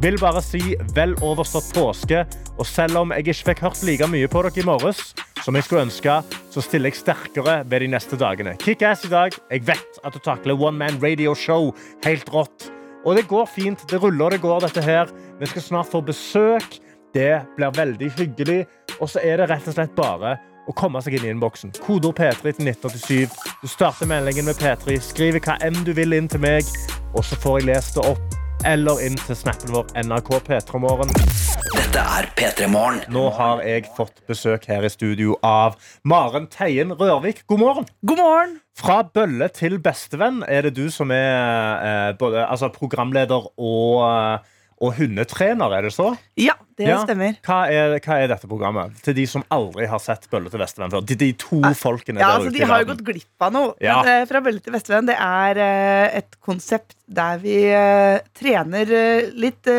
Vil 0.04 0.16
bare 0.22 0.41
si 0.46 0.78
vel 0.96 1.18
overstått 1.26 1.74
påske, 1.76 2.24
og 2.56 2.66
selv 2.70 3.04
om 3.04 3.12
jeg 3.12 3.28
ikke 3.28 3.52
fikk 3.52 3.66
hørt 3.68 3.84
like 3.84 4.08
mye 4.14 4.32
på 4.32 4.46
dere 4.46 4.64
i 4.64 4.68
morges 4.70 5.12
som 5.44 5.56
jeg 5.56 5.66
skulle 5.68 5.84
ønske, 5.88 6.14
så 6.52 6.64
stiller 6.64 6.91
jeg 6.91 7.02
sterkere 7.02 7.58
ved 7.68 7.84
de 7.84 7.89
neste 7.91 8.20
dagene. 8.20 8.56
Kickass 8.64 9.04
i 9.08 9.12
dag. 9.12 9.36
Jeg 9.52 9.68
vet 9.68 10.00
at 10.04 10.16
du 10.16 10.22
takler 10.24 10.56
One 10.56 10.78
Man 10.80 11.02
Radio 11.04 11.36
Show 11.36 11.74
helt 12.06 12.32
rått. 12.34 12.70
Og 13.04 13.18
det 13.18 13.28
går 13.28 13.50
fint. 13.52 13.84
Det 13.89 14.00
ruller 14.00 14.26
og 14.26 14.32
det 14.32 14.41
går, 14.41 14.64
dette 14.64 14.82
her. 14.82 15.12
Vi 15.39 15.52
skal 15.52 15.62
snart 15.62 15.91
få 15.91 16.02
besøk. 16.02 16.80
Det 17.14 17.44
blir 17.58 17.76
veldig 17.76 18.12
hyggelig. 18.18 18.64
Og 19.00 19.10
så 19.10 19.20
er 19.24 19.41
det 19.41 19.50
rett 19.52 19.68
og 19.68 19.76
slett 19.76 19.96
bare 19.98 20.38
å 20.68 20.76
komme 20.80 21.02
seg 21.04 21.18
inn 21.18 21.28
i 21.28 21.34
innboksen. 21.34 21.76
Kodeord 21.84 22.16
P3 22.16 22.54
til 22.56 22.70
1987. 22.72 23.36
Du 23.62 23.68
starter 23.68 24.08
meldingen 24.08 24.48
med 24.48 24.56
P3, 24.62 24.96
skriver 25.04 25.44
hva 25.44 25.58
enn 25.66 25.84
du 25.84 25.91
vil 25.98 26.16
inn 26.16 26.32
til 26.32 26.44
meg, 26.44 26.72
og 27.12 27.28
så 27.28 27.36
får 27.44 27.60
jeg 27.60 27.70
lest 27.74 28.00
det 28.00 28.08
opp. 28.14 28.43
Eller 28.64 29.01
inn 29.03 29.18
til 29.20 29.36
snappen 29.36 29.74
vår 29.76 29.89
NRK 30.07 30.30
P3 30.47 30.80
Morgen. 30.80 31.09
Dette 31.74 31.99
er 31.99 32.30
P3 32.38 32.70
Morgen. 32.72 33.01
Nå 33.11 33.26
har 33.36 33.59
jeg 33.68 33.89
fått 33.97 34.22
besøk 34.30 34.70
her 34.72 34.88
i 34.88 34.91
studio 34.91 35.36
av 35.43 35.76
Maren 36.07 36.47
Teien 36.47 36.93
Rørvik. 36.95 37.41
God 37.51 37.59
morgen. 37.59 37.89
God 38.07 38.22
morgen! 38.24 38.53
Fra 38.80 39.01
bølle 39.03 39.49
til 39.51 39.76
bestevenn 39.84 40.45
er 40.47 40.64
det 40.64 40.78
du 40.80 40.88
som 40.95 41.11
er 41.11 41.84
eh, 41.84 42.16
både 42.16 42.45
altså, 42.47 42.72
programleder 42.72 43.51
og, 43.51 43.99
eh, 44.07 44.53
og 44.84 44.98
hundetrener, 44.98 45.72
er 45.78 45.88
det 45.88 45.94
så? 45.96 46.10
Ja, 46.40 46.56
det 46.78 46.90
Ja. 46.90 46.98
stemmer. 47.06 47.38
Hva 47.46 47.60
er, 47.72 47.96
hva 48.04 48.18
er 48.20 48.28
dette 48.34 48.50
programmet? 48.50 48.98
Til 49.06 49.16
de 49.16 49.26
som 49.30 49.46
aldri 49.54 49.88
har 49.88 50.02
sett 50.04 50.28
Bølle 50.32 50.52
til 50.52 50.60
bestevenn 50.60 50.92
før. 50.92 51.06
De, 51.08 51.16
de 51.16 51.32
to 51.40 51.62
folkene 51.80 52.20
Ja, 52.20 52.34
der 52.34 52.36
altså, 52.42 52.52
ute 52.52 52.58
de 52.58 52.68
har 52.68 52.84
jo 52.84 52.90
gått 52.92 53.04
glipp 53.08 53.48
av 53.48 53.54
noe. 53.56 53.74
Ja. 53.84 54.02
Men, 54.02 54.24
uh, 54.24 54.28
fra 54.28 54.42
Bølle 54.44 54.64
til 54.66 54.76
bestevenn 54.76 55.08
det 55.08 55.16
er 55.16 55.62
uh, 55.62 56.18
et 56.20 56.40
konsept 56.44 56.98
der 57.08 57.40
vi 57.44 57.58
uh, 57.72 58.20
trener 58.36 58.90
litt 59.38 59.70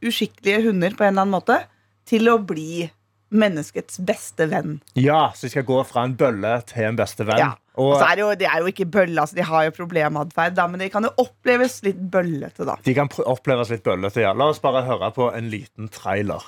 uskikkelige 0.00 0.62
hunder 0.70 0.96
på 0.96 1.04
en 1.04 1.12
eller 1.12 1.26
annen 1.26 1.36
måte 1.36 1.60
til 2.06 2.28
å 2.30 2.38
bli 2.38 2.86
menneskets 3.34 3.98
beste 4.06 4.46
venn. 4.50 4.76
Ja, 4.94 5.32
så 5.34 5.46
de 5.46 5.50
skal 5.56 5.64
gå 5.66 5.80
fra 5.88 6.04
en 6.06 6.14
bølle 6.18 6.52
til 6.70 6.86
en 6.88 6.98
bestevenn. 6.98 7.40
Ja. 7.42 7.52
Og 7.76 7.90
Og 7.92 7.98
så 8.00 8.06
er 8.06 8.14
det, 8.16 8.22
jo, 8.22 8.28
det 8.40 8.46
er 8.48 8.62
jo 8.64 8.70
ikke 8.70 8.86
bølle, 8.88 9.20
altså, 9.20 9.36
de 9.36 9.44
har 9.44 9.64
jo 9.66 9.72
problematferd, 9.76 10.60
men 10.72 10.80
de 10.80 10.88
kan 10.88 11.04
jo 11.04 11.10
oppleves 11.20 11.82
litt 11.84 11.98
bøllete, 12.10 12.64
da. 12.64 12.78
de 12.86 12.94
kan 12.96 13.10
oppleves 13.28 13.68
litt 13.74 13.82
bøllete. 13.84 14.22
Ja. 14.24 14.32
La 14.32 14.46
oss 14.48 14.62
bare 14.64 14.80
høre 14.86 15.10
på 15.12 15.28
en 15.36 15.50
liten 15.52 15.90
trailer. 15.92 16.46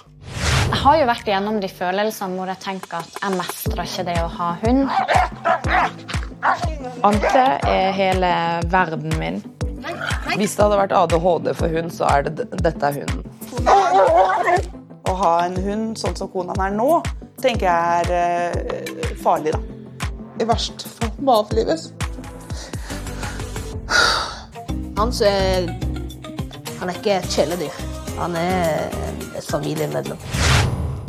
Jeg 0.69 0.81
har 0.85 0.97
jo 1.01 1.05
vært 1.09 1.29
igjennom 1.29 1.61
de 1.61 1.69
følelsene 1.73 2.37
hvor 2.37 2.51
jeg 2.53 2.61
tenker 2.65 2.99
at 3.01 3.21
jeg 3.23 3.37
mestrer 3.37 3.85
ikke 3.89 4.05
det 4.09 4.17
å 4.21 4.27
ha 4.39 4.49
hund. 4.63 4.89
Ante 7.09 7.45
er 7.69 7.93
hele 7.97 8.33
verden 8.73 9.15
min. 9.21 9.41
Hvis 10.37 10.57
det 10.57 10.65
hadde 10.65 10.81
vært 10.81 10.95
ADHD 10.97 11.53
for 11.57 11.73
hund, 11.73 11.93
så 11.95 12.09
er 12.11 12.27
det 12.29 12.49
dette 12.65 12.89
er 12.91 13.01
hunden. 13.01 13.25
Ha 15.19 15.31
en 15.49 15.57
hund 15.59 15.99
sånn 15.99 16.15
som 16.15 16.29
konaen 16.31 16.61
er 16.63 16.75
nå, 16.77 17.01
tenker 17.43 17.67
jeg 17.67 18.07
er 18.07 18.55
eh, 18.55 19.15
farlig, 19.19 19.51
da. 19.57 19.61
i 20.39 20.47
verste 20.47 20.91
fall 20.95 21.11
må 21.27 21.41
avlives. 21.41 21.89
Han 24.99 25.11
er 25.27 25.67
Han 26.79 26.91
er 26.93 26.95
ikke 26.95 27.17
et 27.17 27.33
kjæledyr. 27.35 27.81
Han 28.21 28.37
er 28.39 28.95
et 29.35 29.47
familiemedlem. 29.51 30.19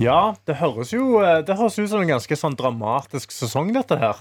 Ja, 0.02 0.34
det 0.48 0.58
høres 0.58 0.94
jo 0.96 1.20
eh, 1.22 1.44
det 1.46 1.58
høres 1.60 1.78
ut 1.78 1.92
som 1.92 2.02
en 2.02 2.16
ganske 2.16 2.38
sånn 2.40 2.58
dramatisk 2.58 3.34
sesong, 3.36 3.70
dette 3.76 4.00
her. 4.02 4.18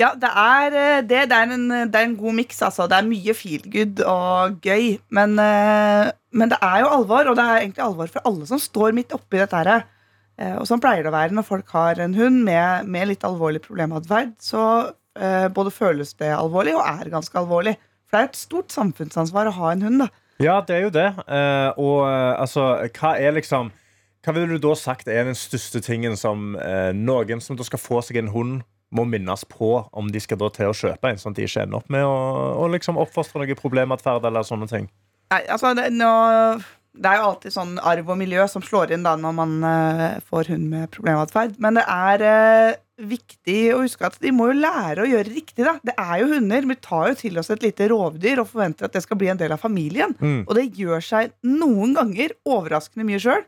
Ja, 0.00 0.14
det 0.18 0.30
er, 0.32 0.74
eh, 0.74 1.02
det, 1.06 1.26
det 1.30 1.38
er, 1.38 1.54
en, 1.54 1.68
det 1.92 1.94
er 1.94 2.08
en 2.08 2.16
god 2.18 2.38
miks. 2.40 2.62
Altså. 2.66 2.88
Det 2.90 2.98
er 2.98 3.06
mye 3.06 3.34
feelgood 3.36 4.02
og 4.08 4.58
gøy. 4.64 4.96
Men, 5.14 5.38
eh, 5.38 6.10
men 6.32 6.52
det 6.52 6.58
er 6.62 6.82
jo 6.84 6.92
alvor, 6.94 7.30
og 7.30 7.36
det 7.38 7.44
er 7.44 7.64
egentlig 7.64 7.84
alvor 7.84 8.10
for 8.12 8.28
alle 8.28 8.46
som 8.46 8.60
står 8.62 8.94
midt 8.96 9.12
oppi 9.16 9.40
dette. 9.40 9.56
her. 9.56 9.84
Eh, 10.38 10.56
Og 10.60 10.66
sånn 10.68 10.80
pleier 10.82 11.02
det 11.02 11.10
å 11.10 11.16
være 11.16 11.36
når 11.36 11.46
folk 11.48 11.68
har 11.74 12.00
en 12.00 12.14
hund 12.14 12.44
med, 12.46 12.86
med 12.86 13.08
litt 13.10 13.26
alvorlig 13.26 13.62
problematferd. 13.64 14.36
Så 14.40 14.62
eh, 15.18 15.48
både 15.48 15.74
føles 15.74 16.14
det 16.14 16.32
alvorlig 16.36 16.76
og 16.78 16.86
er 16.86 17.10
ganske 17.12 17.38
alvorlig. 17.38 17.76
For 18.06 18.16
det 18.16 18.22
er 18.22 18.30
et 18.30 18.40
stort 18.40 18.74
samfunnsansvar 18.74 19.50
å 19.50 19.56
ha 19.58 19.72
en 19.72 19.82
hund. 19.86 20.04
da. 20.04 20.08
Ja, 20.40 20.60
det 20.64 20.76
er 20.76 20.86
jo 20.86 20.94
det. 20.94 21.08
Eh, 21.28 21.70
og 21.76 22.06
eh, 22.08 22.40
altså, 22.40 22.72
hva 22.96 23.16
er 23.20 23.36
liksom 23.36 23.72
Hva 24.20 24.34
ville 24.36 24.52
du 24.52 24.60
da 24.60 24.74
sagt 24.76 25.08
er 25.08 25.24
den 25.24 25.36
største 25.38 25.80
tingen 25.80 26.12
som 26.16 26.52
eh, 26.60 26.90
noen 26.92 27.40
som 27.40 27.56
da 27.56 27.64
skal 27.64 27.80
få 27.80 28.02
seg 28.04 28.18
en 28.20 28.28
hund, 28.34 28.58
må 28.92 29.06
minnes 29.08 29.44
på 29.48 29.70
om 29.96 30.10
de 30.12 30.20
skal 30.20 30.36
da 30.36 30.50
til 30.52 30.68
å 30.68 30.74
kjøpe 30.76 31.08
en, 31.08 31.16
sånn 31.20 31.32
at 31.32 31.38
de 31.38 31.46
ikke 31.46 31.62
ender 31.62 31.78
opp 31.78 31.88
med 31.88 32.04
å, 32.04 32.66
liksom 32.68 32.98
oppfostre 33.00 33.40
noe 33.40 33.56
problematferd 33.56 34.26
eller 34.28 34.44
sånne 34.44 34.68
ting? 34.68 34.90
Nei, 35.30 35.40
altså, 35.46 35.72
det, 35.78 35.88
nå, 35.94 36.10
det 36.98 37.10
er 37.10 37.20
jo 37.20 37.26
alltid 37.28 37.54
sånn 37.54 37.76
arv 37.86 38.08
og 38.10 38.18
miljø 38.18 38.44
som 38.50 38.64
slår 38.66 38.96
inn 38.96 39.06
da 39.06 39.14
når 39.18 39.34
man 39.36 39.58
uh, 39.62 40.06
får 40.26 40.50
hund 40.54 40.70
med 40.72 40.90
problematferd. 40.94 41.54
Men 41.62 41.78
det 41.78 41.84
er 41.86 42.24
uh, 42.26 42.80
viktig 43.00 43.58
å 43.74 43.82
huske 43.84 44.08
at 44.08 44.18
de 44.22 44.32
må 44.34 44.50
jo 44.50 44.58
lære 44.60 45.04
å 45.04 45.08
gjøre 45.08 45.30
riktig. 45.30 45.62
da 45.64 45.76
Det 45.86 45.94
er 45.94 46.16
jo 46.22 46.32
hunder. 46.34 46.66
Vi 46.68 46.78
tar 46.82 47.12
jo 47.12 47.18
til 47.22 47.38
oss 47.40 47.52
et 47.54 47.62
lite 47.64 47.88
rovdyr 47.92 48.42
og 48.42 48.50
forventer 48.50 48.88
at 48.88 48.96
det 48.96 49.04
skal 49.04 49.20
bli 49.20 49.30
en 49.32 49.40
del 49.40 49.54
av 49.54 49.62
familien. 49.62 50.16
Mm. 50.18 50.42
Og 50.46 50.52
det 50.58 50.70
gjør 50.78 51.04
seg 51.04 51.32
noen 51.46 51.94
ganger 51.96 52.34
overraskende 52.48 53.06
mye 53.08 53.22
sjøl, 53.22 53.46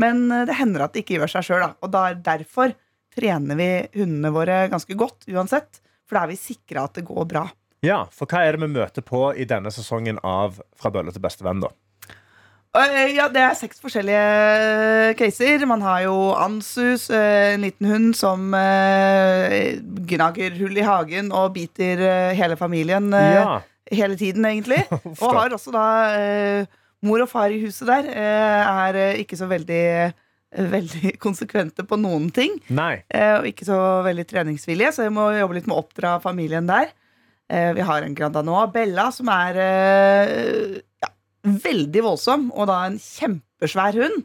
men 0.00 0.24
eh, 0.30 0.46
det 0.48 0.56
hender 0.58 0.86
at 0.86 0.94
det 0.94 1.04
ikke 1.04 1.18
gjør 1.20 1.34
seg 1.36 1.48
sjøl. 1.48 1.66
Og 1.84 1.92
da 1.94 2.08
er 2.10 2.22
derfor 2.24 2.72
trener 3.14 3.58
vi 3.58 3.68
hundene 4.00 4.32
våre 4.34 4.64
ganske 4.72 4.96
godt 4.98 5.28
uansett. 5.30 5.82
For 6.04 6.18
da 6.18 6.24
er 6.24 6.34
vi 6.34 6.40
sikra 6.40 6.86
at 6.88 6.98
det 6.98 7.06
går 7.06 7.28
bra. 7.30 7.44
Ja, 7.84 8.00
for 8.14 8.26
hva 8.30 8.42
er 8.48 8.56
det 8.56 8.64
vi 8.64 8.72
møter 8.74 9.04
på 9.04 9.26
i 9.36 9.44
denne 9.48 9.70
sesongen 9.74 10.16
av 10.24 10.56
Fra 10.80 10.90
bølle 10.94 11.12
til 11.12 11.22
bestevenn, 11.24 11.60
da? 11.64 11.70
Eh, 12.74 13.12
Ja, 13.14 13.28
Det 13.30 13.38
er 13.44 13.54
seks 13.54 13.78
forskjellige 13.82 15.14
caser. 15.18 15.62
Man 15.70 15.82
har 15.84 16.00
jo 16.06 16.14
Ansus, 16.34 17.08
eh, 17.10 17.54
en 17.54 17.62
liten 17.62 17.86
hund 17.86 18.16
som 18.18 18.48
eh, 18.58 19.76
gnager 20.10 20.56
hull 20.58 20.76
i 20.80 20.86
hagen 20.86 21.30
og 21.34 21.52
biter 21.54 22.00
eh, 22.02 22.32
hele 22.38 22.56
familien 22.58 23.12
eh, 23.14 23.34
Ja. 23.36 23.60
hele 23.92 24.16
tiden, 24.18 24.44
egentlig. 24.48 24.82
Og 25.22 25.30
har 25.36 25.54
også 25.54 25.70
da 25.74 25.86
eh, 26.18 26.66
mor 27.04 27.22
og 27.22 27.28
far 27.30 27.52
i 27.54 27.60
huset 27.62 27.86
der. 27.86 28.10
eh, 28.10 28.74
er 28.88 28.96
eh, 29.04 29.20
ikke 29.22 29.36
så 29.38 29.46
veldig, 29.50 29.82
eh, 30.08 30.66
veldig 30.74 31.14
konsekvente 31.24 31.86
på 31.86 31.98
noen 32.00 32.30
ting. 32.34 32.58
Nei. 32.74 33.04
eh, 33.10 33.38
og 33.38 33.46
ikke 33.52 33.66
så 33.70 33.78
veldig 34.06 34.26
treningsvillige, 34.30 34.92
så 34.96 35.06
jeg 35.06 35.14
må 35.14 35.28
jobbe 35.38 35.60
litt 35.60 35.66
med 35.70 35.76
å 35.78 35.82
oppdra 35.84 36.16
familien 36.24 36.66
der. 36.66 36.90
Eh, 37.54 37.72
vi 37.76 37.84
har 37.86 38.02
en 38.02 38.16
Grandanoa 38.18 38.66
Bella, 38.74 39.10
som 39.14 39.30
er 39.30 39.60
eh, 39.62 40.78
ja, 41.04 41.10
veldig 41.42 42.02
voldsom, 42.08 42.48
og 42.54 42.66
da 42.70 42.80
en 42.88 42.98
kjempesvær 42.98 44.02
hund. 44.02 44.24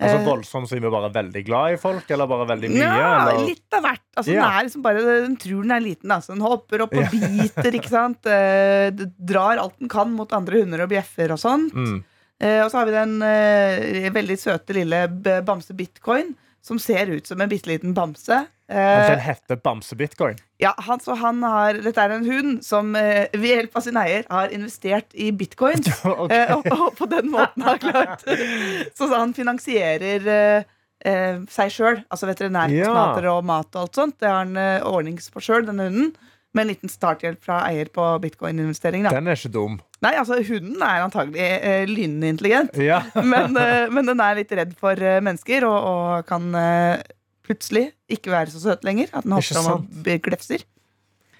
Altså 0.00 0.16
Eh, 0.16 0.24
Voldsom 0.24 0.64
så 0.64 0.78
er 0.78 0.80
vi 0.80 0.90
bare 0.92 1.10
veldig 1.12 1.42
glad 1.44 1.74
i 1.74 1.80
folk, 1.80 2.06
eller 2.08 2.28
bare 2.30 2.46
veldig 2.54 2.70
mye? 2.72 2.80
ja, 2.80 3.08
eller? 3.20 3.42
litt 3.50 3.76
av 3.76 3.84
hvert. 3.84 4.06
Altså, 4.14 4.32
yeah. 4.32 4.54
den, 4.56 4.68
liksom 4.70 4.84
bare, 4.86 5.02
den 5.26 5.34
tror 5.42 5.66
den 5.66 5.74
er 5.76 5.82
liten. 5.84 6.14
Altså. 6.14 6.32
Den 6.32 6.44
hopper 6.46 6.86
opp 6.86 6.94
og 6.96 7.02
yeah. 7.02 7.34
biter. 7.36 7.76
ikke 7.76 7.92
sant? 7.92 8.30
Eh, 8.30 8.88
drar 9.18 9.60
alt 9.60 9.76
den 9.76 9.92
kan 9.92 10.14
mot 10.16 10.32
andre 10.36 10.62
hunder 10.62 10.86
og 10.86 10.92
bjeffer 10.94 11.34
og 11.36 11.42
sånt. 11.42 11.76
Mm. 11.76 11.98
Eh, 12.40 12.62
og 12.64 12.70
så 12.72 12.80
har 12.80 12.88
vi 12.88 12.96
den 12.96 13.18
eh, 13.26 14.08
veldig 14.14 14.38
søte 14.40 14.78
lille 14.78 15.04
bamse 15.44 15.76
bitcoin, 15.76 16.32
som 16.62 16.78
ser 16.78 17.10
ut 17.10 17.26
som 17.26 17.40
en 17.40 17.48
bitte 17.50 17.70
liten 17.70 17.94
bamse. 17.94 18.44
Eh, 18.70 19.10
Den 19.10 19.20
heter 19.20 19.56
Bamse-bitcoin. 19.56 20.36
ja, 20.58 20.74
han, 20.78 21.00
så 21.00 21.14
han 21.18 21.42
har, 21.42 21.74
Dette 21.82 22.02
er 22.04 22.12
en 22.14 22.26
hund 22.26 22.60
som 22.64 22.94
eh, 22.96 23.26
ved 23.32 23.48
hjelp 23.48 23.76
av 23.76 23.82
sin 23.82 23.96
eier 23.98 24.28
har 24.30 24.52
investert 24.54 25.14
i 25.14 25.32
bitcoins. 25.32 25.88
okay. 26.04 26.44
eh, 26.44 26.52
og, 26.54 26.68
og 26.70 26.94
på 26.98 27.08
den 27.10 27.32
måten 27.32 27.66
har 27.66 27.80
klart 27.82 28.22
Så 28.98 29.08
han 29.10 29.34
finansierer 29.34 30.28
eh, 30.30 31.42
seg 31.50 31.74
sjøl. 31.74 32.02
Altså 32.12 32.30
veterinærkostnader 32.30 33.30
og 33.32 33.44
mat 33.48 33.74
og 33.74 33.86
alt 33.86 34.02
sånt. 34.02 34.18
Det 34.20 34.28
har 34.28 34.44
han 34.44 34.84
ordnings 34.86 35.32
på 35.34 35.42
sjøl, 35.42 35.66
denne 35.66 35.88
hunden. 35.88 36.12
Med 36.50 36.64
en 36.64 36.70
liten 36.72 36.90
starthjelp 36.90 37.44
fra 37.46 37.60
eier 37.68 37.86
på 37.94 38.02
bitcoin-investering. 38.24 39.04
Den 39.06 39.30
er 39.30 39.38
ikke 39.38 39.52
dum. 39.54 39.76
Nei, 40.02 40.16
altså 40.18 40.40
Hunden 40.42 40.82
er 40.82 41.04
antagelig 41.04 41.44
eh, 41.44 41.84
lynende 41.86 42.32
intelligent. 42.34 42.74
Ja. 42.82 43.04
Men, 43.32 43.54
eh, 43.60 43.86
men 43.92 44.08
den 44.10 44.22
er 44.24 44.40
litt 44.40 44.50
redd 44.58 44.74
for 44.80 44.98
eh, 44.98 45.20
mennesker 45.22 45.68
og, 45.68 45.78
og 45.92 46.26
kan 46.26 46.50
eh, 46.58 47.04
plutselig 47.46 47.90
ikke 48.10 48.32
være 48.34 48.50
så 48.54 48.64
søt 48.64 48.86
lenger. 48.86 49.12
At 49.14 49.28
den 49.28 49.36
hopper 49.38 49.60
om 49.62 49.86
og 49.86 50.10
glefser. 50.26 50.66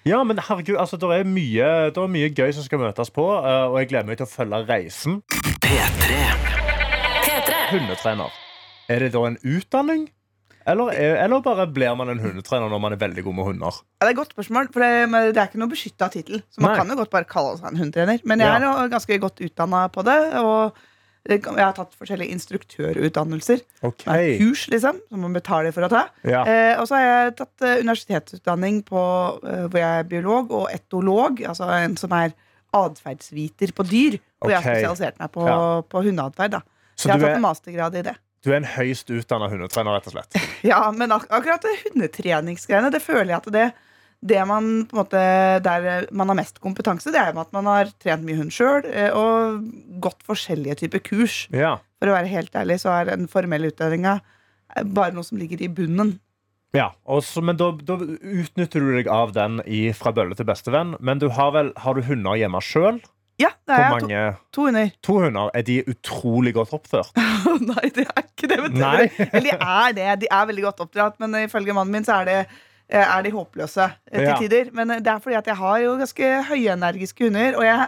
Ja, 0.07 0.23
men 0.25 0.39
herregud, 0.41 0.79
altså, 0.81 0.97
det 0.97 1.11
er, 1.13 1.27
mye, 1.29 1.65
det 1.93 1.99
er 2.01 2.07
mye 2.09 2.29
gøy 2.33 2.55
som 2.57 2.65
skal 2.65 2.79
møtes 2.81 3.11
på, 3.13 3.25
eh, 3.37 3.65
og 3.69 3.75
jeg 3.77 3.91
gleder 3.91 4.07
meg 4.09 4.17
til 4.17 4.25
å 4.25 4.31
følge 4.31 4.61
reisen. 4.65 5.19
Hundetrener. 7.69 8.33
Er 8.89 9.05
det 9.05 9.11
da 9.13 9.21
en 9.27 9.37
utdanning? 9.45 10.07
Eller, 10.67 10.91
er, 10.93 11.15
eller 11.23 11.41
bare 11.45 11.65
blir 11.73 11.95
man 11.97 12.09
en 12.13 12.19
hundetrener 12.21 12.69
når 12.69 12.81
man 12.83 12.93
er 12.93 12.99
veldig 13.01 13.23
god 13.25 13.35
med 13.39 13.47
hunder? 13.49 13.79
Ja, 13.81 14.05
det 14.05 14.09
er 14.09 14.13
et 14.13 14.19
godt 14.21 14.35
spørsmål, 14.35 14.69
for 14.73 14.83
det, 14.85 14.91
det 15.33 15.41
er 15.41 15.49
ikke 15.49 15.61
noe 15.63 15.71
beskytta 15.71 16.09
tittel. 16.13 16.43
Så 16.53 16.61
man 16.61 16.71
Nei. 16.73 16.77
kan 16.81 16.93
jo 16.93 16.99
godt 17.01 17.11
bare 17.13 17.29
kalle 17.29 17.57
seg 17.57 17.71
en 17.71 17.81
hundetrener. 17.81 18.21
Men 18.29 18.43
jeg 18.45 18.53
er 18.59 18.65
jo 18.67 18.87
ganske 18.93 19.17
godt 19.23 19.41
utdanna 19.47 19.87
på 19.93 20.05
det. 20.05 20.17
Og 20.41 20.77
jeg 21.29 21.41
har 21.45 21.75
tatt 21.77 21.93
forskjellige 21.99 22.33
instruktørutdannelser. 22.33 23.59
Okay. 23.85 24.37
Kurs, 24.39 24.63
liksom, 24.73 25.01
som 25.09 25.21
man 25.21 25.35
betaler 25.37 25.73
for 25.75 25.85
å 25.85 25.89
ta. 25.91 26.05
Ja. 26.25 26.41
Eh, 26.49 26.79
og 26.81 26.87
så 26.89 26.97
har 26.97 27.05
jeg 27.05 27.35
tatt 27.41 27.65
eh, 27.67 27.81
universitetsutdanning 27.83 28.81
på, 28.87 29.03
eh, 29.45 29.67
hvor 29.67 29.81
jeg 29.81 30.01
er 30.01 30.09
biolog 30.09 30.53
og 30.63 30.71
etolog. 30.73 31.43
Altså 31.45 31.69
en 31.77 31.97
som 32.01 32.13
er 32.17 32.33
atferdsviter 32.73 33.73
på 33.77 33.85
dyr. 33.85 34.17
Hvor 34.41 34.53
jeg 34.53 34.63
har 34.63 34.75
spesialisert 34.79 35.21
meg 35.21 35.31
på, 35.35 35.45
Ja. 35.45 35.59
på 35.85 36.01
hundeatferd. 36.07 36.61
Så 36.95 37.09
jeg 37.09 37.17
har 37.17 37.27
tatt 37.27 37.37
en 37.37 37.45
mastergrad 37.45 37.95
i 38.01 38.03
det. 38.09 38.15
Du 38.41 38.49
er 38.51 38.57
en 38.57 38.67
høyst 38.67 39.11
utdanna 39.13 39.49
hundetrener, 39.51 39.97
rett 39.97 40.09
og 40.09 40.17
slett. 40.17 40.41
Ja, 40.71 40.83
men 40.93 41.13
ak 41.13 41.27
akkurat 41.33 41.63
det 41.65 41.77
hundetreningsgreiene, 41.85 42.91
det 42.93 43.01
føler 43.01 43.31
jeg 43.33 43.39
at 43.39 43.49
det, 43.53 43.67
det 44.25 44.41
man 44.49 44.67
på 44.89 44.93
en 44.93 44.99
måte 44.99 45.21
Der 45.65 46.07
man 46.13 46.29
har 46.29 46.37
mest 46.37 46.59
kompetanse, 46.61 47.13
det 47.13 47.21
er 47.21 47.31
jo 47.31 47.41
at 47.41 47.53
man 47.55 47.69
har 47.69 47.89
trent 48.01 48.25
mye 48.25 48.37
hund 48.37 48.53
sjøl 48.53 48.85
og 49.17 49.63
gått 50.03 50.21
forskjellige 50.27 50.83
typer 50.83 51.01
kurs. 51.05 51.45
Ja. 51.53 51.79
For 52.01 52.09
å 52.09 52.17
være 52.17 52.33
helt 52.33 52.57
ærlig 52.57 52.81
så 52.83 52.93
er 52.93 53.09
den 53.13 53.29
formelle 53.29 53.73
utdanninga 53.73 54.19
bare 54.95 55.13
noe 55.15 55.27
som 55.27 55.41
ligger 55.41 55.61
i 55.61 55.69
bunnen. 55.69 56.15
Ja, 56.77 56.93
også, 57.03 57.41
Men 57.43 57.57
da, 57.59 57.71
da 57.83 57.97
utnytter 57.99 58.79
du 58.79 58.93
deg 58.95 59.09
av 59.11 59.33
den 59.35 59.59
i 59.67 59.89
Fra 59.97 60.13
bølle 60.15 60.37
til 60.39 60.47
bestevenn. 60.47 60.95
Men 61.03 61.19
du 61.19 61.27
har 61.35 61.51
vel, 61.51 61.73
har 61.83 61.97
du 61.97 62.05
hunder 62.07 62.39
hjemme 62.39 62.61
sjøl? 62.63 63.01
Ja, 63.41 63.49
det 63.67 63.75
er 63.77 63.87
to, 63.89 63.99
mange? 64.07 64.23
to 64.55 64.65
hunder. 64.67 64.91
To 65.07 65.15
hunder. 65.23 65.51
Er 65.57 65.63
de 65.67 65.77
utrolig 65.91 66.53
godt 66.57 66.73
oppført? 66.77 67.11
Nei, 67.71 67.87
det 67.95 68.05
er 68.07 68.21
ikke 68.25 68.49
det. 68.51 68.59
Eller 69.33 69.47
de 69.47 69.55
er 69.57 69.95
det. 69.97 70.09
De 70.25 70.29
er 70.31 70.45
veldig 70.51 70.65
godt 70.69 70.83
oppdratt, 70.85 71.17
men 71.23 71.35
ifølge 71.45 71.73
mannen 71.77 71.95
min 71.97 72.05
så 72.07 72.19
er, 72.21 72.29
det, 72.29 72.59
er 73.01 73.23
de 73.25 73.31
håpløse 73.35 73.87
eh, 73.87 74.19
til 74.19 74.27
Ja. 74.29 74.35
tider. 74.41 74.69
Men 74.77 74.93
det 74.99 75.07
er 75.15 75.23
fordi 75.23 75.39
at 75.39 75.49
jeg 75.51 75.59
har 75.61 75.79
jo 75.85 75.95
ganske 76.01 76.29
høyenergiske 76.51 77.27
hunder, 77.29 77.57
og 77.59 77.65
jeg 77.67 77.87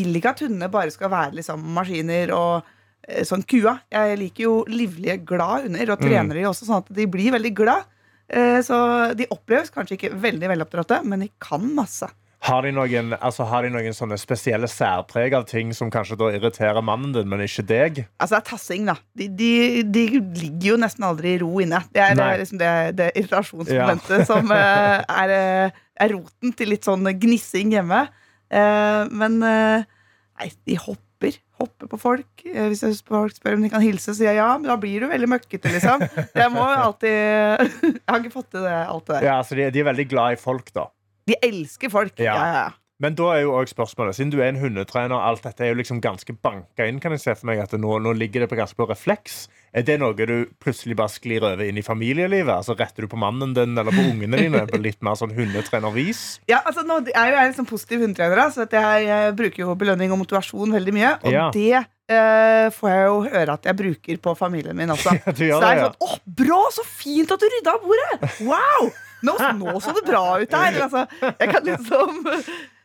vil 0.00 0.16
ikke 0.18 0.32
at 0.34 0.40
hundene 0.42 0.70
bare 0.72 0.90
skal 0.90 1.12
være 1.12 1.36
liksom 1.38 1.60
maskiner 1.76 2.32
og 2.34 2.72
eh, 3.06 3.22
sånn 3.28 3.44
kua. 3.46 3.76
Jeg 3.94 4.16
liker 4.18 4.46
jo 4.48 4.54
livlige, 4.70 5.20
glad 5.28 5.68
hunder, 5.68 5.92
og 5.94 6.00
Mm. 6.06 6.32
de 6.34 6.46
også 6.50 6.66
sånn 6.66 6.82
at 6.82 6.88
de 6.94 7.06
blir 7.06 7.32
veldig 7.36 7.54
glad. 7.54 7.84
Eh, 8.28 8.58
Så 8.66 8.74
de 9.14 9.26
oppleves 9.30 9.70
kanskje 9.70 9.94
ikke 10.00 10.14
veldig 10.18 10.48
veloppdratte, 10.50 11.04
men 11.06 11.20
de 11.20 11.28
kan 11.40 11.62
masse. 11.74 12.08
Har 12.46 12.62
de 12.62 12.70
noen, 12.70 13.14
altså, 13.16 13.44
har 13.50 13.66
de 13.66 13.72
noen 13.74 13.94
sånne 13.96 14.16
spesielle 14.20 14.68
særpreg 14.70 15.34
av 15.34 15.46
ting 15.50 15.72
som 15.74 15.90
kanskje 15.90 16.18
da 16.20 16.28
irriterer 16.36 16.84
mannen 16.84 17.14
din, 17.16 17.26
men 17.30 17.42
ikke 17.42 17.64
deg? 17.66 18.04
Altså 18.20 18.36
det 18.36 18.38
er 18.38 18.46
tassing, 18.52 18.84
da. 18.86 18.94
De, 19.18 19.26
de, 19.40 19.48
de 19.82 20.04
ligger 20.14 20.68
jo 20.68 20.76
nesten 20.78 21.06
aldri 21.08 21.34
i 21.34 21.40
ro 21.42 21.50
inne. 21.64 21.80
Det 21.94 22.04
er 22.04 22.14
eh, 22.14 22.36
liksom 22.42 22.60
det, 22.60 22.70
det 23.00 23.08
irritasjonsmomentet 23.18 24.28
som 24.28 24.54
uh, 24.54 25.02
er, 25.02 25.34
eh, 25.34 25.80
er 26.06 26.14
roten 26.14 26.54
til 26.54 26.70
litt 26.70 26.86
sånn 26.86 27.10
gnissing 27.18 27.74
hjemme. 27.74 28.04
Uh, 28.46 29.10
men 29.10 29.40
uh, 29.42 29.82
nei, 30.38 30.50
de 30.70 30.78
hopper. 30.78 31.02
Hopper 31.56 31.88
på 31.88 31.98
folk. 31.98 32.42
Hvis 32.44 32.84
jeg 32.84 32.98
folk 33.08 33.32
spør 33.34 33.56
om 33.56 33.62
de 33.64 33.72
kan 33.72 33.82
hilse, 33.82 34.12
sier 34.14 34.28
jeg 34.28 34.38
ja, 34.38 34.50
men 34.60 34.68
da 34.68 34.76
blir 34.78 35.02
du 35.02 35.08
veldig 35.10 35.30
møkkete, 35.32 35.72
liksom. 35.72 36.04
Jeg 36.36 36.52
må 36.52 36.62
alltid 36.62 37.16
Jeg 37.96 38.10
har 38.12 38.20
ikke 38.20 38.34
fått 38.34 38.52
til 38.52 38.66
det, 38.68 38.76
alt 38.84 39.06
det 39.08 39.14
der. 39.16 39.26
Ja, 39.32 39.38
altså, 39.40 39.56
de, 39.58 39.70
de 39.72 39.82
er 39.82 39.88
veldig 39.88 40.06
glad 40.12 40.36
i 40.36 40.38
folk, 40.38 40.68
da. 40.76 40.92
De 41.26 41.36
elsker 41.42 41.90
folk. 41.92 42.18
Ja. 42.22 42.34
Ja. 42.34 42.50
Ja. 42.56 42.66
Men 43.02 43.12
da 43.12 43.26
er 43.34 43.42
jo 43.44 43.52
også 43.58 43.74
spørsmålet 43.74 44.16
Siden 44.16 44.30
du 44.32 44.38
er 44.40 44.48
en 44.48 44.56
hundetrener, 44.60 45.20
alt 45.20 45.44
dette 45.44 45.66
er 45.66 45.74
jo 45.74 45.76
liksom 45.82 45.98
ganske 46.00 46.32
banka 46.40 46.86
inn, 46.88 47.00
kan 47.02 47.12
jeg 47.12 47.20
se 47.26 47.34
for 47.36 47.50
meg 47.50 47.60
at 47.60 47.74
nå, 47.76 47.98
nå 48.00 48.14
ligger 48.16 48.44
det 48.44 48.48
på 48.48 48.56
ganske 48.56 48.78
på 48.78 48.86
refleks. 48.88 49.42
Er 49.76 49.84
det 49.84 49.98
noe 50.00 50.16
du 50.16 50.46
plutselig 50.62 50.96
bare 50.96 51.12
sklir 51.12 51.44
over 51.44 51.66
inn 51.66 51.76
i 51.76 51.84
familielivet? 51.84 52.54
Altså 52.54 52.72
Retter 52.78 53.04
du 53.04 53.10
på 53.12 53.18
mannen 53.20 53.52
din 53.56 53.76
eller 53.76 53.92
på 53.92 54.00
ungene 54.00 54.40
dine 54.40 54.62
på 54.70 54.80
litt 54.80 55.02
mer 55.04 55.18
sånn 55.20 55.34
hundetrenervis? 55.36 56.22
Ja, 56.48 56.62
altså 56.64 56.86
nå 56.88 57.02
er 57.12 57.34
jo 57.34 57.36
jeg 57.42 57.58
sånn 57.58 57.68
positiv 57.68 58.00
hundetrener, 58.06 58.48
så 58.54 58.64
jeg, 58.64 59.04
jeg 59.10 59.36
bruker 59.42 59.66
jo 59.66 59.76
belønning 59.76 60.14
og 60.16 60.22
motivasjon 60.24 60.72
veldig 60.78 60.96
mye. 60.96 61.12
Og 61.24 61.36
Ja. 61.36 61.50
det 61.52 61.84
Uh, 62.06 62.68
får 62.70 62.86
jeg 62.92 63.06
jo 63.08 63.14
høre 63.32 63.54
at 63.58 63.64
jeg 63.66 63.74
bruker 63.80 64.18
på 64.22 64.34
familien 64.38 64.76
min 64.78 64.92
også. 64.94 65.10
Ja, 65.26 65.32
det, 65.34 65.48
så 65.50 65.58
det 65.58 65.70
er 65.72 65.80
sånn, 65.88 65.96
åh, 66.06 66.12
bra, 66.38 66.60
så 66.70 66.84
fint 66.86 67.32
at 67.34 67.42
du 67.42 67.48
rydda 67.50 67.72
av 67.72 67.82
bordet! 67.82 68.28
Wow! 68.46 68.92
Nå, 69.26 69.34
nå 69.58 69.76
så 69.82 69.94
det 69.96 70.06
bra 70.06 70.24
ut 70.42 70.56
her. 70.60 70.78
Altså, 70.86 71.04
jeg 71.26 71.50
kan 71.50 71.66
liksom 71.66 72.22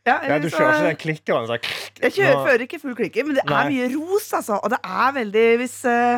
ja, 0.08 0.18
Ja, 0.26 0.39
du 0.42 0.50
kjører 0.50 0.74
ikke 0.74 0.88
den 0.88 1.00
klikkeren? 1.04 1.48
Så, 1.48 1.58
jeg 2.02 2.16
kjører, 2.18 2.44
fører 2.48 2.66
ikke 2.66 2.82
full 2.82 2.98
klikker, 2.98 3.28
men 3.28 3.38
det 3.38 3.46
er 3.46 3.54
Nei. 3.54 3.64
mye 3.76 3.89
ros, 3.94 4.32
altså. 4.34 4.58
Og 4.58 4.74
det 4.74 4.80
er 4.82 5.18
veldig 5.20 5.48
hvis 5.62 5.76
uh, 5.86 6.18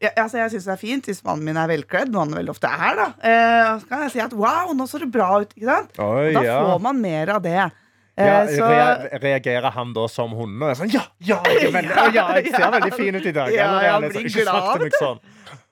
ja, 0.00 0.10
altså 0.16 0.40
Jeg 0.40 0.54
syns 0.54 0.66
det 0.66 0.72
er 0.72 0.80
fint 0.80 1.10
hvis 1.10 1.20
mannen 1.26 1.44
min 1.44 1.60
er 1.60 1.68
velkledd, 1.68 2.10
noe 2.12 2.24
han 2.24 2.32
veldig 2.38 2.54
ofte 2.54 2.70
er. 2.72 2.96
da 2.96 3.06
eh, 3.20 3.68
Så 3.82 3.90
kan 3.90 4.06
jeg 4.06 4.14
si 4.14 4.22
at 4.24 4.34
wow, 4.34 4.72
nå 4.76 4.86
så 4.88 5.00
det 5.02 5.10
bra 5.12 5.28
ut. 5.42 5.52
Ikke 5.52 5.68
sant? 5.68 6.00
Oi, 6.00 6.30
Og 6.30 6.38
da 6.38 6.44
ja. 6.46 6.56
får 6.64 6.82
man 6.86 7.02
mer 7.04 7.34
av 7.36 7.44
det. 7.44 7.58
Eh, 8.16 8.24
Ja, 8.26 8.38
så, 8.48 8.70
reagerer 9.20 9.70
han 9.76 9.92
da 9.96 10.06
som 10.08 10.32
hunden? 10.36 10.56
Og 10.64 10.72
er 10.72 10.80
sånn, 10.80 10.94
ja, 10.94 11.04
ja, 11.20 11.38
jeg, 11.52 11.68
er 11.68 11.90
ja, 12.16 12.26
jeg 12.40 12.54
ser 12.56 12.72
veldig 12.78 12.92
fin 12.96 13.20
ut 13.20 13.28
i 13.28 13.36
dag. 13.36 13.52
Ja, 13.54 13.70
litt 14.00 14.16
sånn, 14.16 14.24
blir 14.24 14.40
glad, 14.40 14.98
sånn. 14.98 15.22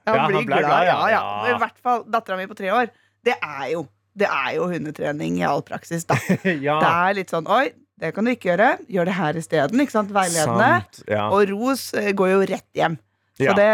Ja, 0.04 0.14
han 0.14 0.30
ble 0.30 0.44
glad, 0.44 0.64
glad, 0.64 0.86
ja. 0.88 0.92
ja, 0.92 0.98
ja. 1.12 1.20
Ja. 1.48 1.56
I 1.56 1.60
hvert 1.64 1.80
fall 1.84 2.04
dattera 2.08 2.38
mi 2.38 2.46
på 2.48 2.56
tre 2.58 2.72
år. 2.72 2.92
Det 3.26 3.36
er 3.38 3.72
jo 3.74 3.86
det 4.18 4.26
er 4.26 4.54
jo 4.56 4.68
hundetrening 4.70 5.36
i 5.38 5.44
all 5.46 5.62
praksis, 5.66 6.06
da. 6.08 6.16
Ja. 6.66 6.78
Det 6.82 6.88
er 6.88 7.18
litt 7.20 7.34
sånn 7.34 7.46
Oi, 7.46 7.68
det 7.98 8.12
kan 8.16 8.26
du 8.26 8.32
ikke 8.32 8.52
gjøre. 8.52 8.72
Gjør 8.90 9.10
det 9.10 9.18
her 9.18 9.38
isteden. 9.38 9.84
Veiledende. 9.84 10.70
Sant, 10.80 11.04
ja. 11.10 11.28
Og 11.34 11.50
ros 11.52 11.92
eh, 11.98 12.10
går 12.16 12.32
jo 12.32 12.40
rett 12.50 12.68
hjem. 12.78 12.98
Ja. 13.38 13.52
Det, 13.54 13.66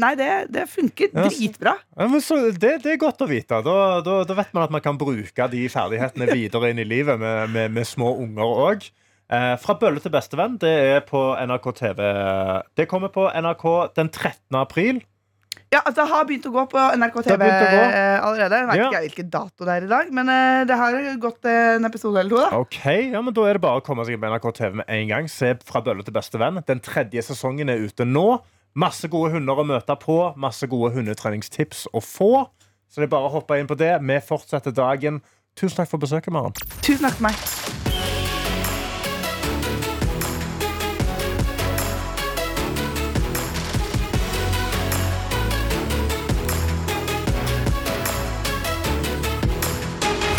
nei, 0.00 0.14
det, 0.16 0.28
det 0.54 0.62
funker 0.72 1.10
Ja, 1.12 1.26
dritbra. 1.26 1.74
Ja, 1.98 2.06
men 2.08 2.22
så, 2.24 2.38
det, 2.48 2.78
det 2.84 2.94
er 2.94 3.00
godt 3.00 3.20
å 3.20 3.28
vite. 3.28 3.58
Da, 3.64 3.76
da, 4.04 4.14
da 4.24 4.36
vet 4.38 4.54
man 4.56 4.64
at 4.64 4.72
man 4.72 4.84
kan 4.84 4.96
bruke 5.00 5.48
de 5.52 5.66
ferdighetene 5.72 6.30
videre 6.32 6.72
inn 6.72 6.80
i 6.80 6.88
livet 6.88 7.20
med, 7.20 7.52
med, 7.52 7.74
med 7.76 7.88
små 7.88 8.14
unger 8.22 8.64
òg. 8.70 8.88
Eh, 9.32 9.54
fra 9.60 9.76
bølle 9.80 10.00
til 10.00 10.12
bestevenn, 10.12 10.56
det 10.60 10.72
er 10.96 11.04
på 11.04 11.20
NRK 11.36 11.68
TV. 11.76 12.00
Det 12.76 12.88
kommer 12.88 13.12
på 13.12 13.28
NRK 13.28 13.66
den 14.00 14.08
13. 14.12 14.60
april. 14.60 15.02
Ja, 15.72 15.80
altså, 15.86 16.02
det 16.02 16.08
har 16.10 16.24
begynt 16.28 16.46
å 16.50 16.52
gå 16.52 16.62
på 16.68 16.80
NRK 17.00 17.14
TV 17.24 17.42
eh, 17.48 18.18
allerede. 18.20 18.58
Jeg 18.60 18.66
vet 18.68 18.76
Ja. 18.76 18.86
ikke 18.90 18.98
jeg 18.98 19.06
hvilken 19.08 19.30
dato 19.32 19.64
det 19.64 19.72
er 19.78 19.86
i 19.86 19.88
dag, 19.88 20.10
men 20.12 20.28
uh, 20.28 20.64
det 20.68 20.76
har 20.76 20.98
gått 21.22 21.48
uh, 21.48 21.76
en 21.78 21.88
episode 21.88 22.20
eller 22.20 22.28
to. 22.34 22.40
da 22.42 22.58
Ok, 22.60 22.80
ja, 23.14 23.22
men 23.24 23.32
Da 23.32 23.46
er 23.48 23.56
det 23.56 23.62
bare 23.64 23.80
å 23.80 23.84
komme 23.86 24.04
seg 24.04 24.20
på 24.20 24.28
NRK 24.28 24.50
TV 24.58 24.76
med 24.82 24.92
en 24.92 25.08
gang. 25.08 25.30
Se 25.32 25.54
Fra 25.64 25.80
bølle 25.80 26.04
til 26.04 26.12
bestevenn. 26.12 26.60
Den 26.68 26.84
tredje 26.84 27.24
sesongen 27.24 27.72
er 27.72 27.80
ute 27.80 28.04
nå. 28.04 28.26
Masse 28.76 29.08
gode 29.08 29.32
hunder 29.32 29.64
å 29.64 29.64
møte 29.64 29.96
på. 30.00 30.18
Masse 30.36 30.68
gode 30.68 30.92
hundetreningstips 30.96 31.86
å 31.92 32.04
få. 32.04 32.32
Så 32.92 33.00
det 33.00 33.08
er 33.08 33.14
bare 33.16 33.32
å 33.32 33.36
hoppe 33.40 33.56
inn 33.56 33.68
på 33.68 33.76
det. 33.80 33.94
Vi 34.04 34.20
fortsetter 34.28 34.76
dagen. 34.76 35.22
Tusen 35.56 35.80
takk 35.80 35.88
for 35.88 36.00
besøket, 36.00 36.32
Maren. 36.32 36.52
Tusen 36.84 37.04
takk 37.08 37.16
for 37.16 37.30
meg. 37.30 37.61